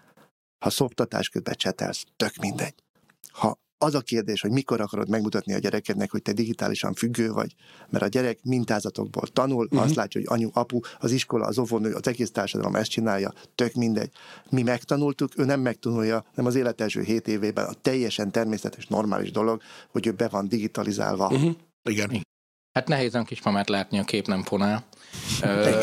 Ha 0.59 0.71
szoptatás 0.71 1.29
közben 1.29 1.55
csetelsz, 1.55 2.05
tök 2.17 2.37
mindegy. 2.37 2.75
Ha 3.31 3.59
az 3.79 3.95
a 3.95 4.01
kérdés, 4.01 4.41
hogy 4.41 4.51
mikor 4.51 4.81
akarod 4.81 5.09
megmutatni 5.09 5.55
a 5.55 5.59
gyerekednek, 5.59 6.11
hogy 6.11 6.23
te 6.23 6.33
digitálisan 6.33 6.95
függő 6.95 7.33
vagy, 7.33 7.55
mert 7.91 8.05
a 8.05 8.09
gyerek 8.09 8.39
mintázatokból 8.43 9.27
tanul, 9.27 9.65
uh-huh. 9.65 9.83
azt 9.83 9.95
látja, 9.95 10.21
hogy 10.21 10.39
anyu, 10.39 10.51
apu, 10.53 10.81
az 10.99 11.11
iskola, 11.11 11.47
az 11.47 11.59
óvónő, 11.59 11.93
az 11.93 12.09
egész 12.09 12.31
társadalom 12.31 12.77
ezt 12.77 12.91
csinálja, 12.91 13.33
tök 13.55 13.75
mindegy. 13.75 14.11
Mi 14.51 14.63
megtanultuk, 14.63 15.39
ő 15.39 15.45
nem 15.45 15.61
megtanulja, 15.61 16.25
nem 16.35 16.47
az 16.47 16.55
élet 16.55 16.81
első 16.81 17.03
hét 17.03 17.29
évében 17.29 17.67
a 17.67 17.73
teljesen 17.83 18.31
természetes, 18.31 18.87
normális 18.87 19.31
dolog, 19.31 19.63
hogy 19.89 20.07
ő 20.07 20.11
be 20.11 20.29
van 20.29 20.49
digitalizálva. 20.49 21.27
Uh-huh. 21.27 21.55
Igen. 21.83 22.25
Hát 22.73 22.89
nehéz 22.89 23.15
a 23.15 23.23
kismamát 23.23 23.69
látni, 23.69 23.99
a 23.99 24.05
kép 24.05 24.27
nem 24.27 24.43
fonál. 24.43 24.85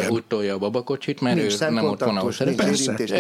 Úgy 0.10 0.24
tolja 0.24 0.54
a 0.54 0.58
babakocsit, 0.58 1.22
mert 1.22 1.36
nincs 1.36 1.62
ő 1.62 1.70
nem 1.70 1.86
ott 1.86 2.00
van, 2.00 2.18
ahol. 2.18 2.32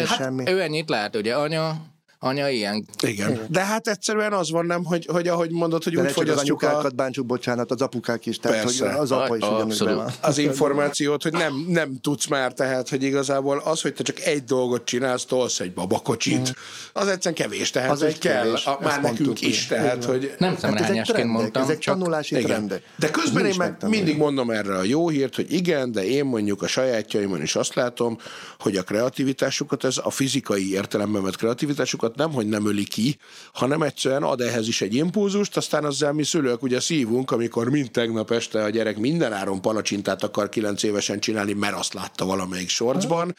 Hát, 0.07 0.49
ő 0.49 0.61
ennyit 0.61 0.89
lát, 0.89 1.15
ugye 1.15 1.36
anya 1.36 1.93
anya 2.24 2.49
ilyen. 2.49 2.86
Igen. 3.01 3.39
De 3.49 3.65
hát 3.65 3.88
egyszerűen 3.88 4.34
az 4.34 4.51
van, 4.51 4.65
nem, 4.65 4.84
hogy, 4.84 5.05
hogy 5.11 5.28
ahogy 5.28 5.51
mondod, 5.51 5.84
hogy 5.84 5.93
De 5.93 6.01
úgy 6.01 6.11
fogyasztjuk 6.11 6.61
az 6.61 6.67
anyukákat 6.67 6.91
a... 6.91 6.95
bántsuk, 6.95 7.26
bocsánat, 7.26 7.71
az 7.71 7.82
apukák 7.82 8.26
is, 8.26 8.38
tehát 8.38 8.63
Persze. 8.63 8.89
hogy 8.89 8.99
az 8.99 9.11
apa 9.11 9.36
is 9.38 9.43
ugyanúgy. 9.43 10.01
Az 10.21 10.38
információt, 10.38 11.24
hogy 11.24 11.32
nem, 11.32 11.65
nem 11.67 11.99
tudsz 12.01 12.28
már, 12.28 12.53
tehát, 12.53 12.89
hogy 12.89 13.03
igazából 13.03 13.57
az, 13.57 13.82
hogy 13.82 13.93
te 13.93 14.03
csak 14.03 14.19
egy 14.19 14.43
dolgot 14.43 14.86
csinálsz, 14.86 15.26
tolsz 15.26 15.59
egy 15.59 15.74
babakocsit, 15.74 16.49
mm. 16.49 16.51
az 16.93 17.07
egyszerűen 17.07 17.49
kevés, 17.49 17.69
tehát 17.69 17.91
az 17.91 18.01
hogy 18.01 18.17
kell, 18.17 18.43
kevés. 18.43 18.65
a, 18.65 18.78
már 18.82 19.01
nekünk 19.01 19.41
is, 19.41 19.67
tehát, 19.67 20.03
hogy... 20.03 20.34
Nem 20.38 20.57
szemrehányásként 20.57 21.28
mondtam. 21.28 21.63
Ezek 21.63 21.78
tanulási 21.78 22.36
trendek. 22.36 22.84
De 22.95 23.09
közben 23.09 23.45
én 23.45 23.55
meg 23.57 23.78
mindig 23.88 24.17
mondom 24.17 24.49
erre 24.49 24.78
a 24.78 24.84
jó 24.84 25.09
hírt, 25.09 25.36
hogy 25.36 25.53
igen, 25.53 25.91
de 25.91 26.05
én 26.05 26.26
mondjuk 26.26 26.61
a 26.61 26.67
sajátjaimon 26.67 27.41
is 27.41 27.55
azt 27.55 27.74
látom, 27.74 28.17
hogy 28.59 28.76
a 28.76 28.84
kreativitásukat, 28.84 29.84
ez 29.84 29.97
a 30.03 30.09
fizikai 30.09 30.71
értelemben 30.71 31.24
vett 31.24 31.36
kreativitásukat 31.36 32.12
nem, 32.16 32.32
hogy 32.32 32.47
nem 32.47 32.68
öli 32.68 32.84
ki, 32.84 33.18
hanem 33.53 33.82
egyszerűen 33.82 34.24
ad 34.24 34.41
ehhez 34.41 34.68
is 34.68 34.82
egy 34.82 34.95
impulzust, 34.95 35.57
aztán 35.57 35.86
azzal 35.86 36.14
mi 36.14 36.24
szülők 36.24 36.64
ugye 36.64 36.80
szívunk, 36.80 37.32
amikor 37.32 37.70
mind 37.70 37.91
tegnap 37.91 38.32
este 38.32 38.64
a 38.64 38.70
gyerek 38.70 38.97
mindenáron 38.97 39.61
palacsintát 39.61 40.24
akar 40.24 40.49
kilenc 40.49 40.84
évesen 40.84 41.20
csinálni, 41.20 41.53
mert 41.53 41.76
azt 41.76 41.93
látta 41.93 42.26
valamelyik 42.26 42.70
sorcban, 42.70 43.36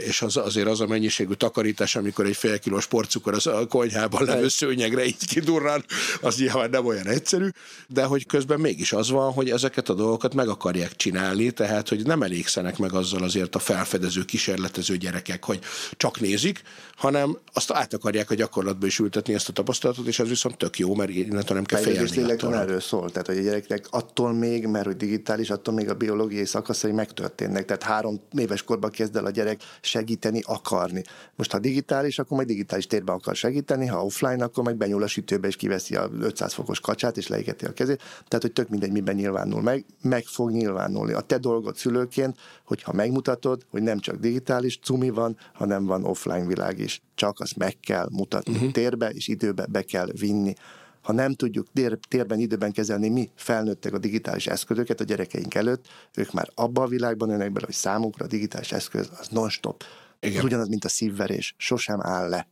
és 0.00 0.22
az, 0.22 0.36
azért 0.36 0.66
az 0.66 0.80
a 0.80 0.86
mennyiségű 0.86 1.32
takarítás, 1.32 1.96
amikor 1.96 2.26
egy 2.26 2.36
fél 2.36 2.58
kilós 2.58 2.86
porcukor 2.86 3.34
az 3.34 3.46
a 3.46 3.66
konyhában 3.66 4.24
levő 4.24 4.48
szőnyegre 4.48 5.04
így 5.04 5.26
kidurran, 5.26 5.84
az 6.20 6.36
nyilván 6.36 6.70
nem 6.70 6.86
olyan 6.86 7.06
egyszerű, 7.06 7.48
de 7.88 8.04
hogy 8.04 8.26
közben 8.26 8.60
mégis 8.60 8.92
az 8.92 9.10
van, 9.10 9.32
hogy 9.32 9.50
ezeket 9.50 9.88
a 9.88 9.94
dolgokat 9.94 10.34
meg 10.34 10.48
akarják 10.48 10.96
csinálni, 10.96 11.50
tehát 11.50 11.88
hogy 11.88 12.06
nem 12.06 12.22
elégszenek 12.22 12.78
meg 12.78 12.92
azzal 12.92 13.22
azért 13.22 13.54
a 13.54 13.58
felfedező, 13.58 14.24
kísérletező 14.24 14.96
gyerekek, 14.96 15.44
hogy 15.44 15.58
csak 15.96 16.20
nézik, 16.20 16.62
hanem 16.96 17.38
azt 17.52 17.72
át 17.72 17.94
akarják 17.94 18.30
a 18.30 18.34
gyakorlatba 18.34 18.86
is 18.86 18.98
ültetni 18.98 19.34
ezt 19.34 19.48
a 19.48 19.52
tapasztalatot, 19.52 20.06
és 20.06 20.18
ez 20.18 20.28
viszont 20.28 20.56
tök 20.56 20.78
jó, 20.78 20.94
mert 20.94 21.10
innentől 21.10 21.56
nem 21.56 21.64
kell 21.64 21.80
félni. 21.80 22.08
lélektan 22.14 22.54
erről 22.54 22.80
szól, 22.80 23.10
tehát 23.10 23.26
hogy 23.26 23.38
a 23.38 23.42
gyerekek 23.42 23.86
attól 23.90 24.32
még, 24.32 24.66
mert 24.66 24.84
hogy 24.84 24.96
digitális, 24.96 25.50
attól 25.50 25.74
még 25.74 25.88
a 25.88 25.94
biológiai 25.94 26.44
szakaszai 26.44 26.92
megtörténnek. 26.92 27.64
Tehát 27.64 27.82
három 27.82 28.20
éves 28.38 28.62
korban 28.62 28.90
kezd 28.90 29.16
el 29.16 29.24
a 29.24 29.30
gyerek 29.30 29.60
segíteni 29.90 30.40
akarni. 30.44 31.02
Most 31.36 31.52
ha 31.52 31.58
digitális, 31.58 32.18
akkor 32.18 32.36
majd 32.36 32.48
digitális 32.48 32.86
térben 32.86 33.14
akar 33.14 33.36
segíteni, 33.36 33.86
ha 33.86 34.04
offline, 34.04 34.44
akkor 34.44 34.64
meg 34.64 34.76
benyúl 34.76 35.02
a 35.02 35.06
sütőbe 35.06 35.48
és 35.48 35.56
kiveszi 35.56 35.94
a 35.94 36.10
500 36.20 36.52
fokos 36.52 36.80
kacsát 36.80 37.16
és 37.16 37.28
leégeti 37.28 37.64
a 37.64 37.72
kezét. 37.72 38.02
Tehát, 38.28 38.42
hogy 38.42 38.52
tök 38.52 38.68
mindegy, 38.68 38.92
miben 38.92 39.14
nyilvánul 39.14 39.62
meg, 39.62 39.84
meg 40.02 40.24
fog 40.24 40.50
nyilvánulni. 40.50 41.12
A 41.12 41.20
te 41.20 41.38
dolgod 41.38 41.76
szülőként, 41.76 42.38
hogyha 42.64 42.92
megmutatod, 42.92 43.62
hogy 43.70 43.82
nem 43.82 43.98
csak 43.98 44.16
digitális 44.16 44.78
cumi 44.82 45.10
van, 45.10 45.36
hanem 45.52 45.84
van 45.84 46.04
offline 46.04 46.46
világ 46.46 46.78
is. 46.78 47.02
Csak 47.14 47.40
azt 47.40 47.56
meg 47.56 47.76
kell 47.80 48.08
mutatni 48.12 48.54
uh-huh. 48.54 48.70
térbe 48.70 49.10
és 49.10 49.28
időbe 49.28 49.66
be 49.66 49.82
kell 49.82 50.08
vinni 50.12 50.54
ha 51.02 51.12
nem 51.12 51.34
tudjuk 51.34 51.66
tér, 51.72 51.98
térben, 52.08 52.38
időben 52.38 52.72
kezelni 52.72 53.08
mi 53.08 53.30
felnőttek 53.34 53.92
a 53.92 53.98
digitális 53.98 54.46
eszközöket 54.46 55.00
a 55.00 55.04
gyerekeink 55.04 55.54
előtt, 55.54 55.86
ők 56.14 56.32
már 56.32 56.50
abban 56.54 56.84
a 56.84 56.88
világban 56.88 57.28
nőnek 57.28 57.52
bele, 57.52 57.66
hogy 57.66 57.74
számukra 57.74 58.24
a 58.24 58.28
digitális 58.28 58.72
eszköz 58.72 59.10
az 59.20 59.28
non-stop. 59.28 59.84
Igen. 60.20 60.38
Az 60.38 60.44
ugyanaz, 60.44 60.68
mint 60.68 60.84
a 60.84 60.88
szívverés, 60.88 61.54
sosem 61.58 62.00
áll 62.00 62.28
le. 62.28 62.48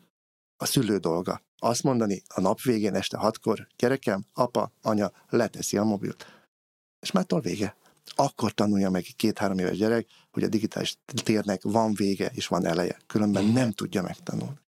A 0.56 0.64
szülő 0.64 0.96
dolga. 0.96 1.42
Azt 1.58 1.82
mondani 1.82 2.22
a 2.28 2.40
nap 2.40 2.60
végén 2.60 2.94
este 2.94 3.16
hatkor, 3.16 3.66
gyerekem, 3.76 4.24
apa, 4.32 4.72
anya 4.82 5.12
leteszi 5.28 5.76
a 5.76 5.84
mobilt. 5.84 6.26
És 7.00 7.10
már 7.10 7.26
vége. 7.42 7.76
Akkor 8.14 8.52
tanulja 8.52 8.90
meg 8.90 9.04
egy 9.06 9.16
két-három 9.16 9.58
éves 9.58 9.76
gyerek, 9.76 10.06
hogy 10.30 10.42
a 10.42 10.48
digitális 10.48 10.96
térnek 11.22 11.62
van 11.62 11.94
vége 11.94 12.30
és 12.34 12.46
van 12.46 12.66
eleje. 12.66 12.98
Különben 13.06 13.44
nem 13.44 13.72
tudja 13.72 14.02
megtanulni. 14.02 14.58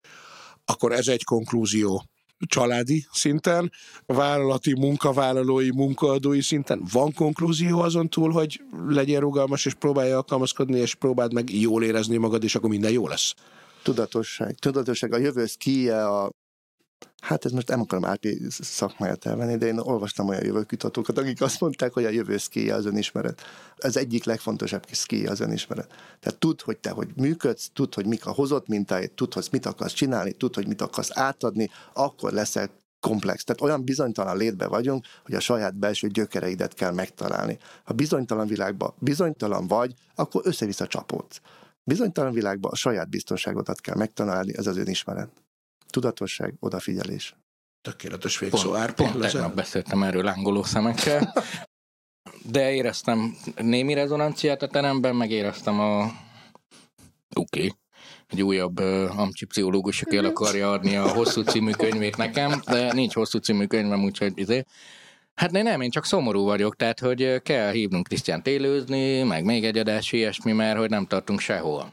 Akkor 0.65 0.93
ez 0.93 1.09
egy 1.09 1.25
konklúzió 1.25 2.05
családi 2.47 3.07
szinten, 3.13 3.73
vállalati, 4.07 4.75
munkavállalói, 4.75 5.71
munkaadói 5.71 6.41
szinten 6.41 6.83
van 6.93 7.13
konklúzió 7.13 7.81
azon 7.81 8.09
túl, 8.09 8.31
hogy 8.31 8.61
legyen 8.89 9.21
rugalmas, 9.21 9.65
és 9.67 9.75
próbálja 9.75 10.17
alkalmazkodni, 10.17 10.79
és 10.79 10.95
próbáld 10.95 11.33
meg 11.33 11.51
jól 11.61 11.85
érezni 11.85 12.17
magad, 12.17 12.45
és 12.45 12.55
akkor 12.55 12.71
minden 12.71 12.93
jó 12.93 13.09
lesz. 13.09 13.35
Tudatosság. 13.83 14.55
Tudatosság. 14.55 15.13
A 15.13 15.19
jövő 15.19 15.47
szkíje, 15.47 16.07
a 16.07 16.31
Hát 17.21 17.45
ez 17.45 17.53
most 17.53 17.69
nem 17.69 17.81
akarom 17.81 18.05
Árpi 18.05 18.41
szakmáját 18.49 19.27
elvenni, 19.27 19.57
de 19.57 19.67
én 19.67 19.79
olvastam 19.79 20.29
olyan 20.29 20.45
jövőkutatókat, 20.45 21.19
akik 21.19 21.41
azt 21.41 21.61
mondták, 21.61 21.93
hogy 21.93 22.05
a 22.05 22.09
jövő 22.09 22.37
szkíja 22.37 22.75
az 22.75 22.87
önismeret. 22.87 23.43
Ez 23.77 23.97
egyik 23.97 24.25
legfontosabb 24.25 24.87
szkíja 24.91 25.31
az 25.31 25.41
önismeret. 25.41 25.89
Tehát 26.21 26.39
tud, 26.39 26.61
hogy 26.61 26.79
te 26.79 26.91
hogy 26.91 27.09
működsz, 27.17 27.71
tud, 27.73 27.95
hogy 27.95 28.07
mik 28.07 28.27
a 28.27 28.31
hozott 28.31 28.69
mintáid, 28.69 29.13
tud, 29.13 29.35
hogy 29.35 29.49
mit 29.53 29.67
akarsz 29.67 29.93
csinálni, 29.93 30.33
tud, 30.33 30.55
hogy 30.55 30.67
mit 30.67 30.81
akarsz 30.81 31.11
átadni, 31.13 31.71
akkor 31.93 32.33
leszel 32.33 32.71
komplex. 33.01 33.45
Tehát 33.45 33.63
olyan 33.63 33.85
bizonytalan 33.85 34.37
létbe 34.37 34.67
vagyunk, 34.67 35.05
hogy 35.25 35.35
a 35.35 35.41
saját 35.41 35.75
belső 35.75 36.09
gyökereidet 36.09 36.75
kell 36.75 36.93
megtalálni. 36.93 37.59
Ha 37.85 37.93
bizonytalan 37.93 38.47
világban 38.47 38.95
bizonytalan 38.99 39.67
vagy, 39.67 39.95
akkor 40.15 40.43
össze-vissza 40.45 40.87
csapódsz. 40.87 41.41
Bizonytalan 41.85 42.33
világban 42.33 42.71
a 42.71 42.77
saját 42.77 43.09
biztonságodat 43.09 43.81
kell 43.81 43.97
megtalálni, 43.97 44.57
ez 44.57 44.67
az 44.67 44.77
önismeret. 44.77 45.31
Tudatosság, 45.91 46.55
odafigyelés. 46.59 47.37
Tökéletes 47.81 48.39
végszó 48.39 48.71
pont, 48.71 48.83
Árpi. 48.83 49.03
Pont 49.03 49.19
tegnap 49.19 49.55
beszéltem 49.55 50.03
erről 50.03 50.23
lángoló 50.23 50.63
szemekkel, 50.63 51.33
de 52.53 52.73
éreztem 52.73 53.37
némi 53.57 53.95
rezonanciát 53.95 54.63
a 54.63 54.67
teremben, 54.67 55.17
meg 55.17 55.31
éreztem 55.31 55.81
a 55.81 56.03
oké, 56.03 57.65
okay. 57.65 57.73
egy 58.27 58.43
újabb 58.43 58.81
uh, 58.81 59.19
amcsi 59.19 59.47
pszichológus, 59.47 60.03
aki 60.03 60.17
el 60.17 60.25
akarja 60.25 60.73
adni 60.73 60.97
a 60.97 61.09
hosszú 61.13 61.43
című 61.43 61.71
könyvét 61.71 62.17
nekem, 62.17 62.61
de 62.67 62.93
nincs 62.93 63.15
hosszú 63.15 63.39
című 63.39 63.67
könyvem, 63.67 64.05
úgyhogy 64.05 64.33
izé. 64.35 64.65
Hát 65.35 65.53
én 65.57 65.63
nem, 65.63 65.81
én 65.81 65.91
csak 65.91 66.05
szomorú 66.05 66.45
vagyok, 66.45 66.77
tehát 66.77 67.01
hogy 67.01 67.43
kell 67.43 67.71
hívnunk 67.71 68.07
Krisztián 68.07 68.43
élőzni, 68.45 69.23
meg 69.23 69.45
még 69.45 69.65
egy 69.65 69.79
adás 69.79 70.13
ilyesmi, 70.13 70.53
mert 70.53 70.79
hogy 70.79 70.91
nem 70.91 71.07
tartunk 71.07 71.41
sehol. 71.41 71.91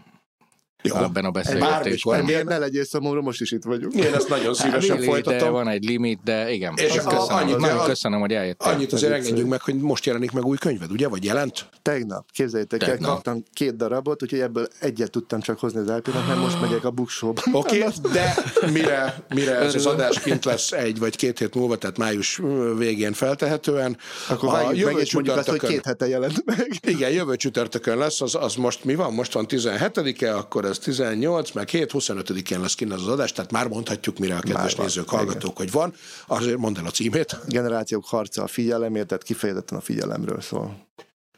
Jó, 0.87 0.95
ebben 0.95 1.25
a 1.25 1.31
beszélgetésben. 1.31 2.23
Miért 2.23 2.45
ne 2.45 2.57
legyél 2.57 2.85
szomorú, 2.85 3.21
most 3.21 3.41
is 3.41 3.51
itt 3.51 3.63
vagyunk. 3.63 3.93
Én 3.93 4.13
ezt 4.13 4.29
nagyon 4.29 4.53
szívesen 4.53 4.95
hát, 4.97 5.05
folytatom. 5.05 5.39
De 5.39 5.49
van 5.49 5.67
egy 5.67 5.83
limit, 5.83 6.19
de 6.23 6.51
igen. 6.51 6.73
És 6.75 6.93
köszönöm, 6.93 7.17
annyit, 7.27 7.57
nagyon 7.57 7.83
köszönöm, 7.85 8.19
hogy 8.19 8.33
eljöttél. 8.33 8.71
Annyit 8.71 8.93
azért 8.93 9.13
engedjünk 9.13 9.49
meg, 9.49 9.61
hogy 9.61 9.75
most 9.75 10.05
jelenik 10.05 10.31
meg 10.31 10.45
új 10.45 10.57
könyved, 10.57 10.91
ugye? 10.91 11.07
Vagy 11.07 11.23
jelent? 11.23 11.69
Tegnap, 11.81 12.25
képzeljétek 12.31 12.83
el, 12.83 12.97
kaptam 12.97 13.43
két 13.53 13.75
darabot, 13.75 14.23
úgyhogy 14.23 14.39
ebből 14.39 14.67
egyet 14.79 15.11
tudtam 15.11 15.39
csak 15.41 15.59
hozni 15.59 15.79
az 15.79 15.89
elpillanat, 15.89 16.27
mert 16.27 16.39
most 16.39 16.61
megyek 16.61 16.83
a 16.83 16.91
buksóba. 16.91 17.41
Oké, 17.51 17.83
okay, 17.83 18.11
de 18.11 18.35
mire, 18.71 19.25
mire 19.33 19.55
ez 19.55 19.75
az 19.75 19.85
adás 19.85 20.19
kint 20.19 20.45
lesz 20.45 20.71
egy 20.71 20.99
vagy 20.99 21.15
két 21.15 21.39
hét 21.39 21.55
múlva, 21.55 21.75
tehát 21.75 21.97
május 21.97 22.41
végén 22.77 23.13
feltehetően. 23.13 23.97
Akkor 24.29 24.51
vágjuk 24.51 24.91
meg, 24.91 25.01
és 25.01 25.13
mondjuk 25.13 25.37
azt, 25.37 25.49
hogy 25.49 25.59
két 25.59 25.85
hete 25.85 26.07
jelent 26.07 26.45
meg. 26.45 26.79
Igen, 26.81 27.11
jövő 27.11 27.35
csütörtökön 27.35 27.97
lesz, 27.97 28.21
az, 28.21 28.35
az 28.35 28.55
most 28.55 28.83
mi 28.83 28.95
van? 28.95 29.13
Most 29.13 29.33
van 29.33 29.45
17-e, 29.49 30.37
akkor 30.37 30.65
ez 30.65 30.76
18, 30.77 31.51
meg 31.51 31.69
7, 31.69 31.91
25-én 31.93 32.59
lesz 32.61 32.75
kint 32.75 32.93
az, 32.93 33.07
adás, 33.07 33.31
tehát 33.31 33.51
már 33.51 33.67
mondhatjuk, 33.67 34.17
mire 34.17 34.35
a 34.35 34.39
kedves 34.39 34.75
már 34.75 34.85
nézők, 34.85 35.11
van, 35.11 35.19
hallgatók, 35.19 35.51
igen. 35.51 35.55
hogy 35.55 35.71
van. 35.71 35.93
Azért 36.27 36.57
mondd 36.57 36.77
el 36.77 36.85
a 36.85 36.91
címét. 36.91 37.39
Generációk 37.47 38.05
harca 38.05 38.43
a 38.43 38.47
figyelemért, 38.47 39.07
tehát 39.07 39.23
kifejezetten 39.23 39.77
a 39.77 39.81
figyelemről 39.81 40.41
szól. 40.41 40.85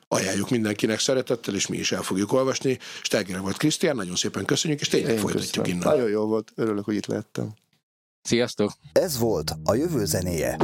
Ajánljuk 0.07 0.49
mindenkinek 0.49 0.99
szeretettel, 0.99 1.55
és 1.55 1.67
mi 1.67 1.77
is 1.77 1.91
el 1.91 2.01
fogjuk 2.01 2.33
olvasni. 2.33 2.79
Steger 3.01 3.39
volt 3.39 3.57
Krisztián, 3.57 3.95
nagyon 3.95 4.15
szépen 4.15 4.45
köszönjük, 4.45 4.79
és 4.79 4.87
tényleg 4.87 5.11
Én 5.11 5.19
folytatjuk 5.19 5.63
köszönöm. 5.63 5.81
innen. 5.81 5.95
Nagyon 5.95 6.09
jó 6.09 6.25
volt, 6.25 6.51
örülök, 6.55 6.85
hogy 6.85 6.95
itt 6.95 7.05
lettem. 7.05 7.53
Sziasztok! 8.21 8.71
Ez 8.91 9.17
volt 9.17 9.51
a 9.63 9.73
jövő 9.73 10.05
zenéje. 10.05 10.57